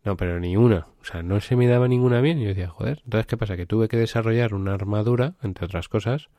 No, 0.04 0.18
pero 0.18 0.40
ni 0.40 0.58
una. 0.58 0.88
O 1.02 1.06
sea, 1.06 1.24
no 1.24 1.40
se 1.40 1.56
me 1.56 1.68
daba 1.68 1.88
ninguna 1.88 2.20
bien. 2.20 2.40
Y 2.40 2.44
yo 2.44 2.50
decía, 2.50 2.70
joder, 2.70 3.02
entonces, 3.06 3.28
¿qué 3.28 3.38
pasa? 3.38 3.56
Que 3.56 3.66
tuve 3.66 3.88
que 3.88 3.98
desarrollar 3.98 4.54
una 4.54 4.74
armadura, 4.74 5.36
entre 5.42 5.66
otras 5.66 5.88
cosas, 5.88 6.30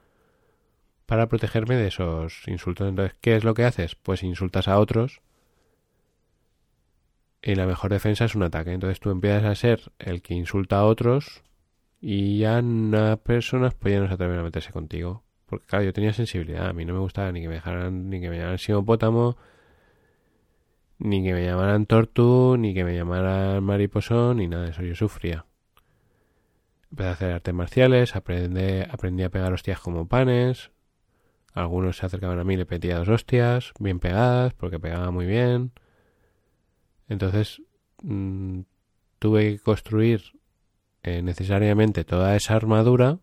para 1.06 1.28
protegerme 1.28 1.76
de 1.76 1.88
esos 1.88 2.46
insultos. 2.46 2.88
Entonces, 2.88 3.16
¿qué 3.20 3.36
es 3.36 3.44
lo 3.44 3.54
que 3.54 3.64
haces? 3.64 3.94
Pues 3.94 4.22
insultas 4.22 4.68
a 4.68 4.78
otros 4.78 5.22
y 7.44 7.54
la 7.56 7.66
mejor 7.66 7.92
defensa 7.92 8.24
es 8.24 8.34
un 8.34 8.42
ataque. 8.42 8.72
Entonces 8.72 9.00
tú 9.00 9.10
empiezas 9.10 9.44
a 9.44 9.54
ser 9.54 9.92
el 9.98 10.22
que 10.22 10.34
insulta 10.34 10.78
a 10.78 10.84
otros 10.86 11.42
y 12.00 12.38
ya 12.38 12.58
una 12.60 13.18
personas 13.18 13.74
pues 13.74 13.92
ya 13.94 14.00
no 14.00 14.08
se 14.08 14.22
a 14.24 14.42
meterse 14.42 14.72
contigo. 14.72 15.24
Porque 15.44 15.66
claro, 15.66 15.84
yo 15.84 15.92
tenía 15.92 16.14
sensibilidad. 16.14 16.68
A 16.68 16.72
mí 16.72 16.86
no 16.86 16.94
me 16.94 17.00
gustaba 17.00 17.30
ni 17.32 17.42
que 17.42 17.48
me 17.48 17.54
dejaran, 17.54 18.08
ni 18.08 18.20
que 18.20 18.30
me 18.30 18.38
llamaran 18.38 18.58
simopótamo, 18.58 19.36
ni 20.98 21.22
que 21.22 21.34
me 21.34 21.44
llamaran 21.44 21.84
tortu, 21.84 22.56
ni 22.58 22.72
que 22.72 22.82
me 22.82 22.96
llamaran 22.96 23.62
mariposón, 23.62 24.38
ni 24.38 24.48
nada 24.48 24.64
de 24.64 24.70
eso. 24.70 24.82
Yo 24.82 24.94
sufría. 24.94 25.44
Empecé 26.90 27.08
a 27.08 27.12
hacer 27.12 27.32
artes 27.32 27.54
marciales, 27.54 28.16
aprendí, 28.16 28.80
aprendí 28.88 29.22
a 29.22 29.28
pegar 29.28 29.52
hostias 29.52 29.80
como 29.80 30.08
panes. 30.08 30.70
Algunos 31.52 31.98
se 31.98 32.06
acercaban 32.06 32.38
a 32.38 32.44
mí 32.44 32.54
y 32.54 32.56
le 32.56 32.66
pedía 32.66 32.98
dos 32.98 33.08
hostias, 33.08 33.72
bien 33.78 34.00
pegadas, 34.00 34.54
porque 34.54 34.80
pegaba 34.80 35.10
muy 35.10 35.26
bien. 35.26 35.72
Entonces 37.08 37.62
mm, 38.02 38.60
tuve 39.18 39.52
que 39.52 39.58
construir 39.60 40.38
eh, 41.02 41.22
necesariamente 41.22 42.04
toda 42.04 42.36
esa 42.36 42.54
armadura 42.54 43.18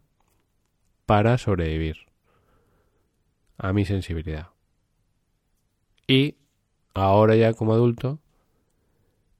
para 1.05 1.37
sobrevivir 1.37 1.97
a 3.57 3.73
mi 3.73 3.85
sensibilidad. 3.85 4.49
Y 6.07 6.35
ahora 6.93 7.35
ya 7.35 7.53
como 7.53 7.73
adulto 7.73 8.19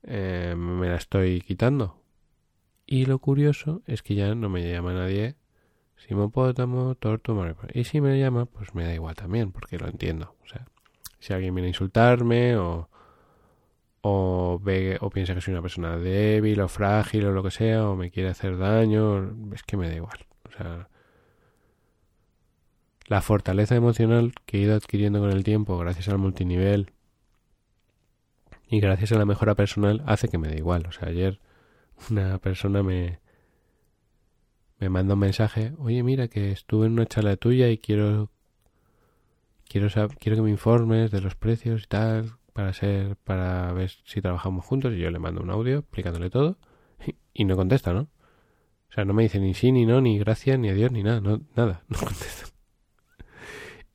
eh, 0.04 0.56
me 0.58 0.89
la 0.89 0.96
estoy 0.96 1.42
quitando. 1.42 2.02
Y 2.86 3.06
lo 3.06 3.20
curioso 3.20 3.82
es 3.86 4.04
que 4.04 4.16
ya 4.16 4.36
no 4.36 4.50
me 4.50 4.70
llama 4.70 4.94
nadie 4.94 5.36
Simopótamo, 6.08 6.96
Tortu, 6.96 7.39
Y 7.74 7.84
si 7.84 8.02
me 8.02 8.20
llama, 8.20 8.46
pues 8.46 8.74
me 8.74 8.84
da 8.84 8.94
igual 8.94 9.16
también, 9.16 9.52
porque 9.52 9.78
lo 9.78 9.88
entiendo. 9.88 10.36
O 10.44 10.48
sea, 10.48 10.66
si 11.20 11.34
alguien 11.34 11.54
viene 11.54 11.68
a 11.68 11.70
insultarme 11.70 12.58
o, 12.58 12.89
o, 14.02 14.60
ve, 14.62 14.97
o 15.02 15.10
piensa 15.10 15.36
que 15.36 15.41
soy 15.41 15.54
una 15.54 15.62
persona 15.62 15.97
débil 15.97 16.60
o 16.62 16.68
frágil 16.68 17.26
o 17.26 17.32
lo 17.32 17.43
que 17.43 17.52
sea, 17.52 17.88
o 17.89 17.95
me 17.95 18.12
quiere 18.12 18.30
hacer 18.30 18.58
daño, 18.58 19.36
es 19.54 19.64
que 19.64 19.78
me 19.78 19.88
da 19.88 19.95
igual. 19.95 20.26
O 20.47 20.52
sea, 20.52 20.89
la 23.06 23.22
fortaleza 23.22 23.76
emocional 23.76 24.34
que 24.45 24.58
he 24.58 24.62
ido 24.62 24.76
adquiriendo 24.76 25.20
con 25.20 25.32
el 25.32 25.43
tiempo 25.43 25.78
gracias 25.78 26.08
al 26.10 26.18
multinivel 26.18 26.93
y 28.70 28.80
gracias 28.80 29.12
a 29.12 29.18
la 29.18 29.26
mejora 29.26 29.56
personal 29.56 30.02
hace 30.06 30.30
que 30.30 30.38
me 30.38 30.47
dé 30.47 30.58
igual. 30.58 30.86
O 30.88 30.91
sea, 30.91 31.10
ayer 31.10 31.39
una 32.10 32.38
persona 32.39 32.84
me, 32.84 33.20
me 34.80 34.89
manda 34.89 35.14
un 35.14 35.20
mensaje, 35.20 35.74
oye 35.78 36.04
mira 36.04 36.28
que 36.28 36.52
estuve 36.52 36.88
en 36.88 36.93
una 36.93 37.06
charla 37.06 37.36
tuya 37.38 37.70
y 37.70 37.78
quiero 37.78 38.32
quiero 39.70 39.88
quiero 40.20 40.36
que 40.38 40.41
me 40.41 40.49
informes 40.49 41.12
de 41.12 41.22
los 41.22 41.36
precios 41.36 41.84
y 41.84 41.88
tal 41.88 42.38
para 42.54 42.74
ser 42.74 43.16
para 43.18 43.72
ver 43.74 43.91
si 44.06 44.22
trabajamos 44.22 44.66
juntos 44.66 44.93
y 44.93 44.97
yo 44.97 45.10
le 45.12 45.20
mando 45.20 45.41
un 45.41 45.49
audio 45.49 45.80
explicándole 45.80 46.30
todo 46.30 46.58
y, 47.34 47.45
no 47.45 47.56
contesta, 47.56 47.93
¿no? 47.93 48.02
O 48.89 48.93
sea, 48.93 49.06
no 49.06 49.14
me 49.14 49.24
dice 49.24 49.39
ni 49.39 49.54
sí, 49.54 49.72
ni 49.72 49.86
no, 49.86 50.02
ni 50.02 50.20
gracias, 50.20 50.60
ni 50.60 50.70
adiós, 50.70 50.91
ni 50.91 51.04
nada, 51.04 51.22
no, 51.22 51.41
nada, 51.56 51.84
no 51.88 51.97
contesta. 51.97 52.47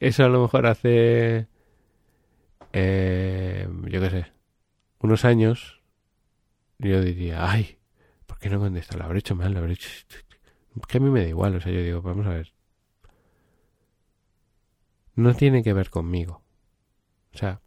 Eso 0.01 0.25
a 0.25 0.29
lo 0.29 0.43
mejor 0.43 0.67
hace, 0.67 1.49
eh, 2.73 3.69
yo 3.85 4.01
qué 4.01 4.11
sé, 4.11 4.33
unos 5.01 5.25
años, 5.25 5.83
yo 6.79 7.01
diría, 7.01 7.51
ay, 7.51 7.79
¿por 8.27 8.39
qué 8.39 8.51
no 8.51 8.59
contesta? 8.59 8.97
Lo 8.97 9.05
habré 9.05 9.21
hecho 9.21 9.35
mal, 9.35 9.53
lo 9.53 9.61
habré 9.61 9.75
hecho... 9.75 9.89
Que 10.89 10.99
a 10.99 11.01
mí 11.01 11.09
me 11.09 11.23
da 11.23 11.29
igual, 11.29 11.57
o 11.57 11.61
sea, 11.61 11.73
yo 11.73 11.81
digo, 11.83 12.03
vamos 12.03 12.27
a 12.27 12.31
ver. 12.31 12.53
No 15.15 15.35
tiene 15.35 15.63
que 15.63 15.73
ver 15.73 15.89
conmigo. 15.89 16.43
O 17.33 17.39
sea, 17.39 17.63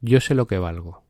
yo 0.00 0.20
sé 0.20 0.34
lo 0.34 0.46
que 0.46 0.58
valgo. 0.58 1.04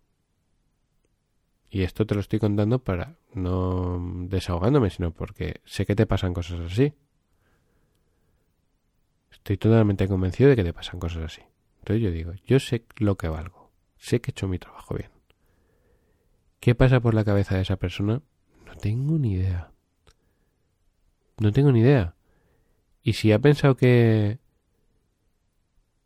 Y 1.71 1.83
esto 1.83 2.07
te 2.07 2.15
lo 2.15 2.21
estoy 2.21 2.39
contando 2.39 2.79
para 2.79 3.17
no 3.35 3.99
desahogándome, 4.29 4.91
sino 4.91 5.11
porque 5.11 5.61
sé 5.65 5.85
que 5.85 5.97
te 5.97 6.07
pasan 6.07 6.33
cosas 6.33 6.61
así. 6.61 6.95
Estoy 9.31 9.57
totalmente 9.59 10.09
convencido 10.09 10.51
de 10.51 10.57
que 10.57 10.65
te 10.65 10.73
pasan 10.73 10.99
cosas 10.99 11.25
así. 11.25 11.43
Entonces 11.81 12.03
yo 12.03 12.11
digo, 12.11 12.33
yo 12.45 12.59
sé 12.59 12.85
lo 12.97 13.17
que 13.17 13.29
valgo. 13.29 13.71
Sé 13.99 14.21
que 14.21 14.31
he 14.31 14.33
hecho 14.33 14.49
mi 14.49 14.59
trabajo 14.59 14.95
bien. 14.95 15.11
¿Qué 16.61 16.75
pasa 16.75 17.01
por 17.01 17.15
la 17.15 17.25
cabeza 17.25 17.57
de 17.57 17.63
esa 17.63 17.77
persona? 17.77 18.23
No 18.65 18.75
tengo 18.77 19.19
ni 19.19 19.35
idea. 19.35 19.71
No 21.39 21.53
tengo 21.53 21.71
ni 21.71 21.81
idea. 21.81 22.17
Y 23.03 23.13
si 23.13 23.31
ha 23.33 23.39
pensado 23.39 23.77
que 23.77 24.39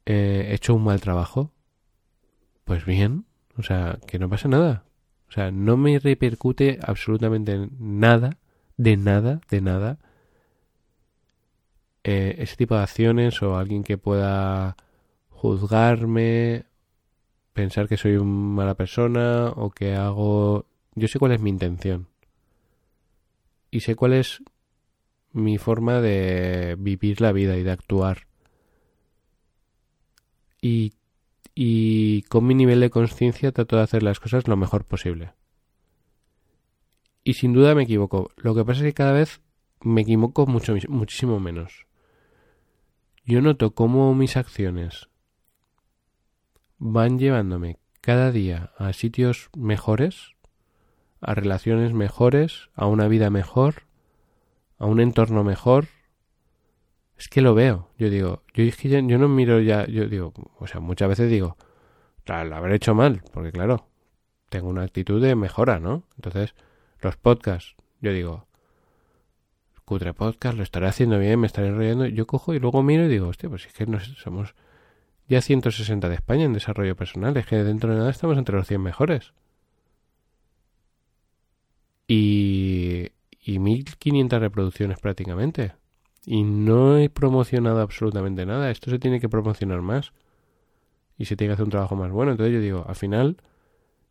he 0.04 0.54
hecho 0.54 0.74
un 0.74 0.84
mal 0.84 1.00
trabajo, 1.00 1.52
pues 2.70 2.84
bien. 2.86 3.24
O 3.56 3.64
sea, 3.64 3.98
que 4.06 4.20
no 4.20 4.28
pasa 4.28 4.46
nada. 4.46 4.84
O 5.28 5.32
sea, 5.32 5.50
no 5.50 5.76
me 5.76 5.98
repercute 5.98 6.78
absolutamente 6.80 7.68
nada, 7.80 8.38
de 8.76 8.96
nada, 8.96 9.40
de 9.50 9.60
nada, 9.60 9.98
eh, 12.04 12.36
ese 12.38 12.54
tipo 12.54 12.76
de 12.76 12.82
acciones 12.82 13.42
o 13.42 13.56
alguien 13.56 13.82
que 13.82 13.98
pueda 13.98 14.76
juzgarme 15.30 16.66
pensar 17.54 17.88
que 17.88 17.96
soy 17.96 18.14
una 18.14 18.30
mala 18.30 18.74
persona 18.76 19.48
o 19.56 19.70
que 19.70 19.96
hago... 19.96 20.66
Yo 20.94 21.08
sé 21.08 21.18
cuál 21.18 21.32
es 21.32 21.40
mi 21.40 21.50
intención. 21.50 22.06
y 23.72 23.80
sé 23.80 23.96
cuál 23.96 24.12
es 24.12 24.44
mi 25.32 25.58
forma 25.58 26.00
de 26.00 26.76
vivir 26.78 27.20
la 27.20 27.32
vida 27.32 27.56
y 27.56 27.64
de 27.64 27.72
actuar. 27.72 28.28
Y, 30.62 30.92
y 31.62 32.22
con 32.22 32.46
mi 32.46 32.54
nivel 32.54 32.80
de 32.80 32.88
conciencia 32.88 33.52
trato 33.52 33.76
de 33.76 33.82
hacer 33.82 34.02
las 34.02 34.18
cosas 34.18 34.48
lo 34.48 34.56
mejor 34.56 34.86
posible. 34.86 35.34
Y 37.22 37.34
sin 37.34 37.52
duda 37.52 37.74
me 37.74 37.82
equivoco. 37.82 38.30
Lo 38.38 38.54
que 38.54 38.64
pasa 38.64 38.80
es 38.80 38.86
que 38.86 38.94
cada 38.94 39.12
vez 39.12 39.42
me 39.82 40.00
equivoco 40.00 40.46
mucho, 40.46 40.74
muchísimo 40.88 41.38
menos. 41.38 41.86
Yo 43.26 43.42
noto 43.42 43.74
cómo 43.74 44.14
mis 44.14 44.38
acciones 44.38 45.10
van 46.78 47.18
llevándome 47.18 47.76
cada 48.00 48.32
día 48.32 48.72
a 48.78 48.94
sitios 48.94 49.50
mejores, 49.54 50.30
a 51.20 51.34
relaciones 51.34 51.92
mejores, 51.92 52.70
a 52.74 52.86
una 52.86 53.06
vida 53.06 53.28
mejor, 53.28 53.82
a 54.78 54.86
un 54.86 54.98
entorno 54.98 55.44
mejor. 55.44 55.88
Es 57.20 57.28
que 57.28 57.42
lo 57.42 57.54
veo. 57.54 57.90
Yo 57.98 58.08
digo, 58.08 58.44
yo, 58.54 58.64
yo 58.64 59.18
no 59.18 59.28
miro 59.28 59.60
ya, 59.60 59.86
yo 59.86 60.08
digo, 60.08 60.32
o 60.58 60.66
sea, 60.66 60.80
muchas 60.80 61.06
veces 61.06 61.30
digo, 61.30 61.58
lo 62.24 62.56
habré 62.56 62.76
hecho 62.76 62.94
mal, 62.94 63.22
porque 63.34 63.52
claro, 63.52 63.86
tengo 64.48 64.70
una 64.70 64.84
actitud 64.84 65.22
de 65.22 65.34
mejora, 65.34 65.80
¿no? 65.80 66.04
Entonces, 66.16 66.54
los 67.02 67.18
podcasts, 67.18 67.76
yo 68.00 68.14
digo, 68.14 68.46
cutre 69.84 70.14
podcast, 70.14 70.56
lo 70.56 70.62
estaré 70.62 70.86
haciendo 70.86 71.18
bien, 71.18 71.38
me 71.40 71.46
estaré 71.46 71.68
enrollando. 71.68 72.06
Yo 72.06 72.26
cojo 72.26 72.54
y 72.54 72.58
luego 72.58 72.82
miro 72.82 73.04
y 73.04 73.08
digo, 73.08 73.28
hostia, 73.28 73.50
pues 73.50 73.66
es 73.66 73.74
que 73.74 73.84
no 73.84 74.00
somos 74.00 74.54
ya 75.28 75.42
160 75.42 76.08
de 76.08 76.14
España 76.14 76.44
en 76.44 76.54
desarrollo 76.54 76.96
personal. 76.96 77.36
Es 77.36 77.44
que 77.44 77.62
dentro 77.62 77.92
de 77.92 77.98
nada 77.98 78.10
estamos 78.10 78.38
entre 78.38 78.56
los 78.56 78.66
100 78.66 78.80
mejores. 78.80 79.34
Y, 82.08 83.10
y 83.42 83.58
1500 83.58 84.40
reproducciones 84.40 84.98
prácticamente. 84.98 85.74
Y 86.24 86.42
no 86.42 86.98
he 86.98 87.08
promocionado 87.08 87.80
absolutamente 87.80 88.46
nada. 88.46 88.70
Esto 88.70 88.90
se 88.90 88.98
tiene 88.98 89.20
que 89.20 89.28
promocionar 89.28 89.80
más. 89.80 90.12
Y 91.16 91.26
se 91.26 91.36
tiene 91.36 91.50
que 91.50 91.54
hacer 91.54 91.64
un 91.64 91.70
trabajo 91.70 91.96
más 91.96 92.10
bueno. 92.10 92.32
Entonces 92.32 92.54
yo 92.54 92.60
digo, 92.60 92.84
al 92.86 92.96
final, 92.96 93.38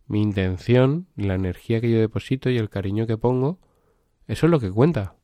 mi 0.08 0.22
intención, 0.22 1.08
la 1.16 1.36
energía 1.36 1.82
que 1.82 1.92
yo 1.92 2.00
deposito 2.00 2.50
y 2.50 2.58
el 2.58 2.70
cariño 2.70 3.08
que 3.08 3.18
pongo, 3.18 3.60
eso 4.28 4.48
es 4.48 4.52
lo 4.52 4.60
que 4.60 4.72
cuenta. 4.72 5.16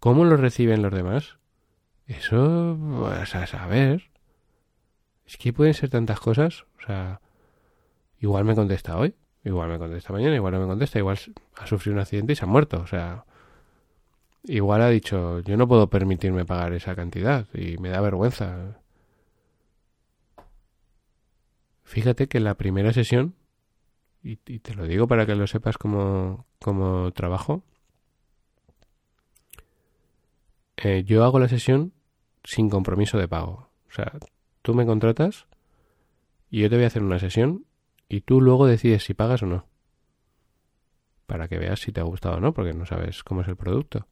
¿Cómo 0.00 0.24
lo 0.24 0.36
reciben 0.36 0.82
los 0.82 0.92
demás? 0.92 1.38
Eso, 2.06 2.76
vas 2.78 3.34
a 3.34 3.46
saber. 3.46 4.10
Es 5.26 5.36
que 5.36 5.52
pueden 5.52 5.74
ser 5.74 5.90
tantas 5.90 6.20
cosas. 6.20 6.64
O 6.78 6.86
sea, 6.86 7.20
igual 8.20 8.44
me 8.44 8.54
contesta 8.54 8.96
hoy, 8.96 9.14
igual 9.44 9.68
me 9.68 9.78
contesta 9.78 10.12
mañana, 10.12 10.36
igual 10.36 10.54
no 10.54 10.60
me 10.60 10.66
contesta, 10.66 10.98
igual 10.98 11.18
ha 11.56 11.66
sufrido 11.66 11.96
un 11.96 12.00
accidente 12.00 12.32
y 12.32 12.36
se 12.36 12.44
ha 12.44 12.48
muerto. 12.48 12.80
O 12.80 12.86
sea, 12.86 13.26
igual 14.48 14.82
ha 14.82 14.88
dicho, 14.88 15.40
yo 15.40 15.56
no 15.56 15.68
puedo 15.68 15.88
permitirme 15.88 16.44
pagar 16.44 16.72
esa 16.72 16.94
cantidad 16.94 17.46
y 17.54 17.78
me 17.78 17.90
da 17.90 18.00
vergüenza. 18.00 18.80
Fíjate 21.84 22.28
que 22.28 22.40
la 22.40 22.54
primera 22.54 22.92
sesión, 22.92 23.34
y, 24.22 24.36
te 24.36 24.74
lo 24.74 24.86
digo 24.86 25.06
para 25.06 25.26
que 25.26 25.34
lo 25.34 25.46
sepas 25.46 25.78
como, 25.78 26.46
como 26.58 27.12
trabajo, 27.12 27.62
eh, 30.76 31.04
yo 31.04 31.24
hago 31.24 31.38
la 31.38 31.48
sesión 31.48 31.92
sin 32.44 32.68
compromiso 32.68 33.18
de 33.18 33.28
pago. 33.28 33.70
O 33.88 33.92
sea, 33.92 34.12
Tú 34.68 34.74
me 34.74 34.84
contratas 34.84 35.46
y 36.50 36.60
yo 36.60 36.68
te 36.68 36.76
voy 36.76 36.84
a 36.84 36.88
hacer 36.88 37.02
una 37.02 37.18
sesión 37.18 37.64
y 38.06 38.20
tú 38.20 38.42
luego 38.42 38.66
decides 38.66 39.02
si 39.02 39.14
pagas 39.14 39.42
o 39.42 39.46
no. 39.46 39.66
Para 41.26 41.48
que 41.48 41.56
veas 41.56 41.80
si 41.80 41.90
te 41.90 42.00
ha 42.00 42.04
gustado 42.04 42.36
o 42.36 42.40
no, 42.40 42.52
porque 42.52 42.74
no 42.74 42.84
sabes 42.84 43.24
cómo 43.24 43.40
es 43.40 43.48
el 43.48 43.56
producto. 43.56 44.06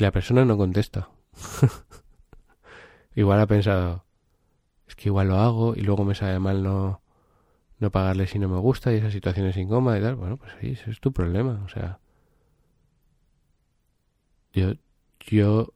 Y 0.00 0.02
la 0.02 0.12
persona 0.12 0.46
no 0.46 0.56
contesta. 0.56 1.10
igual 3.14 3.38
ha 3.38 3.46
pensado, 3.46 4.06
es 4.88 4.96
que 4.96 5.10
igual 5.10 5.28
lo 5.28 5.36
hago 5.36 5.74
y 5.76 5.82
luego 5.82 6.06
me 6.06 6.14
sabe 6.14 6.38
mal 6.38 6.62
no, 6.62 7.02
no 7.78 7.90
pagarle 7.90 8.26
si 8.26 8.38
no 8.38 8.48
me 8.48 8.58
gusta 8.58 8.94
y 8.94 8.96
esa 8.96 9.10
situación 9.10 9.46
es 9.48 9.58
incómoda 9.58 9.98
y 9.98 10.00
tal. 10.00 10.16
Bueno, 10.16 10.38
pues 10.38 10.52
sí, 10.58 10.70
ese 10.70 10.90
es 10.90 11.00
tu 11.00 11.12
problema. 11.12 11.62
O 11.66 11.68
sea, 11.68 12.00
yo, 14.54 14.72
yo 15.20 15.74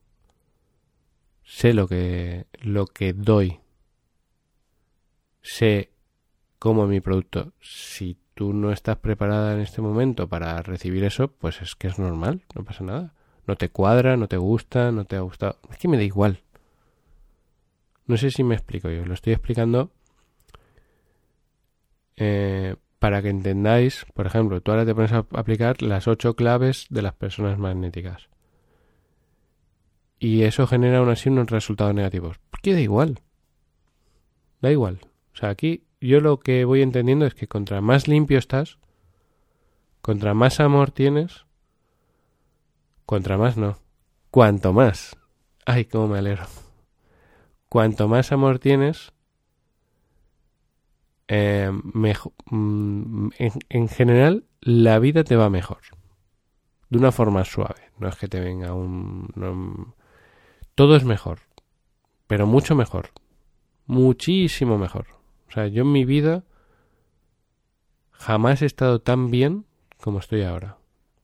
sé 1.42 1.74
lo 1.74 1.86
que, 1.86 2.46
lo 2.62 2.86
que 2.86 3.12
doy, 3.12 3.60
sé 5.42 5.90
cómo 6.58 6.86
mi 6.86 7.02
producto. 7.02 7.52
Si 7.60 8.16
tú 8.32 8.54
no 8.54 8.72
estás 8.72 8.96
preparada 8.96 9.52
en 9.52 9.60
este 9.60 9.82
momento 9.82 10.30
para 10.30 10.62
recibir 10.62 11.04
eso, 11.04 11.28
pues 11.28 11.60
es 11.60 11.74
que 11.74 11.88
es 11.88 11.98
normal, 11.98 12.42
no 12.54 12.64
pasa 12.64 12.84
nada. 12.84 13.14
No 13.46 13.56
te 13.56 13.68
cuadra, 13.68 14.16
no 14.16 14.28
te 14.28 14.36
gusta, 14.36 14.90
no 14.90 15.04
te 15.04 15.16
ha 15.16 15.20
gustado. 15.20 15.58
Es 15.70 15.78
que 15.78 15.88
me 15.88 15.96
da 15.96 16.02
igual. 16.02 16.40
No 18.06 18.16
sé 18.16 18.30
si 18.30 18.42
me 18.44 18.54
explico 18.54 18.90
yo, 18.90 19.04
lo 19.06 19.14
estoy 19.14 19.32
explicando 19.32 19.90
eh, 22.16 22.76
para 22.98 23.22
que 23.22 23.30
entendáis, 23.30 24.06
por 24.14 24.26
ejemplo, 24.26 24.60
tú 24.60 24.70
ahora 24.70 24.84
te 24.84 24.94
pones 24.94 25.12
a 25.12 25.26
aplicar 25.32 25.82
las 25.82 26.06
ocho 26.06 26.36
claves 26.36 26.86
de 26.90 27.02
las 27.02 27.14
personas 27.14 27.58
magnéticas 27.58 28.28
y 30.18 30.44
eso 30.44 30.66
genera 30.66 30.98
aún 30.98 31.10
así 31.10 31.28
unos 31.28 31.50
resultados 31.50 31.94
negativos. 31.94 32.40
qué 32.62 32.72
da 32.72 32.80
igual. 32.80 33.20
Da 34.62 34.70
igual. 34.70 35.00
O 35.34 35.36
sea, 35.36 35.50
aquí 35.50 35.84
yo 36.00 36.20
lo 36.20 36.40
que 36.40 36.64
voy 36.64 36.80
entendiendo 36.80 37.26
es 37.26 37.34
que 37.34 37.48
contra 37.48 37.82
más 37.82 38.08
limpio 38.08 38.38
estás, 38.38 38.78
contra 40.00 40.32
más 40.32 40.60
amor 40.60 40.92
tienes, 40.92 41.44
contra 43.06 43.38
más 43.38 43.56
no. 43.56 43.78
Cuanto 44.30 44.72
más. 44.72 45.16
Ay, 45.66 45.84
cómo 45.84 46.08
me 46.08 46.18
alegro. 46.18 46.44
Cuanto 47.68 48.08
más 48.08 48.32
amor 48.32 48.58
tienes, 48.58 49.12
eh, 51.28 51.70
mm, 51.70 53.28
en, 53.68 53.88
general 53.88 54.44
la 54.60 54.98
vida 54.98 55.24
te 55.24 55.36
va 55.36 55.50
mejor. 55.50 55.80
De 56.88 56.98
una 56.98 57.12
forma 57.12 57.44
suave. 57.44 57.90
No 57.98 58.08
es 58.08 58.16
que 58.16 58.28
te 58.28 58.40
venga 58.40 58.74
un... 58.74 59.94
Todo 60.74 60.96
es 60.96 61.04
mejor, 61.04 61.38
pero 62.26 62.46
mucho 62.46 62.74
mejor, 62.74 63.10
muchísimo 63.86 64.76
mejor. 64.76 65.06
O 65.48 65.52
sea, 65.52 65.68
yo 65.68 65.82
en 65.82 65.92
mi 65.92 66.04
vida 66.04 66.44
jamás 68.10 68.62
he 68.62 68.66
estado 68.66 69.00
tan 69.00 69.30
bien 69.30 69.66
como 70.00 70.18
estoy 70.18 70.42
ahora. 70.42 70.78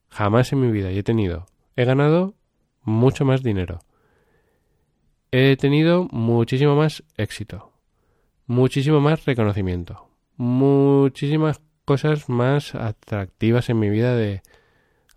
Jamás 0.09 0.53
en 0.53 0.61
mi 0.61 0.71
vida. 0.71 0.93
Y 0.93 0.99
he 0.99 1.03
tenido, 1.03 1.47
he 1.81 1.85
ganado 1.85 2.35
mucho 2.83 3.25
más 3.25 3.43
dinero. 3.43 3.81
He 5.33 5.57
tenido 5.57 6.09
muchísimo 6.11 6.77
más 6.77 7.03
éxito. 7.17 7.73
Muchísimo 8.47 9.01
más 9.01 9.25
reconocimiento. 9.25 10.09
Muchísimas 10.37 11.61
cosas 11.85 12.29
más 12.29 12.75
atractivas 12.75 13.71
en 13.71 13.79
mi 13.79 13.89
vida 13.89 14.15
de 14.15 14.43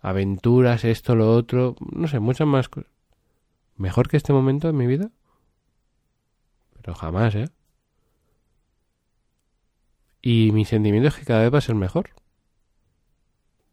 aventuras, 0.00 0.84
esto, 0.84 1.14
lo 1.14 1.32
otro. 1.32 1.76
No 1.92 2.08
sé, 2.08 2.20
muchas 2.20 2.46
más 2.46 2.68
cosas. 2.68 2.90
¿Mejor 3.76 4.08
que 4.08 4.16
este 4.16 4.32
momento 4.32 4.68
en 4.68 4.76
mi 4.76 4.86
vida? 4.86 5.10
Pero 6.80 6.94
jamás, 6.94 7.34
¿eh? 7.34 7.48
Y 10.22 10.52
mi 10.52 10.64
sentimiento 10.64 11.08
es 11.08 11.16
que 11.16 11.24
cada 11.26 11.42
vez 11.42 11.52
va 11.52 11.58
a 11.58 11.62
ser 11.62 11.74
mejor. 11.74 12.10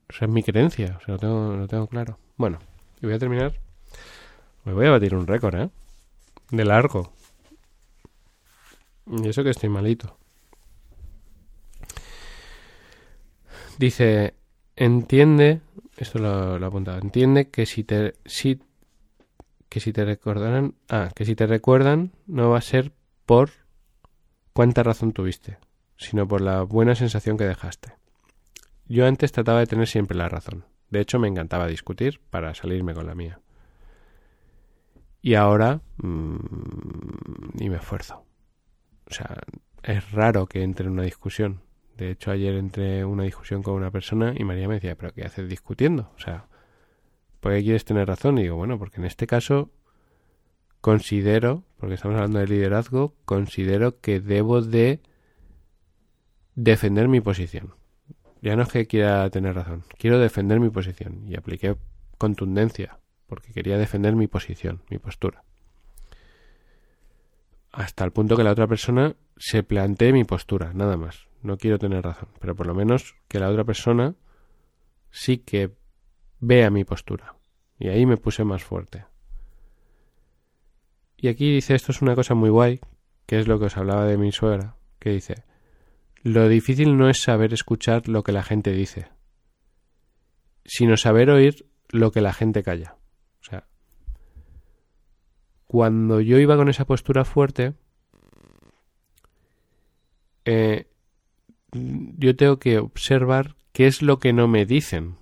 O 0.10 0.14
sea, 0.14 0.28
es 0.28 0.34
mi 0.34 0.44
creencia, 0.44 0.98
o 0.98 1.06
sea, 1.06 1.14
lo 1.14 1.20
tengo, 1.20 1.56
lo 1.56 1.68
tengo 1.68 1.88
claro. 1.88 2.18
Bueno, 2.36 2.60
y 3.02 3.06
voy 3.06 3.16
a 3.16 3.20
terminar. 3.20 3.54
Me 4.64 4.74
voy 4.74 4.86
a 4.86 4.91
batir 4.91 5.16
un 5.16 5.28
récord, 5.28 5.56
¿eh? 5.56 5.70
De 6.52 6.66
largo. 6.66 7.14
Y 9.08 9.28
eso 9.28 9.43
que 9.43 9.49
estoy 9.49 9.70
malito. 9.70 10.18
Dice, 13.78 14.36
entiende, 14.76 15.62
esto 15.97 16.20
lo, 16.20 16.60
lo 16.60 16.68
he 16.68 16.99
entiende 16.99 17.49
que 17.49 17.66
si 17.66 17.84
te, 17.84 18.14
si 18.26 18.60
que 19.70 19.80
si 19.80 19.93
te 19.93 20.04
recordaran, 20.04 20.76
ah, 20.89 21.10
que 21.16 21.24
si 21.24 21.34
te 21.34 21.47
recuerdan 21.47 22.12
no 22.28 22.49
va 22.49 22.58
a 22.58 22.62
ser 22.62 22.91
por 23.26 23.52
cuánta 24.52 24.84
razón 24.84 25.14
tuviste, 25.14 25.60
sino 25.95 26.28
por 26.28 26.41
la 26.41 26.64
buena 26.64 26.93
sensación 26.93 27.38
que 27.38 27.45
dejaste. 27.45 27.93
Yo 28.88 29.08
antes 29.08 29.32
trataba 29.32 29.60
de 29.60 29.68
tener 29.68 29.88
siempre 29.88 30.18
la 30.18 30.28
razón. 30.28 30.66
De 30.92 31.00
hecho, 31.00 31.18
me 31.18 31.28
encantaba 31.28 31.68
discutir 31.68 32.22
para 32.30 32.54
salirme 32.54 32.94
con 32.94 33.08
la 33.08 33.16
mía. 33.16 33.39
Y 35.22 35.36
ahora 35.36 35.82
mmm, 35.98 36.38
ni 37.54 37.70
me 37.70 37.78
esfuerzo. 37.78 38.26
O 39.10 39.14
sea, 39.14 39.42
es 39.84 40.12
raro 40.12 40.46
que 40.46 40.64
entre 40.64 40.86
en 40.86 40.94
una 40.94 41.04
discusión. 41.04 41.62
De 41.98 42.12
hecho, 42.12 42.32
ayer 42.32 42.56
entré 42.56 43.00
en 43.00 43.08
una 43.08 43.24
discusión 43.24 43.64
con 43.64 43.76
una 43.76 43.92
persona 43.92 44.34
y 44.38 44.44
María 44.44 44.68
me 44.68 44.76
decía, 44.76 44.96
¿pero 44.96 45.14
qué 45.14 45.24
haces 45.24 45.48
discutiendo? 45.48 46.12
O 46.16 46.20
sea, 46.20 46.48
¿por 47.39 47.54
qué 47.54 47.62
quieres 47.62 47.86
tener 47.86 48.08
razón? 48.08 48.38
Y 48.38 48.44
digo, 48.44 48.56
bueno, 48.56 48.78
porque 48.78 48.98
en 48.98 49.06
este 49.06 49.28
caso 49.28 49.72
considero, 50.82 51.64
porque 51.78 51.96
estamos 51.96 52.16
hablando 52.16 52.39
de 52.39 52.48
liderazgo, 52.48 53.14
considero 53.26 54.00
que 54.00 54.20
debo 54.20 54.62
de 54.62 55.02
defender 56.56 57.08
mi 57.08 57.22
posición. 57.22 57.76
Ya 58.42 58.56
no 58.56 58.64
es 58.64 58.70
que 58.70 58.88
quiera 58.88 59.30
tener 59.30 59.56
razón, 59.56 59.84
quiero 59.98 60.20
defender 60.20 60.60
mi 60.60 60.70
posición. 60.70 61.24
Y 61.28 61.36
apliqué 61.36 61.76
contundencia, 62.18 63.00
porque 63.28 63.54
quería 63.54 63.78
defender 63.78 64.16
mi 64.16 64.28
posición, 64.28 64.82
mi 64.89 64.98
postura. 64.98 65.44
Hasta 67.72 68.04
el 68.04 68.12
punto 68.12 68.36
que 68.36 68.44
la 68.44 68.52
otra 68.52 68.68
persona 68.68 69.16
se 69.38 69.64
plantee 69.64 70.12
mi 70.12 70.24
postura, 70.24 70.74
nada 70.74 70.98
más. 70.98 71.28
No 71.42 71.58
quiero 71.58 71.80
tener 71.80 72.04
razón, 72.04 72.30
pero 72.39 72.56
por 72.56 72.68
lo 72.68 72.74
menos 72.74 73.16
que 73.28 73.39
la 73.39 73.50
otra 73.50 73.64
persona 73.64 74.16
sí 75.10 75.38
que 75.38 75.72
vea 76.39 76.70
mi 76.70 76.84
postura. 76.84 77.36
Y 77.80 77.88
ahí 77.88 78.06
me 78.06 78.18
puse 78.18 78.44
más 78.44 78.64
fuerte. 78.64 79.06
Y 81.18 81.28
aquí 81.28 81.54
dice, 81.54 81.76
esto 81.76 81.92
es 81.92 82.02
una 82.02 82.16
cosa 82.16 82.34
muy 82.34 82.50
guay, 82.50 82.80
que 83.26 83.39
es 83.39 83.48
lo 83.48 83.60
que 83.60 83.66
os 83.66 83.78
hablaba 83.78 84.06
de 84.06 84.18
mi 84.18 84.32
suegra, 84.32 84.76
que 85.00 85.12
dice, 85.12 85.44
lo 86.24 86.48
difícil 86.48 86.98
no 86.98 87.10
es 87.10 87.22
saber 87.22 87.54
escuchar 87.54 88.08
lo 88.08 88.24
que 88.24 88.32
la 88.32 88.44
gente 88.44 88.72
dice, 88.72 89.10
sino 90.66 90.98
saber 90.98 91.30
oír 91.30 91.66
lo 91.90 92.12
que 92.12 92.22
la 92.22 92.34
gente 92.34 92.64
calla. 92.64 92.96
O 93.42 93.44
sea, 93.44 93.68
cuando 95.68 96.22
yo 96.22 96.38
iba 96.38 96.56
con 96.58 96.70
esa 96.70 96.86
postura 96.86 97.26
fuerte, 97.26 97.74
eh, 100.46 100.88
yo 101.72 102.36
tengo 102.36 102.60
que 102.60 102.80
observar 102.80 103.56
qué 103.72 103.88
es 103.88 104.02
lo 104.02 104.20
que 104.20 104.34
no 104.34 104.48
me 104.48 104.66
dicen. 104.66 105.18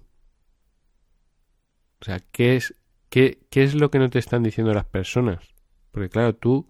O 2.02 2.06
sea, 2.06 2.20
qué 2.32 2.56
es, 2.56 2.76
qué, 3.10 3.40
qué 3.50 3.64
es 3.64 3.76
lo 3.76 3.92
que 3.92 4.00
no 4.00 4.10
te 4.10 4.20
están 4.20 4.44
diciendo 4.44 4.74
las 4.74 4.86
personas. 4.86 5.54
Porque 5.92 6.10
claro, 6.10 6.36
tú, 6.36 6.68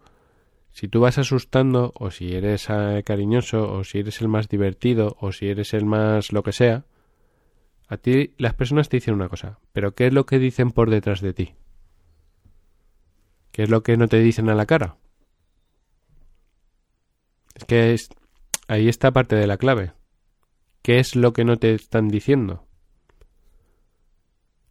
si 0.71 0.87
tú 0.87 1.01
vas 1.01 1.17
asustando, 1.17 1.91
o 1.95 2.11
si 2.11 2.33
eres 2.33 2.67
eh, 2.69 3.03
cariñoso, 3.05 3.71
o 3.71 3.83
si 3.83 3.99
eres 3.99 4.21
el 4.21 4.27
más 4.27 4.47
divertido, 4.47 5.17
o 5.19 5.31
si 5.31 5.47
eres 5.47 5.73
el 5.73 5.85
más 5.85 6.31
lo 6.31 6.43
que 6.43 6.51
sea, 6.51 6.85
a 7.87 7.97
ti 7.97 8.35
las 8.37 8.53
personas 8.53 8.87
te 8.87 8.97
dicen 8.97 9.15
una 9.15 9.29
cosa, 9.29 9.59
pero 9.73 9.95
¿qué 9.95 10.07
es 10.07 10.13
lo 10.13 10.25
que 10.25 10.39
dicen 10.39 10.71
por 10.71 10.89
detrás 10.89 11.21
de 11.21 11.33
ti? 11.33 11.55
¿Qué 13.51 13.63
es 13.63 13.69
lo 13.69 13.81
que 13.81 13.97
no 13.97 14.07
te 14.07 14.19
dicen 14.19 14.49
a 14.49 14.55
la 14.55 14.65
cara? 14.65 14.97
Es 17.55 17.65
que 17.65 17.93
es, 17.93 18.09
ahí 18.67 18.87
está 18.87 19.11
parte 19.11 19.35
de 19.35 19.47
la 19.47 19.57
clave. 19.57 19.93
¿Qué 20.81 20.99
es 20.99 21.15
lo 21.15 21.33
que 21.33 21.43
no 21.43 21.57
te 21.57 21.73
están 21.73 22.07
diciendo? 22.07 22.67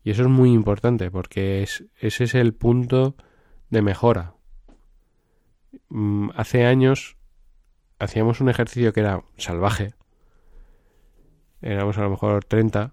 Y 0.04 0.12
eso 0.12 0.22
es 0.22 0.28
muy 0.28 0.52
importante 0.52 1.10
porque 1.10 1.62
es, 1.62 1.84
ese 1.98 2.24
es 2.24 2.34
el 2.34 2.54
punto 2.54 3.16
de 3.68 3.82
mejora. 3.82 4.37
Mm, 5.88 6.30
hace 6.34 6.66
años 6.66 7.16
hacíamos 7.98 8.40
un 8.40 8.48
ejercicio 8.48 8.92
que 8.92 9.00
era 9.00 9.24
salvaje. 9.36 9.94
Éramos 11.60 11.98
a 11.98 12.02
lo 12.02 12.10
mejor 12.10 12.44
30 12.44 12.92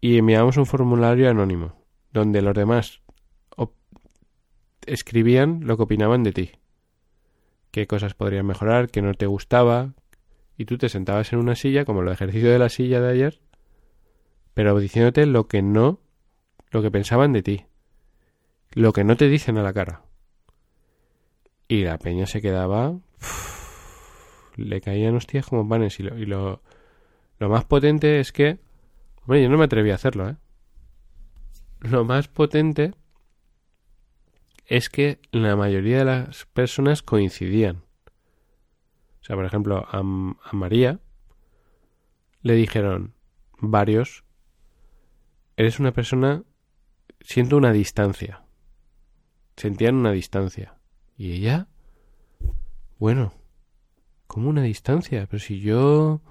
y 0.00 0.18
enviábamos 0.18 0.56
un 0.56 0.66
formulario 0.66 1.30
anónimo 1.30 1.80
donde 2.12 2.42
los 2.42 2.54
demás 2.54 3.00
escribían 4.86 5.60
lo 5.66 5.76
que 5.76 5.84
opinaban 5.84 6.22
de 6.22 6.32
ti. 6.32 6.52
Qué 7.70 7.86
cosas 7.86 8.14
podrían 8.14 8.46
mejorar, 8.46 8.90
qué 8.90 9.02
no 9.02 9.14
te 9.14 9.26
gustaba. 9.26 9.94
Y 10.56 10.64
tú 10.66 10.76
te 10.76 10.88
sentabas 10.88 11.32
en 11.32 11.38
una 11.38 11.54
silla, 11.54 11.84
como 11.84 12.02
el 12.02 12.08
ejercicio 12.08 12.50
de 12.50 12.58
la 12.58 12.68
silla 12.68 13.00
de 13.00 13.10
ayer, 13.10 13.40
pero 14.52 14.78
diciéndote 14.78 15.24
lo 15.24 15.46
que 15.48 15.62
no, 15.62 16.00
lo 16.70 16.82
que 16.82 16.90
pensaban 16.90 17.32
de 17.32 17.42
ti. 17.42 17.66
Lo 18.72 18.92
que 18.92 19.04
no 19.04 19.16
te 19.16 19.28
dicen 19.28 19.56
a 19.56 19.62
la 19.62 19.72
cara. 19.72 20.02
Y 21.70 21.84
la 21.84 21.98
peña 21.98 22.26
se 22.26 22.42
quedaba. 22.42 22.98
le 24.56 24.80
caían 24.80 25.14
hostias 25.14 25.46
como 25.46 25.68
panes. 25.68 26.00
Y 26.00 26.02
lo, 26.02 26.18
y 26.18 26.26
lo, 26.26 26.60
más 27.38 27.64
potente 27.64 28.18
es 28.18 28.32
que. 28.32 28.58
Hombre, 29.20 29.40
yo 29.44 29.48
no 29.48 29.56
me 29.56 29.66
atreví 29.66 29.92
a 29.92 29.94
hacerlo, 29.94 30.28
¿eh? 30.28 30.36
Lo 31.78 32.04
más 32.04 32.26
potente 32.26 32.92
es 34.66 34.90
que 34.90 35.20
la 35.30 35.54
mayoría 35.54 35.98
de 35.98 36.06
las 36.06 36.46
personas 36.46 37.02
coincidían. 37.02 37.84
O 39.20 39.24
sea, 39.24 39.36
por 39.36 39.44
ejemplo, 39.44 39.86
a, 39.88 39.98
a 39.98 40.52
María 40.56 40.98
le 42.42 42.54
dijeron 42.54 43.14
varios, 43.60 44.24
eres 45.56 45.78
una 45.78 45.92
persona, 45.92 46.42
siento 47.20 47.56
una 47.56 47.72
distancia. 47.72 48.42
Sentían 49.56 49.94
una 49.94 50.10
distancia. 50.10 50.79
Y 51.20 51.32
ella, 51.32 51.66
bueno, 52.98 53.34
como 54.26 54.48
una 54.48 54.62
distancia, 54.62 55.26
pero 55.30 55.38
si 55.38 55.60
yo 55.60 56.22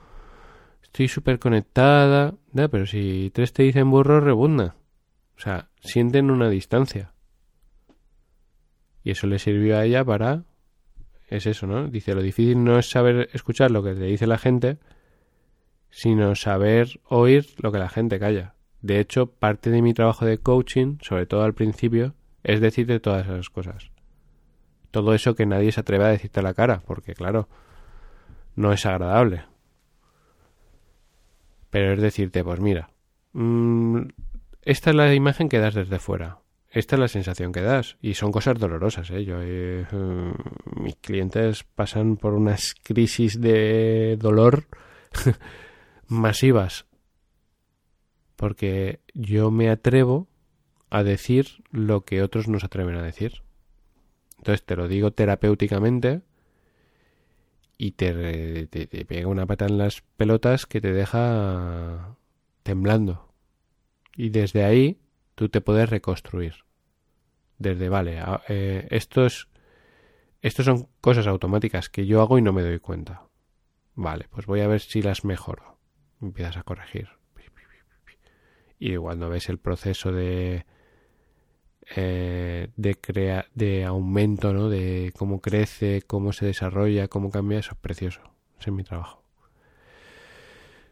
estoy 0.81 1.07
súper 1.07 1.37
conectada, 1.37 2.33
pero 2.55 2.87
si 2.87 3.29
tres 3.31 3.53
te 3.53 3.61
dicen 3.61 3.91
burro, 3.91 4.19
rebunda. 4.19 4.75
O 5.37 5.41
sea, 5.41 5.69
sienten 5.79 6.31
una 6.31 6.49
distancia. 6.49 7.13
Y 9.03 9.11
eso 9.11 9.27
le 9.27 9.37
sirvió 9.37 9.77
a 9.77 9.85
ella 9.85 10.03
para... 10.03 10.45
Es 11.27 11.45
eso, 11.45 11.67
¿no? 11.67 11.87
Dice, 11.87 12.15
lo 12.15 12.23
difícil 12.23 12.63
no 12.63 12.79
es 12.79 12.89
saber 12.89 13.29
escuchar 13.33 13.69
lo 13.69 13.83
que 13.83 13.93
te 13.93 14.05
dice 14.05 14.25
la 14.25 14.39
gente, 14.39 14.79
sino 15.91 16.33
saber 16.33 16.99
oír 17.03 17.45
lo 17.59 17.71
que 17.71 17.77
la 17.77 17.89
gente 17.89 18.17
calla. 18.17 18.55
De 18.81 18.99
hecho, 18.99 19.27
parte 19.27 19.69
de 19.69 19.83
mi 19.83 19.93
trabajo 19.93 20.25
de 20.25 20.39
coaching, 20.39 20.97
sobre 21.03 21.27
todo 21.27 21.43
al 21.43 21.53
principio, 21.53 22.15
es 22.41 22.59
decirte 22.59 22.99
todas 22.99 23.27
esas 23.27 23.51
cosas 23.51 23.91
todo 24.91 25.13
eso 25.13 25.35
que 25.35 25.45
nadie 25.45 25.71
se 25.71 25.81
atreve 25.81 26.05
a 26.05 26.09
decirte 26.09 26.39
a 26.39 26.43
la 26.43 26.53
cara, 26.53 26.81
porque 26.85 27.13
claro, 27.13 27.47
no 28.55 28.73
es 28.73 28.85
agradable. 28.85 29.45
Pero 31.69 31.93
es 31.93 32.01
decirte, 32.01 32.43
pues 32.43 32.59
mira, 32.59 32.89
mm, 33.33 34.01
esta 34.63 34.89
es 34.89 34.95
la 34.95 35.13
imagen 35.13 35.49
que 35.49 35.59
das 35.59 35.75
desde 35.75 35.99
fuera, 35.99 36.39
esta 36.71 36.95
es 36.95 36.99
la 36.99 37.07
sensación 37.07 37.51
que 37.51 37.61
das, 37.61 37.97
y 38.01 38.13
son 38.13 38.31
cosas 38.31 38.59
dolorosas, 38.59 39.09
¿eh? 39.09 39.25
Yo, 39.25 39.39
eh, 39.41 39.85
mis 40.75 40.95
clientes 40.97 41.63
pasan 41.63 42.17
por 42.17 42.33
unas 42.33 42.75
crisis 42.83 43.41
de 43.41 44.17
dolor 44.19 44.65
masivas, 46.07 46.85
porque 48.35 48.99
yo 49.13 49.49
me 49.51 49.69
atrevo 49.69 50.27
a 50.91 51.03
decir 51.03 51.63
lo 51.71 52.01
que 52.01 52.21
otros 52.21 52.47
no 52.47 52.59
se 52.59 52.67
atreven 52.67 52.95
a 52.95 53.03
decir. 53.03 53.41
Entonces 54.39 54.65
te 54.65 54.75
lo 54.75 54.87
digo 54.87 55.11
terapéuticamente 55.11 56.21
y 57.77 57.91
te, 57.91 58.67
pega 59.05 59.27
una 59.27 59.45
pata 59.45 59.65
en 59.65 59.77
las 59.77 60.01
pelotas 60.17 60.65
que 60.65 60.81
te 60.81 60.93
deja 60.93 62.17
temblando. 62.63 63.33
Y 64.15 64.29
desde 64.29 64.63
ahí 64.63 65.01
tú 65.35 65.49
te 65.49 65.61
puedes 65.61 65.89
reconstruir. 65.89 66.55
Desde, 67.57 67.89
vale, 67.89 68.21
eh, 68.47 68.87
esto 68.91 69.25
es, 69.25 69.49
estos 70.41 70.65
son 70.65 70.87
cosas 71.01 71.27
automáticas 71.27 71.89
que 71.89 72.05
yo 72.05 72.21
hago 72.21 72.37
y 72.37 72.41
no 72.41 72.53
me 72.53 72.63
doy 72.63 72.79
cuenta. 72.79 73.27
Vale, 73.95 74.27
pues 74.29 74.45
voy 74.45 74.61
a 74.61 74.67
ver 74.67 74.79
si 74.79 75.01
las 75.01 75.25
mejoro. 75.25 75.77
Empiezas 76.21 76.57
a 76.57 76.63
corregir. 76.63 77.09
Y 78.79 78.95
cuando 78.95 79.27
ves 79.29 79.49
el 79.49 79.57
proceso 79.57 80.13
de, 80.13 80.65
eh, 81.95 82.69
de, 82.75 82.95
crea 82.95 83.47
de 83.55 83.85
aumento, 83.85 84.53
¿no? 84.53 84.69
De 84.69 85.13
cómo 85.17 85.41
crece, 85.41 86.03
cómo 86.03 86.33
se 86.33 86.45
desarrolla, 86.45 87.07
cómo 87.07 87.31
cambia, 87.31 87.59
eso 87.59 87.71
es 87.73 87.79
precioso. 87.79 88.21
Ese 88.59 88.69
es 88.69 88.75
mi 88.75 88.83
trabajo. 88.83 89.23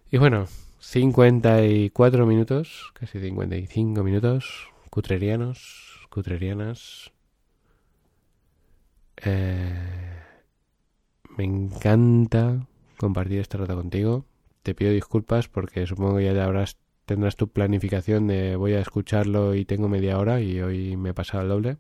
Y 0.09 0.17
bueno, 0.17 0.47
54 0.79 2.25
minutos, 2.25 2.91
casi 2.93 3.19
55 3.19 4.03
minutos, 4.03 4.69
cutrerianos, 4.89 6.07
cutrerianas. 6.09 7.11
Eh, 9.17 10.21
me 11.37 11.43
encanta 11.43 12.65
compartir 12.97 13.39
este 13.39 13.57
rato 13.57 13.75
contigo. 13.75 14.25
Te 14.63 14.73
pido 14.73 14.91
disculpas 14.91 15.47
porque 15.47 15.85
supongo 15.85 16.17
que 16.17 16.25
ya 16.25 16.33
te 16.33 16.41
habrás 16.41 16.77
tendrás 17.08 17.38
tu 17.38 17.47
planificación 17.47 18.28
de 18.28 18.58
voy 18.58 18.74
a 18.74 18.82
escucharlo 18.82 19.55
y 19.55 19.64
tengo 19.64 19.88
media 19.88 20.20
hora 20.20 20.41
y 20.41 20.60
hoy 20.62 20.97
me 20.97 21.12
he 21.12 21.14
pasado 21.14 21.41
el 21.43 21.49
doble. 21.49 21.78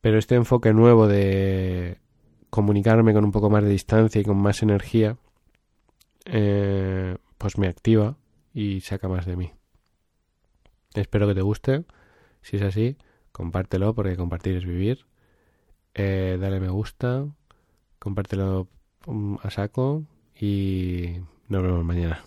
Pero 0.00 0.18
este 0.18 0.34
enfoque 0.34 0.72
nuevo 0.72 1.06
de 1.06 1.98
comunicarme 2.48 3.12
con 3.12 3.22
un 3.22 3.32
poco 3.32 3.50
más 3.50 3.62
de 3.62 3.68
distancia 3.68 4.18
y 4.18 4.24
con 4.24 4.38
más 4.38 4.62
energía, 4.62 5.18
eh, 6.24 7.18
pues 7.36 7.58
me 7.58 7.68
activa 7.68 8.16
y 8.54 8.80
saca 8.80 9.08
más 9.08 9.26
de 9.26 9.36
mí. 9.36 9.52
Espero 10.94 11.28
que 11.28 11.34
te 11.34 11.42
guste. 11.42 11.84
Si 12.40 12.56
es 12.56 12.62
así, 12.62 12.96
compártelo 13.30 13.94
porque 13.94 14.16
compartir 14.16 14.56
es 14.56 14.64
vivir. 14.64 15.04
Eh, 15.92 16.38
dale 16.40 16.60
me 16.60 16.70
gusta, 16.70 17.26
compártelo 17.98 18.68
mm, 19.06 19.36
a 19.42 19.50
saco 19.50 20.04
y 20.34 21.18
nos 21.48 21.62
vemos 21.62 21.84
mañana. 21.84 22.24